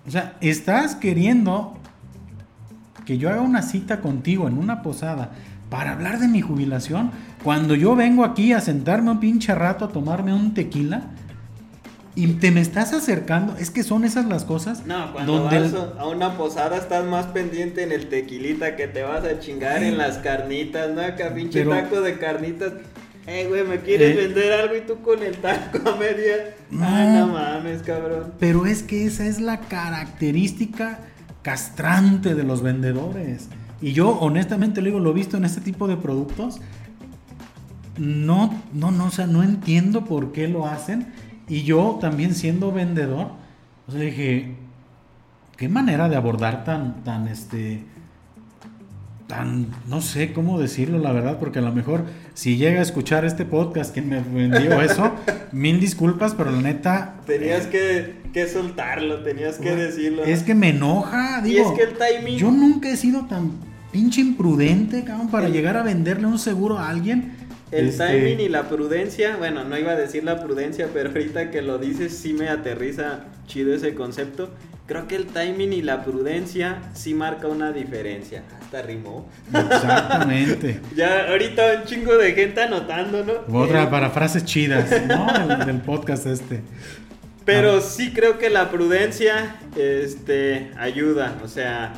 O 0.06 0.10
sea, 0.10 0.36
estás 0.40 0.94
queriendo 0.94 1.76
que 3.04 3.18
yo 3.18 3.30
haga 3.30 3.40
una 3.40 3.62
cita 3.62 4.00
contigo 4.00 4.48
en 4.48 4.58
una 4.58 4.82
posada 4.82 5.32
para 5.70 5.92
hablar 5.92 6.18
de 6.18 6.28
mi 6.28 6.40
jubilación 6.40 7.10
cuando 7.42 7.74
yo 7.74 7.94
vengo 7.96 8.24
aquí 8.24 8.52
a 8.52 8.60
sentarme 8.60 9.10
un 9.10 9.20
pinche 9.20 9.54
rato 9.54 9.84
a 9.84 9.88
tomarme 9.88 10.32
un 10.34 10.54
tequila 10.54 11.02
y 12.14 12.26
te 12.34 12.50
me 12.50 12.60
estás 12.60 12.92
acercando. 12.92 13.56
Es 13.58 13.70
que 13.70 13.84
son 13.84 14.04
esas 14.04 14.26
las 14.26 14.44
cosas 14.44 14.84
No, 14.86 15.12
cuando 15.12 15.38
donde 15.38 15.60
vas 15.60 15.72
el- 15.72 15.98
a 16.00 16.06
una 16.06 16.36
posada 16.36 16.76
estás 16.76 17.04
más 17.06 17.26
pendiente 17.26 17.84
en 17.84 17.92
el 17.92 18.08
tequilita 18.08 18.74
que 18.74 18.88
te 18.88 19.02
vas 19.02 19.24
a 19.24 19.38
chingar 19.38 19.82
en 19.84 19.96
las 19.98 20.18
carnitas, 20.18 20.90
¿no? 20.94 21.00
Acá 21.00 21.32
pinche 21.34 21.60
Pero- 21.60 21.70
taco 21.70 22.00
de 22.00 22.18
carnitas. 22.18 22.72
Eh, 23.28 23.44
güey, 23.46 23.62
¿me 23.62 23.78
quieres 23.80 24.16
Eh. 24.16 24.20
vender 24.26 24.52
algo 24.54 24.74
y 24.74 24.80
tú 24.80 25.00
con 25.02 25.22
el 25.22 25.36
taco 25.36 25.78
a 25.90 25.96
media? 25.96 26.56
No. 26.70 26.84
Ay, 26.86 27.08
no 27.18 27.26
mames, 27.28 27.82
cabrón. 27.82 28.32
Pero 28.40 28.64
es 28.66 28.82
que 28.82 29.04
esa 29.04 29.26
es 29.26 29.38
la 29.38 29.60
característica 29.60 30.98
castrante 31.42 32.34
de 32.34 32.42
los 32.42 32.62
vendedores. 32.62 33.48
Y 33.80 33.92
yo 33.92 34.10
honestamente 34.18 34.80
lo 34.80 34.86
digo, 34.86 34.98
lo 34.98 35.10
he 35.10 35.14
visto 35.14 35.36
en 35.36 35.44
este 35.44 35.60
tipo 35.60 35.86
de 35.86 35.96
productos. 35.96 36.60
No, 37.98 38.54
no, 38.72 38.90
no, 38.90 39.06
o 39.06 39.10
sea, 39.10 39.26
no 39.26 39.42
entiendo 39.42 40.04
por 40.04 40.32
qué 40.32 40.48
lo 40.48 40.66
hacen. 40.66 41.08
Y 41.48 41.62
yo 41.62 41.98
también 42.00 42.34
siendo 42.34 42.72
vendedor, 42.72 43.28
o 43.86 43.92
sea, 43.92 44.00
dije, 44.00 44.54
qué 45.56 45.68
manera 45.68 46.08
de 46.08 46.16
abordar 46.16 46.64
tan, 46.64 47.02
tan, 47.04 47.26
este, 47.28 47.82
tan, 49.26 49.66
no 49.88 50.00
sé 50.00 50.32
cómo 50.32 50.58
decirlo, 50.58 50.98
la 50.98 51.12
verdad, 51.12 51.38
porque 51.38 51.58
a 51.58 51.62
lo 51.62 51.72
mejor 51.72 52.04
si 52.34 52.56
llega 52.56 52.80
a 52.80 52.82
escuchar 52.82 53.24
este 53.24 53.44
podcast, 53.44 53.92
quien 53.92 54.08
me 54.08 54.20
vendió 54.20 54.80
eso, 54.82 55.12
mil 55.52 55.80
disculpas, 55.80 56.34
pero 56.34 56.50
la 56.50 56.62
neta... 56.62 57.16
Tenías 57.26 57.66
eh, 57.72 58.14
que, 58.24 58.30
que 58.32 58.46
soltarlo, 58.48 59.22
tenías 59.22 59.56
que 59.58 59.74
decirlo. 59.74 60.24
es 60.24 60.42
que 60.42 60.54
me 60.54 60.70
enoja, 60.70 61.40
Y 61.44 61.50
digo. 61.54 61.72
es 61.72 61.78
que 61.78 61.84
el 61.84 61.98
timing- 61.98 62.36
Yo 62.38 62.50
nunca 62.50 62.88
he 62.90 62.96
sido 62.96 63.26
tan 63.26 63.52
pinche 63.92 64.20
imprudente, 64.20 65.04
cabrón, 65.04 65.28
para 65.28 65.46
El- 65.46 65.52
llegar 65.52 65.76
a 65.76 65.82
venderle 65.82 66.26
un 66.26 66.38
seguro 66.38 66.78
a 66.78 66.88
alguien. 66.88 67.32
El 67.70 67.88
Este, 67.88 68.06
timing 68.06 68.40
y 68.40 68.48
la 68.48 68.68
prudencia, 68.68 69.36
bueno, 69.36 69.64
no 69.64 69.76
iba 69.76 69.92
a 69.92 69.96
decir 69.96 70.24
la 70.24 70.42
prudencia, 70.42 70.88
pero 70.92 71.10
ahorita 71.10 71.50
que 71.50 71.60
lo 71.62 71.78
dices 71.78 72.16
sí 72.16 72.32
me 72.32 72.48
aterriza 72.48 73.24
chido 73.46 73.74
ese 73.74 73.94
concepto. 73.94 74.50
Creo 74.86 75.06
que 75.06 75.16
el 75.16 75.26
timing 75.26 75.74
y 75.74 75.82
la 75.82 76.02
prudencia 76.02 76.78
sí 76.94 77.12
marca 77.12 77.46
una 77.46 77.72
diferencia. 77.72 78.42
Hasta 78.58 78.80
rimó. 78.80 79.28
Exactamente. 79.52 80.80
Ya 80.96 81.28
ahorita 81.28 81.62
un 81.80 81.84
chingo 81.84 82.16
de 82.16 82.32
gente 82.32 82.62
anotando, 82.62 83.24
¿no? 83.24 83.58
Otra 83.60 83.84
Eh, 83.84 83.86
para 83.88 84.10
frases 84.10 84.44
chidas, 84.44 84.90
¿no? 85.06 85.26
Del, 85.48 85.66
del 85.66 85.80
podcast 85.82 86.26
este. 86.26 86.62
Pero 87.44 87.76
Ah. 87.76 87.80
sí 87.82 88.12
creo 88.14 88.38
que 88.38 88.48
la 88.50 88.70
prudencia 88.70 89.56
este, 89.76 90.70
ayuda. 90.78 91.36
O 91.44 91.48
sea, 91.48 91.92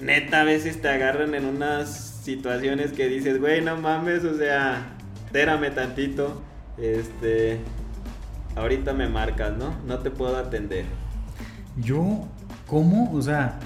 neta, 0.00 0.40
a 0.40 0.44
veces 0.44 0.80
te 0.82 0.88
agarran 0.88 1.34
en 1.34 1.44
unas 1.44 2.09
situaciones 2.22 2.92
que 2.92 3.08
dices, 3.08 3.38
güey, 3.40 3.62
no 3.62 3.76
mames, 3.76 4.24
o 4.24 4.36
sea, 4.36 4.96
térame 5.32 5.70
tantito. 5.70 6.42
Este, 6.78 7.58
ahorita 8.56 8.92
me 8.92 9.08
marcas, 9.08 9.56
¿no? 9.56 9.74
No 9.86 9.98
te 9.98 10.10
puedo 10.10 10.36
atender. 10.36 10.84
Yo, 11.76 12.26
¿cómo? 12.66 13.12
O 13.12 13.22
sea, 13.22 13.58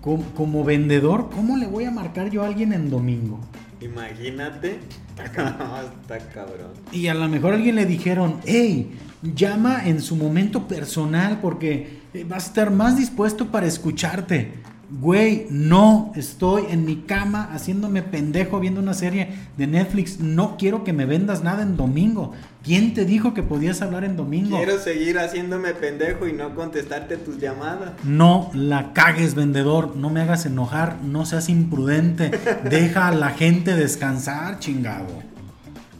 com- 0.00 0.22
como 0.34 0.64
vendedor, 0.64 1.30
¿cómo 1.30 1.56
le 1.56 1.66
voy 1.66 1.84
a 1.84 1.90
marcar 1.90 2.30
yo 2.30 2.42
a 2.42 2.46
alguien 2.46 2.72
en 2.72 2.90
domingo? 2.90 3.40
Imagínate. 3.80 4.80
Está 5.18 6.18
cabrón. 6.32 6.72
Y 6.92 7.08
a 7.08 7.14
lo 7.14 7.28
mejor 7.28 7.54
alguien 7.54 7.74
le 7.74 7.86
dijeron, 7.86 8.40
hey, 8.44 8.96
llama 9.34 9.86
en 9.86 10.00
su 10.00 10.14
momento 10.16 10.68
personal 10.68 11.40
porque 11.40 12.00
eh, 12.14 12.24
vas 12.28 12.44
a 12.44 12.48
estar 12.48 12.70
más 12.70 12.96
dispuesto 12.96 13.46
para 13.50 13.66
escucharte. 13.66 14.52
Güey, 14.90 15.46
no, 15.50 16.12
estoy 16.16 16.62
en 16.70 16.86
mi 16.86 16.96
cama 17.02 17.50
haciéndome 17.52 18.02
pendejo 18.02 18.58
viendo 18.58 18.80
una 18.80 18.94
serie 18.94 19.28
de 19.58 19.66
Netflix. 19.66 20.18
No 20.18 20.56
quiero 20.56 20.82
que 20.82 20.94
me 20.94 21.04
vendas 21.04 21.42
nada 21.42 21.62
en 21.62 21.76
domingo. 21.76 22.32
¿Quién 22.62 22.94
te 22.94 23.04
dijo 23.04 23.34
que 23.34 23.42
podías 23.42 23.82
hablar 23.82 24.04
en 24.04 24.16
domingo? 24.16 24.56
Quiero 24.56 24.78
seguir 24.78 25.18
haciéndome 25.18 25.74
pendejo 25.74 26.26
y 26.26 26.32
no 26.32 26.54
contestarte 26.54 27.18
tus 27.18 27.38
llamadas. 27.38 27.92
No 28.02 28.50
la 28.54 28.94
cagues, 28.94 29.34
vendedor. 29.34 29.94
No 29.94 30.08
me 30.08 30.22
hagas 30.22 30.46
enojar. 30.46 30.96
No 31.04 31.26
seas 31.26 31.50
imprudente. 31.50 32.30
Deja 32.70 33.08
a 33.08 33.12
la 33.14 33.30
gente 33.30 33.74
descansar, 33.76 34.58
chingado. 34.58 35.06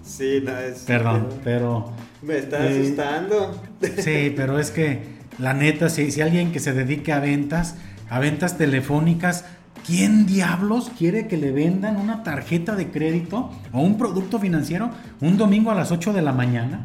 Sí, 0.03 0.41
no 0.43 0.57
es. 0.59 0.80
Perdón, 0.80 1.28
pero... 1.45 1.93
Me 2.22 2.39
está 2.39 2.66
Eh, 2.66 2.80
asustando. 2.80 3.61
Sí, 3.99 4.32
pero 4.34 4.59
es 4.59 4.70
que 4.70 5.18
la 5.39 5.53
neta, 5.53 5.91
si, 5.91 6.11
si 6.11 6.22
alguien 6.22 6.53
que 6.53 6.59
se 6.59 6.72
dedique 6.72 7.12
a 7.12 7.20
ventas, 7.20 7.76
a 8.11 8.18
ventas 8.18 8.56
telefónicas, 8.59 9.44
¿quién 9.86 10.26
diablos 10.26 10.90
quiere 10.96 11.26
que 11.28 11.36
le 11.36 11.52
vendan 11.52 11.96
una 11.96 12.22
tarjeta 12.22 12.74
de 12.76 12.90
crédito 12.90 13.50
o 13.72 13.80
un 13.80 13.98
producto 13.98 14.38
financiero 14.38 14.90
un 15.20 15.36
domingo 15.36 15.70
a 15.70 15.74
las 15.74 15.90
8 15.92 16.12
de 16.12 16.22
la 16.22 16.32
mañana? 16.32 16.84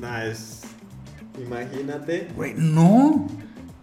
No, 0.00 0.18
es. 0.18 0.62
Imagínate. 1.44 2.28
Güey, 2.34 2.54
no. 2.56 3.26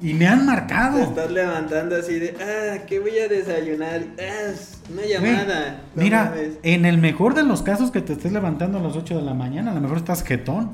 Y 0.01 0.13
me 0.13 0.27
han 0.27 0.39
Te 0.39 0.45
marcado. 0.45 0.99
estás 0.99 1.31
levantando 1.31 1.95
así 1.95 2.19
de, 2.19 2.35
ah, 2.41 2.83
¿qué 2.87 2.99
voy 2.99 3.17
a 3.19 3.27
desayunar? 3.29 4.01
Ah, 4.19 4.51
una 4.91 5.05
llamada. 5.05 5.81
Mira, 5.95 6.33
en 6.61 6.85
el 6.85 6.97
mejor 6.97 7.35
de 7.35 7.43
los 7.43 7.61
casos 7.61 7.89
que 7.89 8.01
te 8.01 8.13
estés 8.13 8.33
levantando 8.33 8.79
a 8.79 8.81
las 8.81 8.95
8 8.97 9.15
de 9.17 9.21
la 9.21 9.33
mañana, 9.33 9.71
a 9.71 9.73
lo 9.73 9.81
mejor 9.81 9.97
estás 9.97 10.23
jetón. 10.23 10.71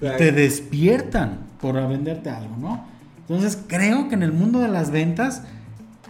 Y 0.00 0.16
te 0.16 0.32
despiertan 0.32 1.38
por 1.60 1.74
venderte 1.88 2.30
algo, 2.30 2.56
¿no? 2.56 2.91
Entonces 3.22 3.58
creo 3.66 4.08
que 4.08 4.14
en 4.14 4.22
el 4.22 4.32
mundo 4.32 4.60
de 4.60 4.68
las 4.68 4.90
ventas 4.90 5.42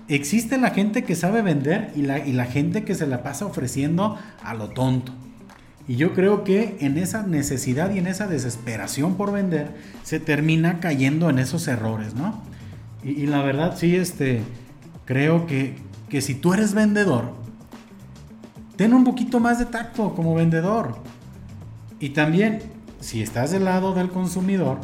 existe 0.08 0.58
la 0.58 0.70
gente 0.70 1.04
que 1.04 1.14
sabe 1.14 1.42
vender 1.42 1.92
y 1.94 2.02
la, 2.02 2.18
y 2.18 2.32
la 2.32 2.46
gente 2.46 2.84
que 2.84 2.94
se 2.94 3.06
la 3.06 3.22
pasa 3.22 3.46
ofreciendo 3.46 4.18
a 4.42 4.54
lo 4.54 4.70
tonto. 4.70 5.12
Y 5.88 5.96
yo 5.96 6.14
creo 6.14 6.44
que 6.44 6.76
en 6.80 6.96
esa 6.96 7.22
necesidad 7.26 7.92
y 7.92 7.98
en 7.98 8.06
esa 8.06 8.26
desesperación 8.26 9.16
por 9.16 9.32
vender 9.32 9.74
se 10.04 10.20
termina 10.20 10.80
cayendo 10.80 11.28
en 11.28 11.38
esos 11.38 11.66
errores, 11.68 12.14
¿no? 12.14 12.40
Y, 13.02 13.10
y 13.10 13.26
la 13.26 13.42
verdad 13.42 13.76
sí, 13.76 13.96
este, 13.96 14.42
creo 15.04 15.46
que, 15.46 15.76
que 16.08 16.20
si 16.20 16.34
tú 16.34 16.54
eres 16.54 16.74
vendedor, 16.74 17.34
ten 18.76 18.94
un 18.94 19.04
poquito 19.04 19.40
más 19.40 19.58
de 19.58 19.66
tacto 19.66 20.14
como 20.14 20.34
vendedor. 20.34 20.96
Y 21.98 22.10
también, 22.10 22.60
si 23.00 23.22
estás 23.22 23.50
del 23.50 23.64
lado 23.64 23.94
del 23.94 24.08
consumidor, 24.08 24.78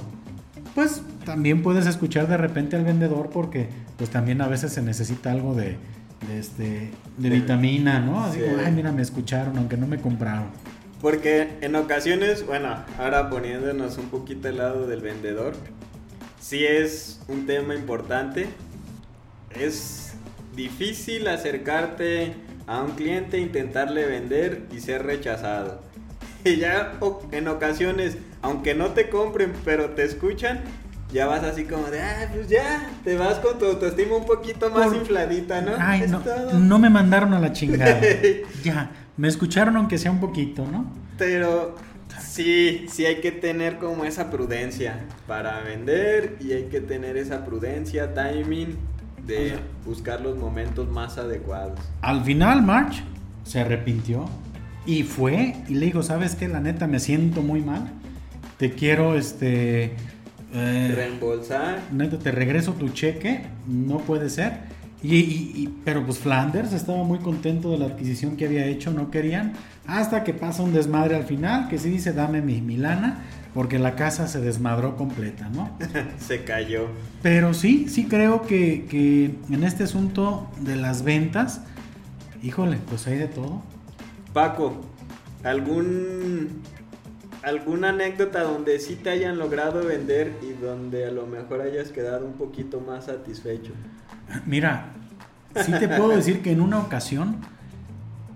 pues 0.74 1.02
también 1.28 1.62
puedes 1.62 1.86
escuchar 1.86 2.26
de 2.26 2.36
repente 2.36 2.76
al 2.76 2.84
vendedor 2.84 3.30
porque 3.30 3.68
pues 3.96 4.10
también 4.10 4.40
a 4.40 4.48
veces 4.48 4.72
se 4.72 4.82
necesita 4.82 5.30
algo 5.30 5.54
de, 5.54 5.76
de, 6.26 6.38
este, 6.38 6.90
de 7.18 7.30
vitamina, 7.30 8.00
¿no? 8.00 8.24
Así 8.24 8.38
Sí. 8.40 8.44
como, 8.46 8.64
ay, 8.64 8.72
mira, 8.72 8.92
me 8.92 9.02
escucharon, 9.02 9.56
aunque 9.58 9.76
no 9.76 9.86
me 9.86 9.98
compraron. 10.00 10.46
Porque 11.00 11.48
en 11.60 11.76
ocasiones, 11.76 12.44
bueno, 12.46 12.74
ahora 12.98 13.30
poniéndonos 13.30 13.98
un 13.98 14.06
poquito 14.06 14.48
al 14.48 14.56
lado 14.56 14.86
del 14.86 15.00
vendedor, 15.00 15.54
sí 16.40 16.64
es 16.64 17.20
un 17.28 17.46
tema 17.46 17.74
importante. 17.74 18.46
Es 19.50 20.14
difícil 20.56 21.28
acercarte 21.28 22.32
a 22.66 22.82
un 22.82 22.92
cliente, 22.92 23.38
intentarle 23.38 24.06
vender 24.06 24.62
y 24.74 24.80
ser 24.80 25.04
rechazado. 25.04 25.80
Y 26.44 26.56
ya 26.56 26.98
en 27.32 27.48
ocasiones, 27.48 28.16
aunque 28.42 28.74
no 28.74 28.92
te 28.92 29.08
compren, 29.10 29.52
pero 29.64 29.90
te 29.90 30.04
escuchan, 30.04 30.60
ya 31.12 31.26
vas 31.26 31.42
así 31.42 31.64
como 31.64 31.84
de, 31.86 32.00
ah, 32.00 32.28
pues 32.32 32.48
ya, 32.48 32.90
te 33.04 33.16
vas 33.16 33.38
con 33.38 33.58
tu 33.58 33.64
autoestima 33.64 34.16
un 34.16 34.26
poquito 34.26 34.70
más 34.70 34.88
Por- 34.88 34.96
infladita, 34.96 35.60
¿no? 35.62 35.72
Ay, 35.78 36.04
no 36.54 36.78
me 36.78 36.90
mandaron 36.90 37.32
a 37.34 37.40
la 37.40 37.52
chingada. 37.52 38.00
ya, 38.62 38.90
me 39.16 39.28
escucharon 39.28 39.76
aunque 39.76 39.98
sea 39.98 40.10
un 40.10 40.20
poquito, 40.20 40.66
¿no? 40.70 40.92
Pero 41.16 41.76
sí, 42.20 42.86
sí 42.88 43.06
hay 43.06 43.20
que 43.20 43.32
tener 43.32 43.78
como 43.78 44.04
esa 44.04 44.30
prudencia 44.30 45.00
para 45.26 45.60
vender 45.60 46.36
y 46.40 46.52
hay 46.52 46.64
que 46.64 46.80
tener 46.80 47.16
esa 47.16 47.44
prudencia, 47.44 48.14
timing 48.14 48.76
de 49.26 49.58
buscar 49.84 50.20
los 50.20 50.36
momentos 50.36 50.88
más 50.88 51.18
adecuados. 51.18 51.78
Al 52.00 52.24
final, 52.24 52.62
March 52.62 53.02
se 53.44 53.60
arrepintió 53.60 54.26
y 54.86 55.02
fue 55.02 55.56
y 55.68 55.74
le 55.74 55.86
dijo, 55.86 56.02
¿sabes 56.02 56.34
qué? 56.34 56.48
La 56.48 56.60
neta 56.60 56.86
me 56.86 56.98
siento 56.98 57.42
muy 57.42 57.60
mal. 57.60 57.90
Te 58.56 58.72
quiero, 58.72 59.14
este... 59.14 59.94
eh, 60.54 60.92
Reembolsar. 60.94 61.80
neta, 61.92 62.18
te 62.18 62.30
regreso 62.30 62.72
tu 62.72 62.88
cheque, 62.90 63.42
no 63.66 63.98
puede 63.98 64.30
ser. 64.30 64.76
Y, 65.02 65.14
y- 65.16 65.52
y- 65.54 65.74
pero 65.84 66.04
pues 66.04 66.18
Flanders 66.18 66.72
estaba 66.72 67.04
muy 67.04 67.20
contento 67.20 67.70
de 67.70 67.78
la 67.78 67.86
adquisición 67.86 68.36
que 68.36 68.46
había 68.46 68.66
hecho, 68.66 68.90
no 68.90 69.10
querían. 69.10 69.52
Hasta 69.86 70.24
que 70.24 70.34
pasa 70.34 70.62
un 70.62 70.72
desmadre 70.72 71.14
al 71.16 71.24
final, 71.24 71.68
que 71.68 71.78
sí 71.78 71.88
dice, 71.88 72.12
dame 72.12 72.42
mi, 72.42 72.60
mi 72.60 72.76
lana, 72.76 73.18
porque 73.54 73.78
la 73.78 73.94
casa 73.94 74.26
se 74.26 74.40
desmadró 74.40 74.96
completa, 74.96 75.48
¿no? 75.54 75.70
Se 76.18 76.42
cayó. 76.44 76.88
Pero 77.22 77.54
sí, 77.54 77.86
sí 77.88 78.04
creo 78.06 78.42
que, 78.42 78.86
que 78.90 79.34
en 79.50 79.62
este 79.64 79.84
asunto 79.84 80.48
de 80.60 80.74
las 80.76 81.02
ventas, 81.04 81.60
híjole, 82.42 82.78
pues 82.88 83.06
hay 83.06 83.18
de 83.18 83.26
todo. 83.28 83.62
Paco, 84.32 84.80
¿algún, 85.44 86.48
¿alguna 87.48 87.90
anécdota 87.90 88.42
donde 88.42 88.78
sí 88.78 88.96
te 88.96 89.10
hayan 89.10 89.38
logrado 89.38 89.84
vender 89.84 90.32
y 90.42 90.52
donde 90.62 91.06
a 91.06 91.10
lo 91.10 91.26
mejor 91.26 91.62
hayas 91.62 91.90
quedado 91.90 92.26
un 92.26 92.34
poquito 92.34 92.80
más 92.80 93.06
satisfecho? 93.06 93.72
Mira, 94.46 94.92
sí 95.64 95.72
te 95.72 95.88
puedo 95.88 96.08
decir 96.16 96.42
que 96.42 96.52
en 96.52 96.60
una 96.60 96.78
ocasión, 96.78 97.36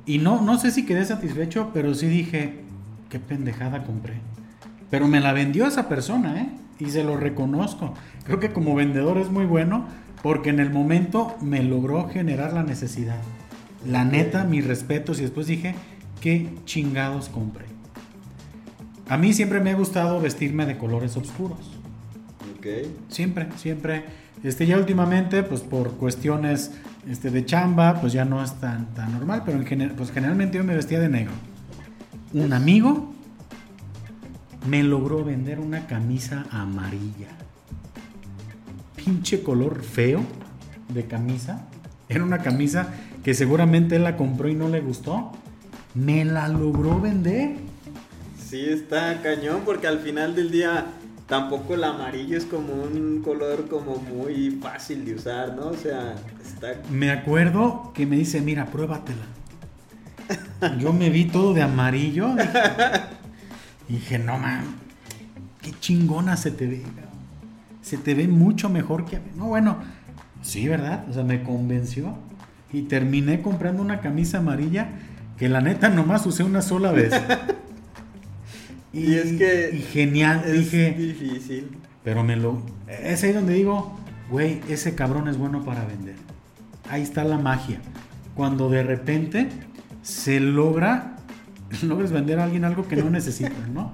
y 0.07 0.19
no, 0.19 0.41
no 0.41 0.59
sé 0.59 0.71
si 0.71 0.87
quedé 0.87 1.05
satisfecho, 1.05 1.71
pero 1.73 1.95
sí 1.95 2.07
dije, 2.07 2.61
qué 3.09 3.19
pendejada 3.19 3.85
compré. 3.85 4.15
Pero 4.91 5.09
me 5.09 5.21
la 5.21 5.33
vendió 5.33 5.67
esa 5.67 5.89
persona, 5.89 6.41
¿eh? 6.41 6.49
Y 6.79 6.91
se 6.91 7.05
lo 7.05 7.17
reconozco. 7.17 7.95
Creo 8.25 8.41
que 8.41 8.53
como 8.53 8.75
vendedor 8.75 9.19
es 9.19 9.31
muy 9.31 9.45
bueno 9.45 9.87
porque 10.23 10.51
en 10.51 10.61
el 10.61 10.71
momento 10.71 11.37
me 11.41 11.63
logró 11.63 12.09
generar 12.09 12.53
la 12.53 12.63
necesidad. 12.63 13.19
La 13.87 14.05
neta, 14.05 14.45
mis 14.45 14.67
respetos. 14.67 15.19
Y 15.19 15.23
después 15.23 15.47
dije, 15.47 15.75
qué 16.21 16.49
chingados 16.65 17.29
compré. 17.29 17.72
A 19.09 19.17
mí 19.17 19.33
siempre 19.33 19.61
me 19.61 19.71
ha 19.71 19.75
gustado 19.75 20.21
vestirme 20.21 20.67
de 20.67 20.79
colores 20.79 21.17
oscuros. 21.17 21.59
Ok. 22.57 22.67
Siempre, 23.09 23.49
siempre. 23.57 24.05
Este, 24.43 24.67
ya 24.67 24.77
últimamente, 24.79 25.43
pues 25.43 25.61
por 25.61 25.93
cuestiones 25.93 26.73
este, 27.09 27.31
de 27.31 27.45
chamba, 27.45 28.01
pues 28.01 28.13
ya 28.13 28.25
no 28.25 28.43
es 28.43 28.55
tan, 28.55 28.87
tan 28.95 29.13
normal, 29.13 29.43
pero 29.45 29.59
en 29.59 29.67
general, 29.67 29.95
pues 29.97 30.11
generalmente 30.11 30.59
yo 30.59 30.65
me 30.65 30.75
vestía 30.75 30.99
de 31.01 31.09
negro. 31.09 31.33
Un 32.33 32.53
amigo 32.53 33.13
me 34.67 34.83
logró 34.83 35.25
vender 35.25 35.59
una 35.59 35.87
camisa 35.87 36.47
amarilla. 36.51 37.29
Pinche 38.97 39.43
color 39.43 39.83
feo 39.83 40.23
de 40.89 41.05
camisa. 41.07 41.67
Era 42.09 42.25
una 42.25 42.39
camisa 42.39 42.89
que 43.25 43.35
seguramente 43.35 43.97
él 43.97 44.05
la 44.05 44.17
compró 44.17 44.49
y 44.49 44.55
no 44.55 44.69
le 44.69 44.81
gustó. 44.81 45.33
Me 45.95 46.25
la 46.25 46.49
logró 46.49 47.01
vender. 47.01 47.57
Sí, 48.53 48.69
está 48.69 49.23
cañón 49.23 49.63
porque 49.65 49.87
al 49.87 50.01
final 50.01 50.35
del 50.35 50.51
día 50.51 50.85
tampoco 51.27 51.73
el 51.73 51.85
amarillo 51.85 52.37
es 52.37 52.45
como 52.45 52.75
un 52.75 53.23
color 53.25 53.67
como 53.67 53.97
muy 53.97 54.51
fácil 54.63 55.07
de 55.07 55.15
usar, 55.15 55.57
¿no? 55.57 55.69
O 55.69 55.75
sea, 55.75 56.17
está... 56.45 56.75
Me 56.91 57.11
acuerdo 57.11 57.93
que 57.95 58.05
me 58.05 58.15
dice, 58.15 58.43
mira, 58.43 58.67
pruébatela. 58.67 59.23
Yo 60.79 60.93
me 60.93 61.09
vi 61.09 61.25
todo 61.25 61.55
de 61.55 61.63
amarillo. 61.63 62.29
Dije, 62.35 62.51
dije, 63.89 64.19
no 64.19 64.37
man, 64.37 64.65
qué 65.63 65.73
chingona 65.81 66.37
se 66.37 66.51
te 66.51 66.67
ve. 66.67 66.83
Se 67.81 67.97
te 67.97 68.13
ve 68.13 68.29
mucho 68.29 68.69
mejor 68.69 69.07
que. 69.07 69.19
No, 69.35 69.47
bueno, 69.47 69.79
sí, 70.43 70.69
¿verdad? 70.69 71.07
O 71.09 71.15
sea, 71.15 71.25
me 71.25 71.43
convenció. 71.43 72.19
Y 72.71 72.83
terminé 72.83 73.41
comprando 73.41 73.81
una 73.81 74.03
camisa 74.03 74.37
amarilla 74.41 74.91
que 75.39 75.49
la 75.49 75.63
neta 75.63 75.89
nomás 75.89 76.27
usé 76.27 76.45
una 76.45 76.61
sola 76.61 76.93
vez. 76.93 77.15
Y 78.93 79.14
es 79.14 79.32
que 79.38 79.70
Y 79.74 79.78
genial, 79.80 80.43
Es 80.47 80.53
dije. 80.70 80.90
difícil. 80.93 81.70
Pero 82.05 82.22
me 82.24 82.36
lo. 82.36 82.62
Es 82.88 83.22
ahí 83.24 83.32
donde 83.32 83.55
digo, 83.55 83.99
güey, 84.30 84.61
ese 84.68 84.95
cabrón 84.95 85.28
es 85.28 85.36
bueno 85.38 85.64
para 85.64 85.84
vender. 85.84 86.16
Ahí 86.90 87.03
está 87.03 87.24
la 87.24 87.38
magia. 87.38 87.80
Cuando 88.34 88.68
de 88.70 88.82
repente 88.82 89.49
se 90.03 90.40
logra, 90.40 91.16
logres 91.82 92.12
vender 92.12 92.38
a 92.40 92.45
alguien 92.45 92.64
algo 92.64 92.86
que 92.88 92.97
no 92.97 93.09
necesitan, 93.11 93.72
¿no? 93.72 93.93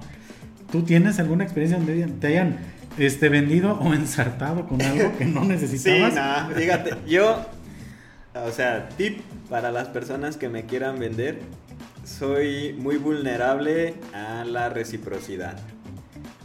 ¿Tú 0.71 0.83
tienes 0.83 1.19
alguna 1.19 1.43
experiencia 1.43 1.77
donde 1.77 2.05
te 2.07 2.27
hayan 2.27 2.57
este, 2.97 3.29
vendido 3.29 3.73
o 3.79 3.93
ensartado 3.93 4.67
con 4.67 4.81
algo 4.81 5.17
que 5.17 5.25
no 5.25 5.41
Sí, 5.43 5.47
necesitabas? 5.47 6.13
no, 6.13 6.55
fíjate, 6.55 6.91
yo, 7.07 7.45
o 8.35 8.51
sea, 8.51 8.89
tip 8.89 9.19
para 9.49 9.71
las 9.71 9.87
personas 9.87 10.37
que 10.37 10.49
me 10.49 10.65
quieran 10.65 10.99
vender, 10.99 11.39
soy 12.03 12.73
muy 12.77 12.97
vulnerable 12.97 13.95
a 14.13 14.43
la 14.45 14.69
reciprocidad. 14.69 15.57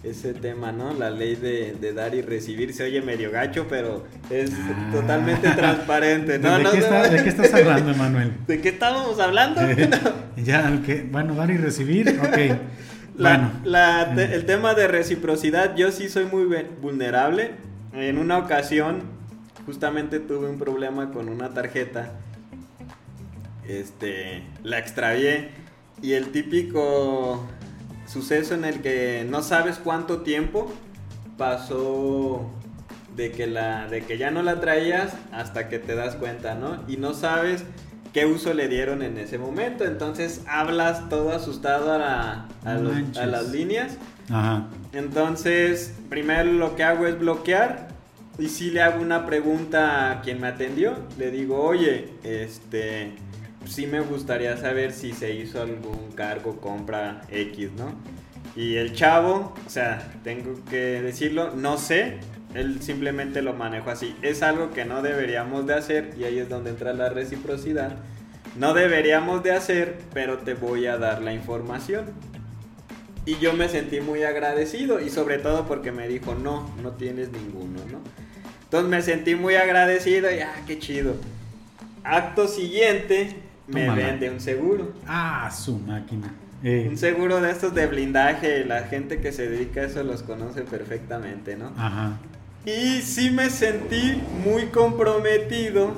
Ese 0.03 0.35
tema, 0.35 0.71
¿no? 0.71 0.93
La 0.93 1.09
ley 1.11 1.35
de, 1.35 1.77
de 1.81 1.93
dar 1.95 2.15
y 2.15 2.21
recibir 2.21 2.75
se 2.75 2.85
oye 2.85 3.01
medio 3.01 3.31
gacho, 3.31 3.67
pero 3.71 4.05
es 4.29 4.51
Ah. 4.53 4.91
totalmente 4.93 5.49
transparente. 5.51 6.39
No, 6.39 6.59
¿De, 6.59 6.63
no, 6.63 6.71
qué 6.73 6.79
no. 6.79 6.85
está- 6.85 7.09
¿De 7.09 7.23
qué 7.23 7.29
estás 7.31 7.55
hablando, 7.55 7.91
Emanuel? 7.93 8.33
¿De 8.47 8.61
qué 8.61 8.69
estábamos 8.69 9.19
hablando? 9.19 9.63
ya, 10.37 10.83
que, 10.85 11.07
bueno, 11.11 11.35
dar 11.35 11.51
y 11.51 11.57
recibir, 11.57 12.21
ok. 12.23 12.59
La- 13.17 13.31
bueno, 13.39 13.51
la- 13.65 14.13
te- 14.15 14.35
el 14.35 14.45
tema 14.45 14.75
de 14.75 14.89
reciprocidad, 14.89 15.75
yo 15.77 15.91
sí 15.93 16.09
soy 16.11 16.27
muy 16.27 16.45
vulnerable. 16.83 17.53
En 17.95 18.19
una 18.19 18.39
ocasión, 18.39 19.03
justamente 19.65 20.19
tuve 20.21 20.51
un 20.51 20.59
problema 20.59 21.13
con 21.13 21.29
una 21.31 21.51
tarjeta. 21.55 22.13
Este, 23.69 24.43
la 24.63 24.79
extravié 24.79 25.51
y 26.03 26.13
el 26.13 26.33
típico 26.33 27.47
suceso 28.07 28.55
en 28.55 28.65
el 28.65 28.81
que 28.83 29.27
no 29.29 29.43
sabes 29.43 29.79
cuánto 29.79 30.23
tiempo 30.23 30.71
pasó 31.39 32.51
de 33.17 33.31
que 33.31 33.47
la 33.47 33.87
de 33.89 34.03
que 34.03 34.19
ya 34.19 34.31
no 34.31 34.43
la 34.43 34.61
traías 34.61 35.15
hasta 35.33 35.69
que 35.69 35.79
te 35.79 35.95
das 35.95 36.17
cuenta, 36.17 36.55
¿no? 36.55 36.83
Y 36.89 36.97
no 36.97 37.15
sabes 37.15 37.65
qué 38.13 38.27
uso 38.27 38.55
le 38.55 38.69
dieron 38.69 39.03
en 39.03 39.19
ese 39.19 39.39
momento, 39.39 39.85
entonces 39.85 40.43
hablas 40.47 41.09
todo 41.09 41.33
asustado 41.33 41.93
a, 41.93 42.49
a, 42.65 43.27
las 43.27 43.49
líneas. 43.51 43.99
Ajá. 44.31 44.69
Entonces, 44.93 45.95
primero 46.09 46.53
lo 46.53 46.77
que 46.77 46.85
hago 46.85 47.07
es 47.07 47.19
bloquear 47.19 47.89
y 48.39 48.49
si 48.49 48.71
le 48.71 48.83
hago 48.83 49.03
una 49.03 49.27
pregunta 49.27 50.11
a 50.11 50.21
quien 50.23 50.41
me 50.41 50.49
atendió, 50.49 50.97
le 51.19 51.31
digo, 51.31 51.61
"Oye, 51.63 52.11
este 52.23 53.15
sí 53.67 53.87
me 53.87 54.01
gustaría 54.01 54.57
saber 54.57 54.93
si 54.93 55.13
se 55.13 55.33
hizo 55.35 55.63
algún 55.63 56.13
cargo, 56.15 56.61
compra 56.61 57.23
X, 57.31 57.71
¿no? 57.77 57.95
Y 58.57 58.77
el 58.77 58.93
chavo, 58.93 59.55
o 59.67 59.71
sea, 59.71 60.13
tengo 60.23 60.55
que 60.71 61.03
decirlo, 61.03 61.53
no 61.55 61.77
sé, 61.77 62.19
él 62.55 62.81
simplemente 62.83 63.43
lo 63.43 63.53
manejo 63.53 63.91
así. 63.91 64.15
Es 64.23 64.43
algo 64.43 64.73
que 64.73 64.85
no 64.85 65.03
deberíamos 65.03 65.67
de 65.67 65.75
hacer 65.75 66.15
y 66.17 66.25
ahí 66.25 66.39
es 66.39 66.49
donde 66.49 66.71
entra 66.71 66.93
la 66.93 67.09
reciprocidad. 67.09 67.97
No 68.57 68.73
deberíamos 68.73 69.43
de 69.43 69.53
hacer, 69.53 69.99
pero 70.13 70.39
te 70.39 70.55
voy 70.55 70.87
a 70.87 70.97
dar 70.97 71.21
la 71.21 71.33
información. 71.33 72.13
Y 73.27 73.39
yo 73.39 73.55
me 73.55 73.69
sentí 73.69 74.01
muy 74.01 74.23
agradecido 74.23 75.01
y 75.01 75.11
sobre 75.11 75.39
todo 75.39 75.67
porque 75.67 75.91
me 75.91 76.07
dijo, 76.07 76.35
no, 76.35 76.71
no 76.83 76.93
tienes 76.93 77.33
ninguno, 77.33 77.81
¿no? 77.91 78.01
Entonces 78.65 78.89
me 78.89 79.03
sentí 79.03 79.35
muy 79.35 79.57
agradecido 79.57 80.31
y, 80.31 80.41
ah, 80.41 80.55
qué 80.67 80.79
chido. 80.79 81.17
Acto 82.05 82.47
siguiente, 82.47 83.35
me 83.67 83.91
vende 83.91 84.31
un 84.31 84.41
seguro. 84.41 84.93
Ah, 85.07 85.51
su 85.51 85.79
máquina. 85.79 86.33
Eh. 86.63 86.87
Un 86.89 86.97
seguro 86.97 87.41
de 87.41 87.51
estos 87.51 87.75
de 87.75 87.87
blindaje, 87.87 88.65
la 88.65 88.85
gente 88.85 89.21
que 89.21 89.33
se 89.33 89.49
dedica 89.49 89.83
a 89.83 89.85
eso 89.85 90.03
los 90.03 90.23
conoce 90.23 90.63
perfectamente, 90.63 91.57
¿no? 91.57 91.73
Ajá. 91.77 92.19
Y 92.65 93.03
sí 93.03 93.31
me 93.31 93.51
sentí 93.51 94.21
muy 94.45 94.67
comprometido. 94.67 95.93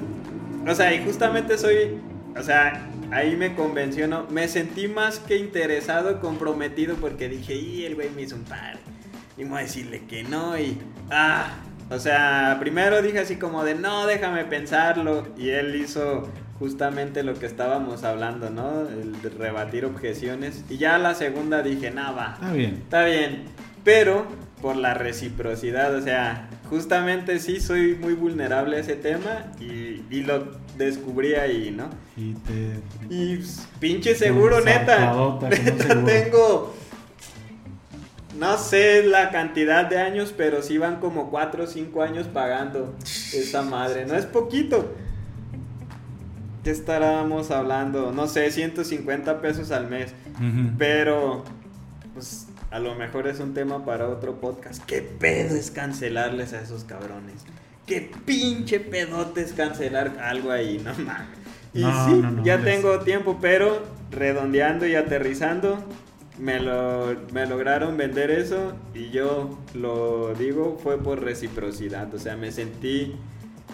O 0.66 0.74
sea, 0.74 0.92
y 0.92 1.04
justamente 1.04 1.56
soy, 1.58 2.00
o 2.36 2.42
sea, 2.42 2.88
ahí 3.12 3.36
me 3.36 3.54
convenció, 3.54 4.08
¿no? 4.08 4.26
Me 4.30 4.48
sentí 4.48 4.88
más 4.88 5.20
que 5.20 5.36
interesado, 5.36 6.20
comprometido, 6.20 6.96
porque 6.96 7.28
dije, 7.28 7.54
y 7.54 7.84
el 7.84 7.94
güey 7.94 8.10
me 8.10 8.22
hizo 8.22 8.34
un 8.34 8.42
par. 8.42 8.78
Y 9.38 9.44
voy 9.44 9.58
a 9.58 9.62
decirle 9.62 10.02
que 10.08 10.24
no, 10.24 10.58
y, 10.58 10.78
ah, 11.10 11.54
o 11.90 12.00
sea, 12.00 12.56
primero 12.58 13.00
dije 13.00 13.20
así 13.20 13.36
como 13.36 13.62
de, 13.62 13.76
no, 13.76 14.06
déjame 14.06 14.44
pensarlo. 14.44 15.28
Y 15.36 15.50
él 15.50 15.76
hizo 15.76 16.28
justamente 16.58 17.22
lo 17.22 17.34
que 17.34 17.46
estábamos 17.46 18.04
hablando, 18.04 18.50
¿no? 18.50 18.80
El 18.88 19.20
de 19.20 19.28
rebatir 19.30 19.84
objeciones. 19.84 20.64
Y 20.68 20.78
ya 20.78 20.98
la 20.98 21.14
segunda 21.14 21.62
dije, 21.62 21.90
nada, 21.90 22.12
va. 22.12 22.34
Está 22.34 22.52
bien. 22.52 22.74
Está 22.74 23.04
bien. 23.04 23.44
Pero 23.84 24.26
por 24.60 24.76
la 24.76 24.94
reciprocidad, 24.94 25.94
o 25.94 26.00
sea, 26.00 26.48
justamente 26.68 27.38
sí 27.38 27.60
soy 27.60 27.94
muy 27.94 28.14
vulnerable 28.14 28.76
a 28.76 28.80
ese 28.80 28.96
tema 28.96 29.52
y, 29.60 30.02
y 30.10 30.22
lo 30.22 30.56
descubrí 30.76 31.34
ahí, 31.34 31.70
¿no? 31.76 31.88
Y 32.16 32.32
te... 32.34 32.80
Y 33.14 33.36
pues, 33.36 33.68
pinche 33.78 34.14
seguro, 34.14 34.60
neta. 34.60 35.14
Neta 35.50 36.04
tengo... 36.04 36.74
No 38.38 38.58
sé 38.58 39.02
la 39.02 39.30
cantidad 39.30 39.86
de 39.86 39.98
años, 39.98 40.34
pero 40.36 40.62
sí 40.62 40.76
van 40.76 40.96
como 40.96 41.30
4 41.30 41.64
o 41.64 41.66
5 41.66 42.02
años 42.02 42.26
pagando 42.26 42.94
esa 43.32 43.62
madre. 43.62 44.04
No 44.04 44.14
es 44.14 44.26
poquito 44.26 44.92
estábamos 46.70 47.50
hablando? 47.50 48.12
No 48.12 48.26
sé, 48.26 48.50
150 48.50 49.40
pesos 49.40 49.70
al 49.70 49.88
mes. 49.88 50.12
Pero, 50.78 51.44
pues, 52.14 52.48
a 52.70 52.78
lo 52.78 52.94
mejor 52.94 53.26
es 53.28 53.40
un 53.40 53.54
tema 53.54 53.84
para 53.84 54.08
otro 54.08 54.40
podcast. 54.40 54.84
¿Qué 54.84 55.00
pedo 55.02 55.56
es 55.56 55.70
cancelarles 55.70 56.52
a 56.52 56.60
esos 56.60 56.84
cabrones? 56.84 57.44
¿Qué 57.86 58.10
pinche 58.24 58.80
pedote 58.80 59.42
es 59.42 59.52
cancelar 59.52 60.18
algo 60.18 60.50
ahí? 60.50 60.80
No 60.84 60.92
mames. 60.94 61.38
Y 61.72 61.82
sí, 61.82 62.24
ya 62.42 62.62
tengo 62.62 63.00
tiempo, 63.00 63.38
pero 63.40 63.82
redondeando 64.10 64.86
y 64.86 64.94
aterrizando, 64.94 65.78
me, 66.38 66.58
lo, 66.58 67.16
me 67.32 67.46
lograron 67.46 67.96
vender 67.96 68.30
eso 68.30 68.72
y 68.94 69.10
yo 69.10 69.58
lo 69.74 70.34
digo, 70.34 70.78
fue 70.82 70.98
por 70.98 71.22
reciprocidad. 71.22 72.12
O 72.14 72.18
sea, 72.18 72.36
me 72.36 72.50
sentí 72.50 73.14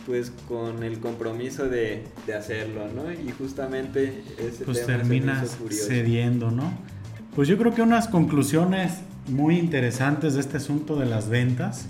pues 0.07 0.33
con 0.49 0.83
el 0.83 0.99
compromiso 0.99 1.69
de, 1.69 2.05
hacerlo, 2.37 2.89
¿no? 2.89 3.13
Y 3.13 3.31
justamente 3.33 4.23
ese 4.39 4.65
pues 4.65 4.85
terminas 4.87 5.57
cediendo, 5.71 6.51
¿no? 6.51 6.73
Pues 7.35 7.49
yo 7.49 7.57
creo 7.57 7.75
que 7.75 7.83
unas 7.83 8.09
conclusiones 8.09 9.01
muy 9.29 9.59
interesantes 9.59 10.35
de 10.35 10.41
este 10.41 10.57
asunto 10.59 10.97
de 10.97 11.07
las 11.07 11.29
ventas, 11.29 11.87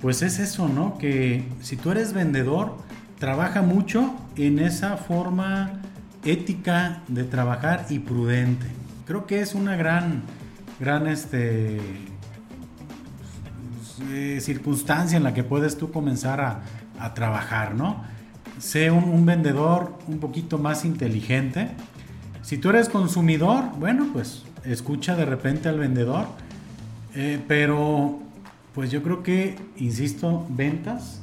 pues 0.00 0.22
es 0.22 0.38
eso, 0.38 0.68
¿no? 0.68 0.98
Que 0.98 1.44
si 1.60 1.76
tú 1.76 1.90
eres 1.90 2.12
vendedor, 2.12 2.76
trabaja 3.18 3.62
mucho 3.62 4.14
en 4.36 4.58
esa 4.58 4.96
forma 4.96 5.80
ética 6.24 7.02
de 7.08 7.24
trabajar 7.24 7.86
y 7.90 7.98
prudente. 7.98 8.66
Creo 9.06 9.26
que 9.26 9.40
es 9.40 9.54
una 9.54 9.76
gran, 9.76 10.22
gran 10.80 11.06
este, 11.06 11.78
eh, 14.10 14.38
circunstancia 14.40 15.16
en 15.16 15.24
la 15.24 15.34
que 15.34 15.44
puedes 15.44 15.76
tú 15.76 15.90
comenzar 15.90 16.40
a, 16.40 16.62
a 17.02 17.14
trabajar, 17.14 17.74
¿no? 17.74 18.04
Sé 18.58 18.90
un, 18.92 19.26
vendedor 19.26 19.98
un 20.06 20.18
poquito 20.18 20.56
más 20.56 20.84
inteligente. 20.84 21.68
Si 22.42 22.58
tú 22.58 22.70
eres 22.70 22.88
consumidor, 22.88 23.64
bueno, 23.78 24.08
pues 24.12 24.44
escucha 24.64 25.16
de 25.16 25.24
repente 25.24 25.68
al 25.68 25.80
vendedor, 25.80 26.26
eh, 27.14 27.40
pero 27.48 28.20
pues 28.72 28.90
yo 28.90 29.02
creo 29.02 29.22
que, 29.24 29.56
insisto, 29.76 30.46
ventas, 30.48 31.20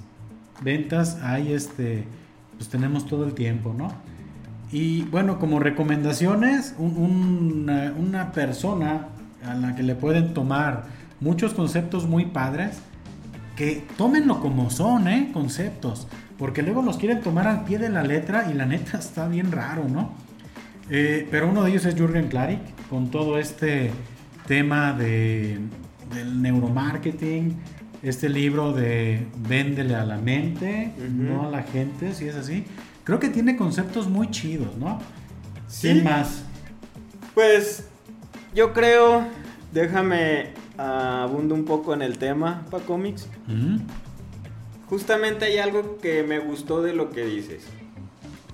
ventas 0.62 1.18
hay 1.24 1.54
este, 1.54 2.04
pues 2.58 2.70
tenemos 2.70 3.08
todo 3.08 3.24
el 3.26 3.34
tiempo, 3.34 3.74
¿no? 3.76 3.94
Y 4.72 5.04
bueno, 5.04 5.40
como 5.40 5.60
recomendaciones, 5.60 6.76
una, 6.78 7.94
una 7.98 8.32
persona 8.34 9.08
a 9.44 9.56
la 9.56 9.76
que 9.76 9.84
le 9.84 9.96
pueden 9.96 10.34
tomar 10.34 10.84
muchos 11.22 11.54
conceptos 11.54 12.06
muy 12.06 12.26
padres 12.26 12.82
que 13.60 13.84
tómenlo 13.98 14.40
como 14.40 14.70
son, 14.70 15.10
¿eh? 15.10 15.32
Conceptos. 15.34 16.08
Porque 16.38 16.62
luego 16.62 16.82
los 16.82 16.96
quieren 16.96 17.20
tomar 17.20 17.46
al 17.46 17.66
pie 17.66 17.78
de 17.78 17.90
la 17.90 18.04
letra 18.04 18.48
y 18.50 18.54
la 18.54 18.66
neta 18.66 18.98
está 19.00 19.28
bien 19.28 19.52
raro, 19.52 19.84
¿no? 19.84 20.14
Eh, 20.90 21.28
pero 21.30 21.50
uno 21.50 21.64
de 21.64 21.72
ellos 21.72 21.84
es 21.84 21.96
Jürgen 21.96 22.30
Klarik, 22.30 22.62
con 22.90 23.12
todo 23.12 23.38
este 23.38 23.92
tema 24.48 24.94
de, 24.94 25.60
del 26.16 26.42
neuromarketing, 26.42 27.58
este 28.02 28.30
libro 28.30 28.72
de 28.72 29.28
Véndele 29.50 29.94
a 29.94 30.06
la 30.06 30.18
mente, 30.18 30.94
no 31.12 31.46
a 31.46 31.52
la 31.52 31.64
gente, 31.64 32.14
si 32.14 32.30
es 32.30 32.36
así. 32.36 32.64
Creo 33.04 33.20
que 33.20 33.28
tiene 33.28 33.58
conceptos 33.58 34.08
muy 34.08 34.32
chidos, 34.32 34.78
¿no? 34.78 35.00
¿Sí? 35.68 36.02
más? 36.02 36.46
Pues 37.34 37.90
yo 38.56 38.72
creo, 38.72 39.28
déjame 39.74 40.54
abundo 40.80 41.56
un 41.56 41.66
poco 41.66 41.94
en 41.94 42.02
el 42.02 42.18
tema 42.18 42.66
para 42.72 42.86
cómics. 42.86 43.28
Justamente 44.88 45.46
hay 45.46 45.58
algo 45.58 45.98
que 45.98 46.24
me 46.24 46.40
gustó 46.40 46.82
de 46.82 46.94
lo 46.94 47.12
que 47.12 47.26
dices. 47.26 47.66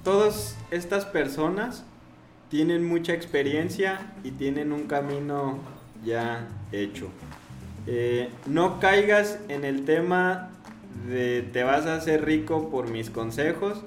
Todas 0.03 0.57
estas 0.71 1.05
personas 1.05 1.85
tienen 2.49 2.87
mucha 2.87 3.13
experiencia 3.13 4.13
y 4.23 4.31
tienen 4.31 4.71
un 4.71 4.83
camino 4.83 5.59
ya 6.03 6.47
hecho. 6.71 7.09
Eh, 7.87 8.29
no 8.47 8.79
caigas 8.79 9.39
en 9.47 9.63
el 9.63 9.85
tema 9.85 10.49
de 11.07 11.47
te 11.53 11.63
vas 11.63 11.85
a 11.85 11.95
hacer 11.95 12.25
rico 12.25 12.69
por 12.69 12.89
mis 12.89 13.09
consejos, 13.09 13.83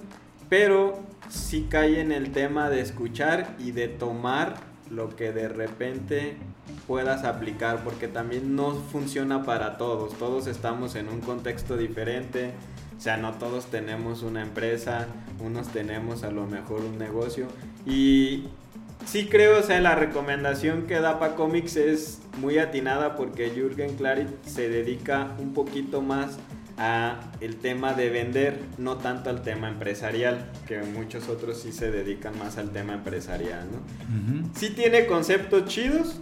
pero 0.48 1.00
sí 1.28 1.66
cae 1.68 2.00
en 2.00 2.12
el 2.12 2.30
tema 2.30 2.70
de 2.70 2.80
escuchar 2.80 3.56
y 3.58 3.72
de 3.72 3.88
tomar 3.88 4.56
lo 4.90 5.16
que 5.16 5.32
de 5.32 5.48
repente 5.48 6.36
puedas 6.86 7.24
aplicar, 7.24 7.84
porque 7.84 8.08
también 8.08 8.56
no 8.56 8.74
funciona 8.74 9.44
para 9.44 9.76
todos, 9.76 10.16
todos 10.18 10.46
estamos 10.46 10.94
en 10.94 11.08
un 11.08 11.20
contexto 11.20 11.76
diferente, 11.76 12.52
o 12.96 13.00
sea, 13.00 13.16
no 13.16 13.34
todos 13.34 13.66
tenemos 13.66 14.22
una 14.22 14.42
empresa, 14.42 15.06
unos 15.40 15.68
tenemos 15.68 16.24
a 16.24 16.30
lo 16.30 16.46
mejor 16.46 16.80
un 16.80 16.98
negocio. 16.98 17.46
Y 17.86 18.44
sí 19.06 19.26
creo, 19.26 19.60
o 19.60 19.62
sea, 19.62 19.80
la 19.80 19.94
recomendación 19.94 20.86
que 20.86 21.00
da 21.00 21.18
para 21.18 21.36
Comics 21.36 21.76
es 21.76 22.20
muy 22.40 22.58
atinada 22.58 23.16
porque 23.16 23.50
Jürgen 23.50 23.96
Klarit 23.96 24.28
se 24.44 24.68
dedica 24.68 25.34
un 25.38 25.54
poquito 25.54 26.02
más 26.02 26.38
a 26.76 27.20
el 27.40 27.56
tema 27.56 27.92
de 27.92 28.08
vender, 28.08 28.60
no 28.78 28.98
tanto 28.98 29.30
al 29.30 29.42
tema 29.42 29.68
empresarial, 29.68 30.50
que 30.66 30.80
muchos 30.82 31.28
otros 31.28 31.60
sí 31.60 31.72
se 31.72 31.90
dedican 31.90 32.38
más 32.38 32.56
al 32.56 32.70
tema 32.70 32.94
empresarial, 32.94 33.66
¿no? 33.70 34.50
Sí 34.54 34.70
tiene 34.70 35.06
conceptos 35.06 35.66
chidos, 35.66 36.20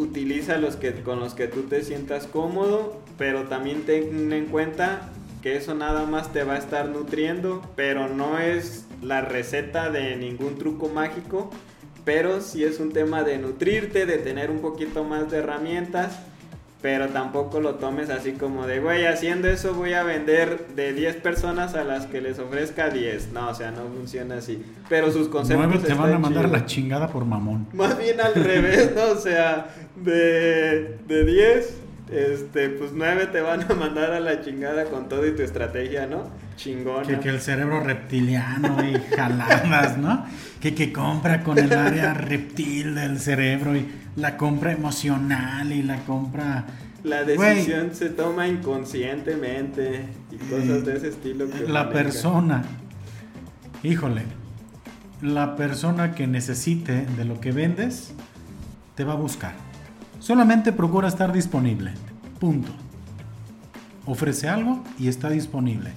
utiliza 0.00 0.56
los 0.56 0.76
que 0.76 0.92
con 1.02 1.20
los 1.20 1.34
que 1.34 1.46
tú 1.46 1.62
te 1.62 1.82
sientas 1.82 2.26
cómodo, 2.26 3.00
pero 3.18 3.44
también 3.44 3.82
ten 3.82 4.32
en 4.32 4.46
cuenta 4.46 5.10
que 5.42 5.56
eso 5.56 5.74
nada 5.74 6.04
más 6.04 6.32
te 6.32 6.42
va 6.44 6.54
a 6.54 6.58
estar 6.58 6.88
nutriendo, 6.88 7.62
pero 7.76 8.08
no 8.08 8.38
es 8.38 8.86
la 9.02 9.20
receta 9.22 9.90
de 9.90 10.16
ningún 10.16 10.58
truco 10.58 10.88
mágico, 10.88 11.50
pero 12.04 12.40
sí 12.40 12.64
es 12.64 12.80
un 12.80 12.92
tema 12.92 13.22
de 13.22 13.38
nutrirte, 13.38 14.06
de 14.06 14.18
tener 14.18 14.50
un 14.50 14.60
poquito 14.60 15.04
más 15.04 15.30
de 15.30 15.38
herramientas, 15.38 16.18
pero 16.82 17.08
tampoco 17.08 17.60
lo 17.60 17.74
tomes 17.74 18.08
así 18.08 18.32
como 18.32 18.66
de, 18.66 18.80
güey, 18.80 19.04
haciendo 19.04 19.48
eso 19.48 19.74
voy 19.74 19.92
a 19.92 20.02
vender 20.02 20.68
de 20.74 20.94
10 20.94 21.16
personas 21.16 21.74
a 21.74 21.84
las 21.84 22.06
que 22.06 22.20
les 22.22 22.38
ofrezca 22.38 22.88
10. 22.88 23.32
No, 23.32 23.50
o 23.50 23.54
sea, 23.54 23.70
no 23.70 23.82
funciona 23.94 24.36
así. 24.36 24.64
Pero 24.88 25.12
sus 25.12 25.28
conceptos... 25.28 25.66
Nueve 25.66 25.86
te 25.86 25.94
van 25.94 26.14
a 26.14 26.18
mandar 26.18 26.44
chidos. 26.44 26.60
la 26.60 26.66
chingada 26.66 27.08
por 27.08 27.24
mamón. 27.26 27.68
Más 27.74 27.98
bien 27.98 28.20
al 28.20 28.34
revés, 28.34 28.92
¿no? 28.94 29.12
O 29.12 29.16
sea, 29.16 29.66
de, 29.96 30.96
de 31.06 31.24
10, 31.24 31.74
este, 32.10 32.70
pues 32.70 32.90
9 32.92 33.26
te 33.26 33.40
van 33.40 33.62
a 33.70 33.74
mandar 33.74 34.12
a 34.12 34.20
la 34.20 34.42
chingada 34.42 34.84
con 34.86 35.08
todo 35.08 35.26
y 35.26 35.34
tu 35.34 35.42
estrategia, 35.42 36.06
¿no? 36.06 36.24
Chingona. 36.56 37.06
Que, 37.06 37.20
que 37.20 37.28
el 37.28 37.40
cerebro 37.40 37.80
reptiliano 37.80 38.84
y 38.84 38.94
jaladas, 39.16 39.96
¿no? 39.96 40.26
Que, 40.60 40.74
que 40.74 40.92
compra 40.92 41.42
con 41.42 41.58
el 41.58 41.72
área 41.72 42.12
reptil 42.14 42.94
del 42.94 43.18
cerebro 43.18 43.76
y 43.76 43.86
la 44.16 44.36
compra 44.36 44.72
emocional 44.72 45.72
y 45.72 45.82
la 45.82 45.98
compra... 46.04 46.66
La 47.04 47.24
decisión 47.24 47.94
se 47.94 48.10
toma 48.10 48.46
inconscientemente 48.46 50.04
y 50.30 50.36
cosas 50.36 50.84
de 50.84 50.96
ese 50.96 51.08
estilo. 51.08 51.48
que 51.48 51.60
La 51.60 51.84
maneja. 51.84 51.90
persona, 51.90 52.62
híjole, 53.82 54.24
la 55.22 55.56
persona 55.56 56.14
que 56.14 56.26
necesite 56.26 57.06
de 57.16 57.24
lo 57.24 57.40
que 57.40 57.52
vendes, 57.52 58.12
te 58.96 59.04
va 59.04 59.14
a 59.14 59.16
buscar. 59.16 59.69
Solamente 60.20 60.72
procura 60.72 61.08
estar 61.08 61.32
disponible. 61.32 61.92
Punto. 62.38 62.70
Ofrece 64.06 64.48
algo 64.48 64.82
y 64.98 65.08
está 65.08 65.30
disponible. 65.30 65.90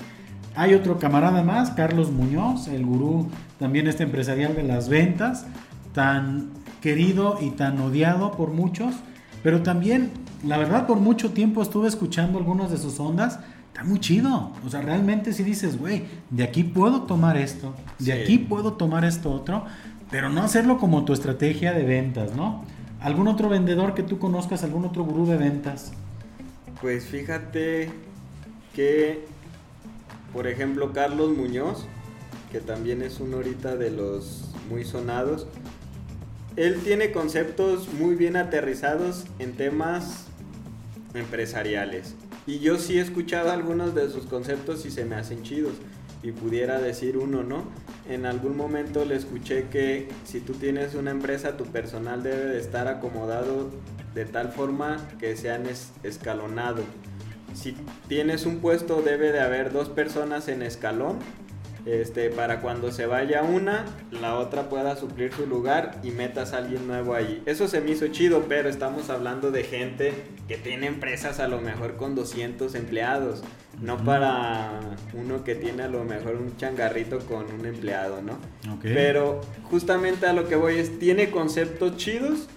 Hay 0.55 0.73
otro 0.73 0.97
camarada 0.97 1.43
más, 1.43 1.71
Carlos 1.71 2.11
Muñoz, 2.11 2.67
el 2.67 2.85
gurú 2.85 3.27
también 3.59 3.87
este 3.87 4.03
empresarial 4.03 4.55
de 4.55 4.63
las 4.63 4.87
ventas, 4.89 5.45
tan 5.93 6.49
querido 6.81 7.37
y 7.41 7.51
tan 7.51 7.79
odiado 7.79 8.31
por 8.31 8.51
muchos, 8.51 8.95
pero 9.41 9.61
también, 9.61 10.11
la 10.45 10.57
verdad, 10.57 10.85
por 10.87 10.99
mucho 10.99 11.31
tiempo 11.31 11.61
estuve 11.61 11.87
escuchando 11.87 12.37
algunas 12.37 12.71
de 12.71 12.77
sus 12.77 12.99
ondas. 12.99 13.39
Está 13.67 13.83
muy 13.83 13.99
chido. 13.99 14.51
O 14.65 14.69
sea, 14.69 14.81
realmente 14.81 15.33
si 15.33 15.43
dices, 15.43 15.79
güey, 15.79 16.03
de 16.29 16.43
aquí 16.43 16.63
puedo 16.63 17.03
tomar 17.03 17.35
esto, 17.37 17.73
de 17.99 18.05
Sí. 18.05 18.11
aquí 18.11 18.37
puedo 18.37 18.73
tomar 18.73 19.03
esto 19.03 19.31
otro, 19.31 19.65
pero 20.11 20.29
no 20.29 20.43
hacerlo 20.43 20.77
como 20.77 21.03
tu 21.03 21.11
estrategia 21.13 21.73
de 21.73 21.83
ventas, 21.83 22.35
¿no? 22.35 22.63
¿Algún 23.03 23.27
otro 23.27 23.49
vendedor 23.49 23.95
que 23.95 24.01
tú 24.01 24.17
conozcas, 24.17 24.63
algún 24.63 24.85
otro 24.85 25.03
gurú 25.03 25.25
de 25.25 25.35
ventas? 25.35 25.91
Pues 26.81 27.05
fíjate 27.05 27.91
que, 28.73 29.25
por 30.31 30.47
ejemplo, 30.47 30.93
Carlos 30.93 31.35
Muñoz, 31.35 31.85
que 32.49 32.61
también 32.61 33.01
es 33.01 33.19
uno 33.19 33.37
ahorita 33.37 33.75
de 33.75 33.91
los 33.91 34.49
muy 34.69 34.85
sonados, 34.85 35.47
él 36.55 36.79
tiene 36.81 37.11
conceptos 37.11 37.91
muy 37.91 38.15
bien 38.15 38.37
aterrizados 38.37 39.25
en 39.37 39.57
temas 39.57 40.27
empresariales. 41.13 42.15
Y 42.47 42.59
yo 42.59 42.77
sí 42.77 42.99
he 42.99 43.01
escuchado 43.01 43.51
algunos 43.51 43.93
de 43.95 44.09
sus 44.09 44.27
conceptos 44.27 44.85
y 44.85 44.91
se 44.91 45.03
me 45.03 45.15
hacen 45.15 45.43
chidos. 45.43 45.73
Y 46.23 46.31
pudiera 46.31 46.79
decir 46.79 47.17
uno, 47.17 47.43
¿no? 47.43 47.63
En 48.09 48.25
algún 48.25 48.55
momento 48.57 49.03
le 49.05 49.15
escuché 49.15 49.65
que 49.69 50.07
si 50.23 50.39
tú 50.39 50.53
tienes 50.53 50.95
una 50.95 51.11
empresa, 51.11 51.57
tu 51.57 51.65
personal 51.65 52.23
debe 52.23 52.45
de 52.45 52.59
estar 52.59 52.87
acomodado 52.87 53.69
de 54.15 54.25
tal 54.25 54.49
forma 54.51 54.97
que 55.19 55.35
sean 55.35 55.65
es- 55.65 55.91
escalonado. 56.03 56.81
Si 57.53 57.75
tienes 58.07 58.45
un 58.45 58.57
puesto, 58.59 59.01
debe 59.01 59.31
de 59.31 59.41
haber 59.41 59.71
dos 59.73 59.89
personas 59.89 60.47
en 60.47 60.61
escalón 60.63 61.19
este, 61.85 62.29
para 62.29 62.61
cuando 62.61 62.91
se 62.91 63.05
vaya 63.05 63.43
una, 63.43 63.85
la 64.11 64.37
otra 64.37 64.69
pueda 64.69 64.95
suplir 64.95 65.33
su 65.33 65.45
lugar 65.45 65.99
y 66.03 66.11
metas 66.11 66.53
a 66.53 66.57
alguien 66.57 66.87
nuevo 66.87 67.13
ahí. 67.13 67.43
Eso 67.45 67.67
se 67.67 67.81
me 67.81 67.91
hizo 67.91 68.07
chido, 68.07 68.45
pero 68.47 68.69
estamos 68.69 69.09
hablando 69.09 69.51
de 69.51 69.63
gente 69.63 70.13
que 70.47 70.57
tiene 70.57 70.87
empresas 70.87 71.39
a 71.39 71.47
lo 71.47 71.59
mejor 71.59 71.97
con 71.97 72.15
200 72.15 72.73
empleados, 72.75 73.43
no 73.81 73.97
para 73.97 74.79
uno 75.13 75.43
que 75.43 75.55
tiene 75.55 75.83
a 75.83 75.87
lo 75.87 76.03
mejor 76.05 76.35
un 76.35 76.55
changarrito 76.57 77.19
con 77.19 77.51
un 77.51 77.65
empleado, 77.65 78.21
¿no? 78.21 78.37
Pero 78.81 79.41
justamente 79.69 80.25
a 80.25 80.33
lo 80.33 80.47
que 80.47 80.55
voy 80.55 80.77
es, 80.77 80.99
tiene 80.99 81.31
conceptos 81.31 81.97
chidos, 81.97 82.47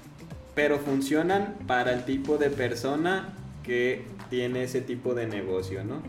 pero 0.54 0.78
funcionan 0.78 1.56
para 1.66 1.92
el 1.92 2.04
tipo 2.04 2.38
de 2.38 2.50
persona 2.50 3.34
que 3.62 4.04
tiene 4.30 4.64
ese 4.64 4.80
tipo 4.80 5.14
de 5.14 5.26
negocio, 5.26 5.84
¿no? 5.84 6.02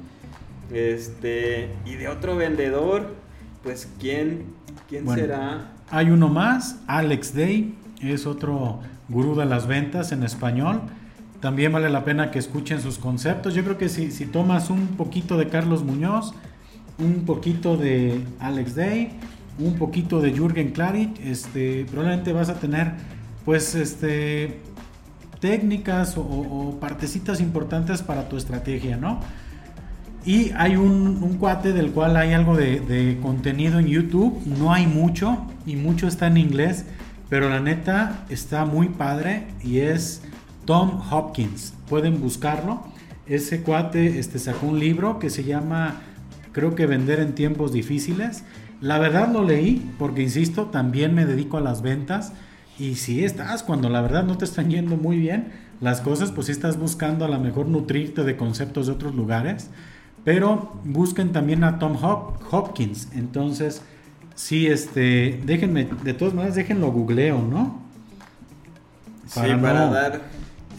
Este, 0.71 1.69
y 1.85 1.95
de 1.95 2.07
otro 2.07 2.35
vendedor, 2.35 3.15
pues 3.63 3.89
quién, 3.99 4.45
quién 4.89 5.05
Bueno. 5.05 5.21
será? 5.21 5.71
Hay 5.89 6.09
uno 6.11 6.27
más, 6.27 6.79
Alex 6.87 7.33
Day, 7.33 7.75
es 8.01 8.25
otro 8.25 8.79
gurú 9.09 9.35
de 9.35 9.45
las 9.45 9.67
ventas 9.67 10.11
en 10.11 10.23
español. 10.23 10.81
También 11.39 11.71
vale 11.71 11.89
la 11.89 12.03
pena 12.03 12.31
que 12.31 12.39
escuchen 12.39 12.81
sus 12.81 12.97
conceptos. 12.97 13.53
Yo 13.53 13.63
creo 13.63 13.77
que 13.77 13.89
si, 13.89 14.11
si 14.11 14.25
tomas 14.25 14.69
un 14.69 14.87
poquito 14.97 15.37
de 15.37 15.47
Carlos 15.47 15.83
Muñoz, 15.83 16.33
un 16.97 17.25
poquito 17.25 17.77
de 17.77 18.21
Alex 18.39 18.75
Day, 18.75 19.11
un 19.59 19.75
poquito 19.75 20.19
de 20.19 20.31
Jürgen 20.33 20.71
Klarich, 20.71 21.19
este, 21.19 21.85
probablemente 21.85 22.33
vas 22.33 22.49
a 22.49 22.55
tener 22.55 22.93
pues 23.45 23.75
este 23.75 24.59
técnicas 25.39 26.17
o, 26.17 26.21
o 26.21 26.79
partecitas 26.79 27.39
importantes 27.39 28.01
para 28.01 28.27
tu 28.27 28.37
estrategia, 28.37 28.97
¿no? 28.97 29.19
Y 30.27 30.51
hay 30.57 30.75
un, 30.75 31.23
un 31.23 31.37
cuate 31.37 31.71
del 31.71 31.91
cual 31.91 32.17
hay 32.17 32.33
algo 32.33 32.57
de, 32.57 32.81
de 32.81 33.17
contenido 33.21 33.79
en 33.79 33.87
YouTube. 33.87 34.45
No 34.45 34.73
hay 34.73 34.85
mucho 34.85 35.47
y 35.65 35.77
mucho 35.77 36.05
está 36.05 36.27
en 36.27 36.35
inglés. 36.35 36.83
Pero 37.29 37.49
la 37.49 37.61
neta 37.61 38.25
está 38.27 38.65
muy 38.65 38.89
padre 38.89 39.47
y 39.63 39.79
es 39.79 40.21
Tom 40.65 41.01
Hopkins. 41.09 41.73
Pueden 41.87 42.19
buscarlo. 42.19 42.83
Ese 43.25 43.61
cuate 43.61 44.19
este, 44.19 44.37
sacó 44.37 44.67
un 44.67 44.79
libro 44.79 45.17
que 45.17 45.29
se 45.29 45.45
llama, 45.45 46.01
creo 46.51 46.75
que 46.75 46.87
Vender 46.87 47.21
en 47.21 47.33
tiempos 47.33 47.71
difíciles. 47.71 48.43
La 48.81 48.99
verdad 48.99 49.31
lo 49.31 49.45
leí 49.45 49.89
porque, 49.97 50.23
insisto, 50.23 50.65
también 50.65 51.15
me 51.15 51.25
dedico 51.25 51.55
a 51.55 51.61
las 51.61 51.81
ventas. 51.81 52.33
Y 52.77 52.95
si 52.95 53.23
estás, 53.23 53.63
cuando 53.63 53.89
la 53.89 54.01
verdad 54.01 54.25
no 54.25 54.37
te 54.37 54.43
están 54.43 54.69
yendo 54.69 54.97
muy 54.97 55.19
bien 55.19 55.53
las 55.79 56.01
cosas, 56.01 56.33
pues 56.33 56.47
si 56.47 56.51
estás 56.51 56.77
buscando 56.77 57.23
a 57.23 57.29
lo 57.29 57.39
mejor 57.39 57.69
nutrirte 57.69 58.25
de 58.25 58.35
conceptos 58.35 58.87
de 58.87 58.91
otros 58.91 59.15
lugares. 59.15 59.69
Pero 60.27 60.73
busquen 60.83 61.31
también 61.31 61.63
a 61.63 61.79
Tom 61.79 61.93
Hop- 62.03 62.33
Hopkins. 62.51 63.07
Entonces, 63.13 63.81
sí, 64.35 64.67
este, 64.67 65.41
déjenme, 65.45 65.85
de 66.03 66.13
todas 66.13 66.33
maneras, 66.33 66.57
déjenlo 66.57 66.91
googleo, 66.91 67.41
¿no? 67.41 67.81
sí, 69.25 69.39
Para 69.39 69.85
dar 69.89 70.21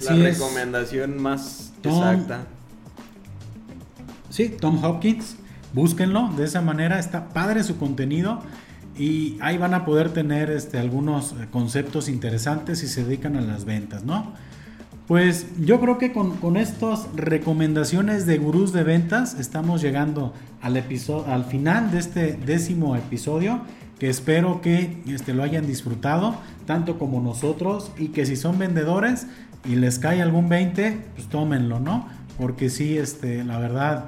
la 0.02 0.12
Sí, 0.12 0.22
recomendación 0.22 1.16
más 1.22 1.72
Tom- 1.80 1.92
exacta. 1.94 2.40
Sí, 4.28 4.50
Tom 4.50 4.84
Hopkins, 4.84 5.36
búsquenlo. 5.72 6.28
De 6.36 6.44
esa 6.44 6.60
manera 6.60 6.98
está 6.98 7.30
padre 7.30 7.64
su 7.64 7.78
contenido. 7.78 8.42
Y 8.98 9.38
ahí 9.40 9.56
van 9.56 9.72
a 9.72 9.86
poder 9.86 10.10
tener 10.12 10.50
este, 10.50 10.78
algunos 10.78 11.32
eh, 11.32 11.46
conceptos 11.50 12.10
interesantes 12.10 12.80
si 12.80 12.86
se 12.86 13.02
dedican 13.02 13.34
a 13.36 13.40
las 13.40 13.64
ventas, 13.64 14.04
¿no? 14.04 14.34
Pues 15.08 15.46
yo 15.58 15.80
creo 15.80 15.96
que 15.96 16.12
con, 16.12 16.58
estas 16.58 17.08
recomendaciones 17.16 18.26
de 18.26 18.36
gurús 18.36 18.74
de 18.74 18.84
ventas 18.84 19.40
estamos 19.40 19.80
llegando 19.80 20.34
al, 20.60 20.76
episodio, 20.76 21.32
al 21.32 21.46
final 21.46 21.90
de 21.90 21.98
este 21.98 22.34
décimo 22.34 22.94
episodio 22.94 23.62
que 23.98 24.10
espero 24.10 24.60
que 24.60 25.02
este, 25.06 25.32
lo 25.32 25.42
hayan 25.42 25.66
disfrutado 25.66 26.36
tanto 26.66 26.98
como 26.98 27.22
nosotros 27.22 27.90
y 27.98 28.08
que 28.08 28.26
si 28.26 28.36
son 28.36 28.58
vendedores 28.58 29.26
y 29.64 29.76
les 29.76 29.98
cae 29.98 30.20
algún 30.20 30.50
20 30.50 30.98
pues 31.14 31.26
tómenlo, 31.28 31.80
¿no? 31.80 32.06
Porque 32.36 32.68
sí, 32.68 32.98
este, 32.98 33.44
la 33.44 33.58
verdad 33.58 34.04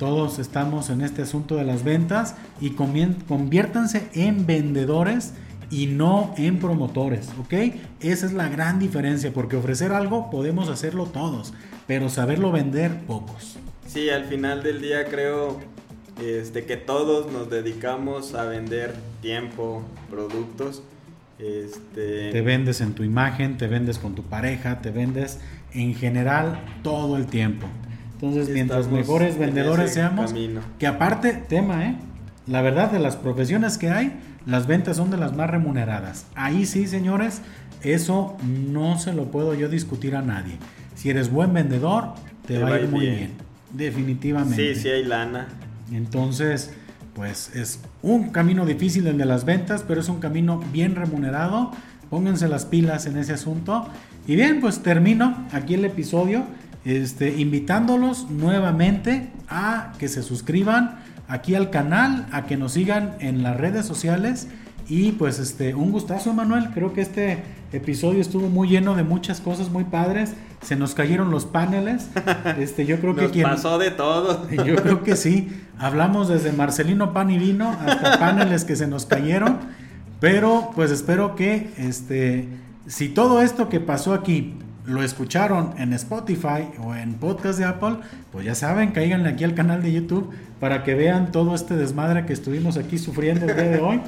todos 0.00 0.40
estamos 0.40 0.90
en 0.90 1.02
este 1.02 1.22
asunto 1.22 1.54
de 1.54 1.64
las 1.64 1.84
ventas 1.84 2.34
y 2.60 2.70
conviértanse 2.70 4.08
en 4.14 4.46
vendedores 4.46 5.32
y 5.70 5.86
no 5.86 6.34
en 6.36 6.58
promotores, 6.58 7.28
¿ok? 7.38 7.54
Esa 8.00 8.26
es 8.26 8.32
la 8.32 8.48
gran 8.48 8.78
diferencia, 8.78 9.32
porque 9.32 9.56
ofrecer 9.56 9.92
algo 9.92 10.30
podemos 10.30 10.68
hacerlo 10.68 11.06
todos, 11.06 11.54
pero 11.86 12.08
saberlo 12.08 12.50
vender 12.50 13.00
pocos. 13.06 13.56
Sí, 13.86 14.10
al 14.10 14.24
final 14.24 14.62
del 14.62 14.80
día 14.80 15.06
creo 15.06 15.60
este, 16.20 16.64
que 16.64 16.76
todos 16.76 17.32
nos 17.32 17.50
dedicamos 17.50 18.34
a 18.34 18.44
vender 18.44 18.94
tiempo, 19.22 19.82
productos. 20.10 20.82
Este, 21.38 22.30
Te 22.30 22.42
vendes 22.42 22.80
en 22.80 22.92
tu 22.92 23.02
imagen, 23.02 23.56
te 23.56 23.66
vendes 23.66 23.98
con 23.98 24.14
tu 24.14 24.22
pareja, 24.24 24.82
te 24.82 24.90
vendes 24.90 25.40
en 25.72 25.94
general 25.94 26.60
todo 26.82 27.16
el 27.16 27.26
tiempo. 27.26 27.66
Entonces, 28.14 28.50
mientras 28.50 28.88
mejores 28.88 29.34
en 29.34 29.40
vendedores 29.40 29.94
seamos, 29.94 30.32
camino. 30.32 30.60
que 30.78 30.86
aparte, 30.86 31.32
tema, 31.32 31.86
¿eh? 31.86 31.96
La 32.46 32.60
verdad 32.60 32.90
de 32.90 32.98
las 32.98 33.16
profesiones 33.16 33.78
que 33.78 33.88
hay, 33.88 34.12
las 34.46 34.66
ventas 34.66 34.96
son 34.96 35.10
de 35.10 35.16
las 35.16 35.34
más 35.36 35.50
remuneradas. 35.50 36.26
Ahí 36.34 36.66
sí, 36.66 36.86
señores, 36.86 37.42
eso 37.82 38.36
no 38.42 38.98
se 38.98 39.12
lo 39.12 39.30
puedo 39.30 39.54
yo 39.54 39.68
discutir 39.68 40.16
a 40.16 40.22
nadie. 40.22 40.56
Si 40.94 41.10
eres 41.10 41.30
buen 41.30 41.52
vendedor, 41.52 42.14
te, 42.46 42.58
va 42.58 42.74
a 42.74 42.80
ir 42.80 42.88
muy 42.88 43.06
bien. 43.06 43.30
Definitivamente. 43.72 44.74
Sí, 44.74 44.80
sí 44.80 44.88
hay 44.88 45.04
lana. 45.04 45.48
Entonces, 45.92 46.72
pues 47.14 47.54
es 47.54 47.80
un 48.02 48.30
camino 48.30 48.66
difícil 48.66 49.06
el 49.06 49.18
de 49.18 49.24
las 49.24 49.44
ventas, 49.44 49.84
pero 49.86 50.00
es 50.00 50.08
un 50.08 50.20
camino 50.20 50.62
bien 50.72 50.94
remunerado. 50.94 51.70
Pónganse 52.08 52.48
las 52.48 52.64
pilas 52.64 53.06
en 53.06 53.16
ese 53.16 53.32
asunto. 53.32 53.88
Y 54.26 54.36
bien, 54.36 54.60
pues 54.60 54.82
termino 54.82 55.46
aquí 55.52 55.74
el 55.74 55.84
episodio, 55.84 56.44
este, 56.84 57.40
invitándolos 57.40 58.30
nuevamente 58.30 59.30
a 59.48 59.92
que 59.98 60.08
se 60.08 60.22
suscriban 60.22 60.98
aquí 61.30 61.54
al 61.54 61.70
canal, 61.70 62.26
a 62.32 62.44
que 62.44 62.56
nos 62.56 62.72
sigan 62.72 63.14
en 63.20 63.42
las 63.42 63.56
redes 63.56 63.86
sociales. 63.86 64.48
Y 64.88 65.12
pues 65.12 65.38
este, 65.38 65.74
un 65.74 65.92
gustazo, 65.92 66.34
Manuel. 66.34 66.70
Creo 66.74 66.92
que 66.92 67.00
este 67.00 67.42
episodio 67.72 68.20
estuvo 68.20 68.48
muy 68.48 68.68
lleno 68.68 68.96
de 68.96 69.04
muchas 69.04 69.40
cosas 69.40 69.70
muy 69.70 69.84
padres. 69.84 70.34
Se 70.62 70.74
nos 70.74 70.94
cayeron 70.94 71.30
los 71.30 71.46
paneles. 71.46 72.08
Este, 72.58 72.84
yo 72.84 73.00
creo 73.00 73.14
que 73.14 73.42
Nos 73.42 73.52
pasó 73.52 73.78
de 73.78 73.92
todo. 73.92 74.48
Yo 74.66 74.74
creo 74.76 75.02
que 75.04 75.14
sí. 75.16 75.48
Hablamos 75.78 76.28
desde 76.28 76.52
Marcelino 76.52 77.12
Pan 77.12 77.30
y 77.30 77.38
Vino 77.38 77.70
hasta 77.86 78.18
paneles 78.18 78.64
que 78.64 78.74
se 78.74 78.88
nos 78.88 79.06
cayeron. 79.06 79.58
Pero 80.18 80.72
pues 80.74 80.90
espero 80.90 81.36
que 81.36 81.70
este, 81.78 82.48
si 82.86 83.08
todo 83.08 83.40
esto 83.40 83.68
que 83.68 83.78
pasó 83.78 84.12
aquí 84.12 84.54
lo 84.86 85.02
escucharon 85.02 85.74
en 85.78 85.92
Spotify 85.92 86.68
o 86.82 86.94
en 86.94 87.14
podcast 87.14 87.58
de 87.58 87.64
Apple, 87.64 87.96
pues 88.32 88.44
ya 88.44 88.54
saben, 88.54 88.92
caigan 88.92 89.26
aquí 89.26 89.44
al 89.44 89.54
canal 89.54 89.82
de 89.82 89.92
YouTube 89.92 90.30
para 90.58 90.84
que 90.84 90.94
vean 90.94 91.32
todo 91.32 91.54
este 91.54 91.76
desmadre 91.76 92.26
que 92.26 92.32
estuvimos 92.32 92.76
aquí 92.76 92.98
sufriendo 92.98 93.46
el 93.46 93.54
día 93.54 93.68
de 93.70 93.80
hoy. 93.80 94.00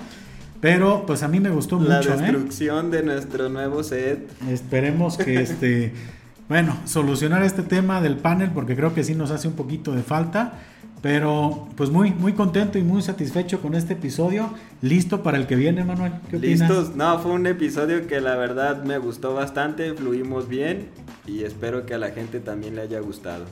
Pero 0.60 1.06
pues 1.06 1.24
a 1.24 1.28
mí 1.28 1.40
me 1.40 1.50
gustó 1.50 1.80
La 1.80 1.96
mucho, 1.96 2.14
¿eh? 2.14 2.18
destrucción 2.18 2.90
de 2.90 3.02
nuestro 3.02 3.48
nuevo 3.48 3.82
set. 3.82 4.30
Esperemos 4.48 5.16
que 5.16 5.40
este, 5.40 5.92
bueno, 6.48 6.76
solucionar 6.84 7.42
este 7.42 7.62
tema 7.62 8.00
del 8.00 8.16
panel 8.16 8.50
porque 8.54 8.76
creo 8.76 8.94
que 8.94 9.02
sí 9.02 9.14
nos 9.14 9.32
hace 9.32 9.48
un 9.48 9.54
poquito 9.54 9.92
de 9.92 10.02
falta. 10.02 10.60
Pero 11.02 11.68
pues 11.76 11.90
muy, 11.90 12.12
muy 12.12 12.32
contento 12.32 12.78
y 12.78 12.82
muy 12.82 13.02
satisfecho 13.02 13.60
con 13.60 13.74
este 13.74 13.94
episodio. 13.94 14.50
Listo 14.80 15.24
para 15.24 15.36
el 15.36 15.48
que 15.48 15.56
viene, 15.56 15.84
Manuel. 15.84 16.12
¿Qué 16.30 16.36
opinas? 16.36 16.70
Listos. 16.70 16.96
No, 16.96 17.18
fue 17.18 17.32
un 17.32 17.46
episodio 17.46 18.06
que 18.06 18.20
la 18.20 18.36
verdad 18.36 18.84
me 18.84 18.98
gustó 18.98 19.34
bastante, 19.34 19.92
fluimos 19.94 20.48
bien 20.48 20.88
y 21.26 21.42
espero 21.42 21.86
que 21.86 21.94
a 21.94 21.98
la 21.98 22.10
gente 22.12 22.38
también 22.38 22.76
le 22.76 22.82
haya 22.82 23.00
gustado. 23.00 23.44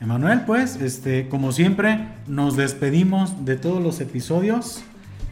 Emanuel, 0.00 0.42
pues, 0.44 0.76
este, 0.76 1.28
como 1.28 1.52
siempre, 1.52 2.08
nos 2.26 2.56
despedimos 2.56 3.44
de 3.46 3.56
todos 3.56 3.82
los 3.82 4.00
episodios 4.00 4.82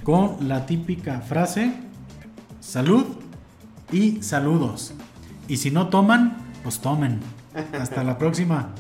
con 0.03 0.49
la 0.49 0.65
típica 0.65 1.21
frase: 1.21 1.73
salud 2.61 3.05
y 3.93 4.23
saludos. 4.23 4.95
Y 5.47 5.59
si 5.59 5.71
no 5.71 5.89
toman, 5.89 6.39
pues 6.63 6.79
tomen. 6.79 7.21
Hasta 7.79 8.03
la 8.03 8.17
próxima. 8.17 8.71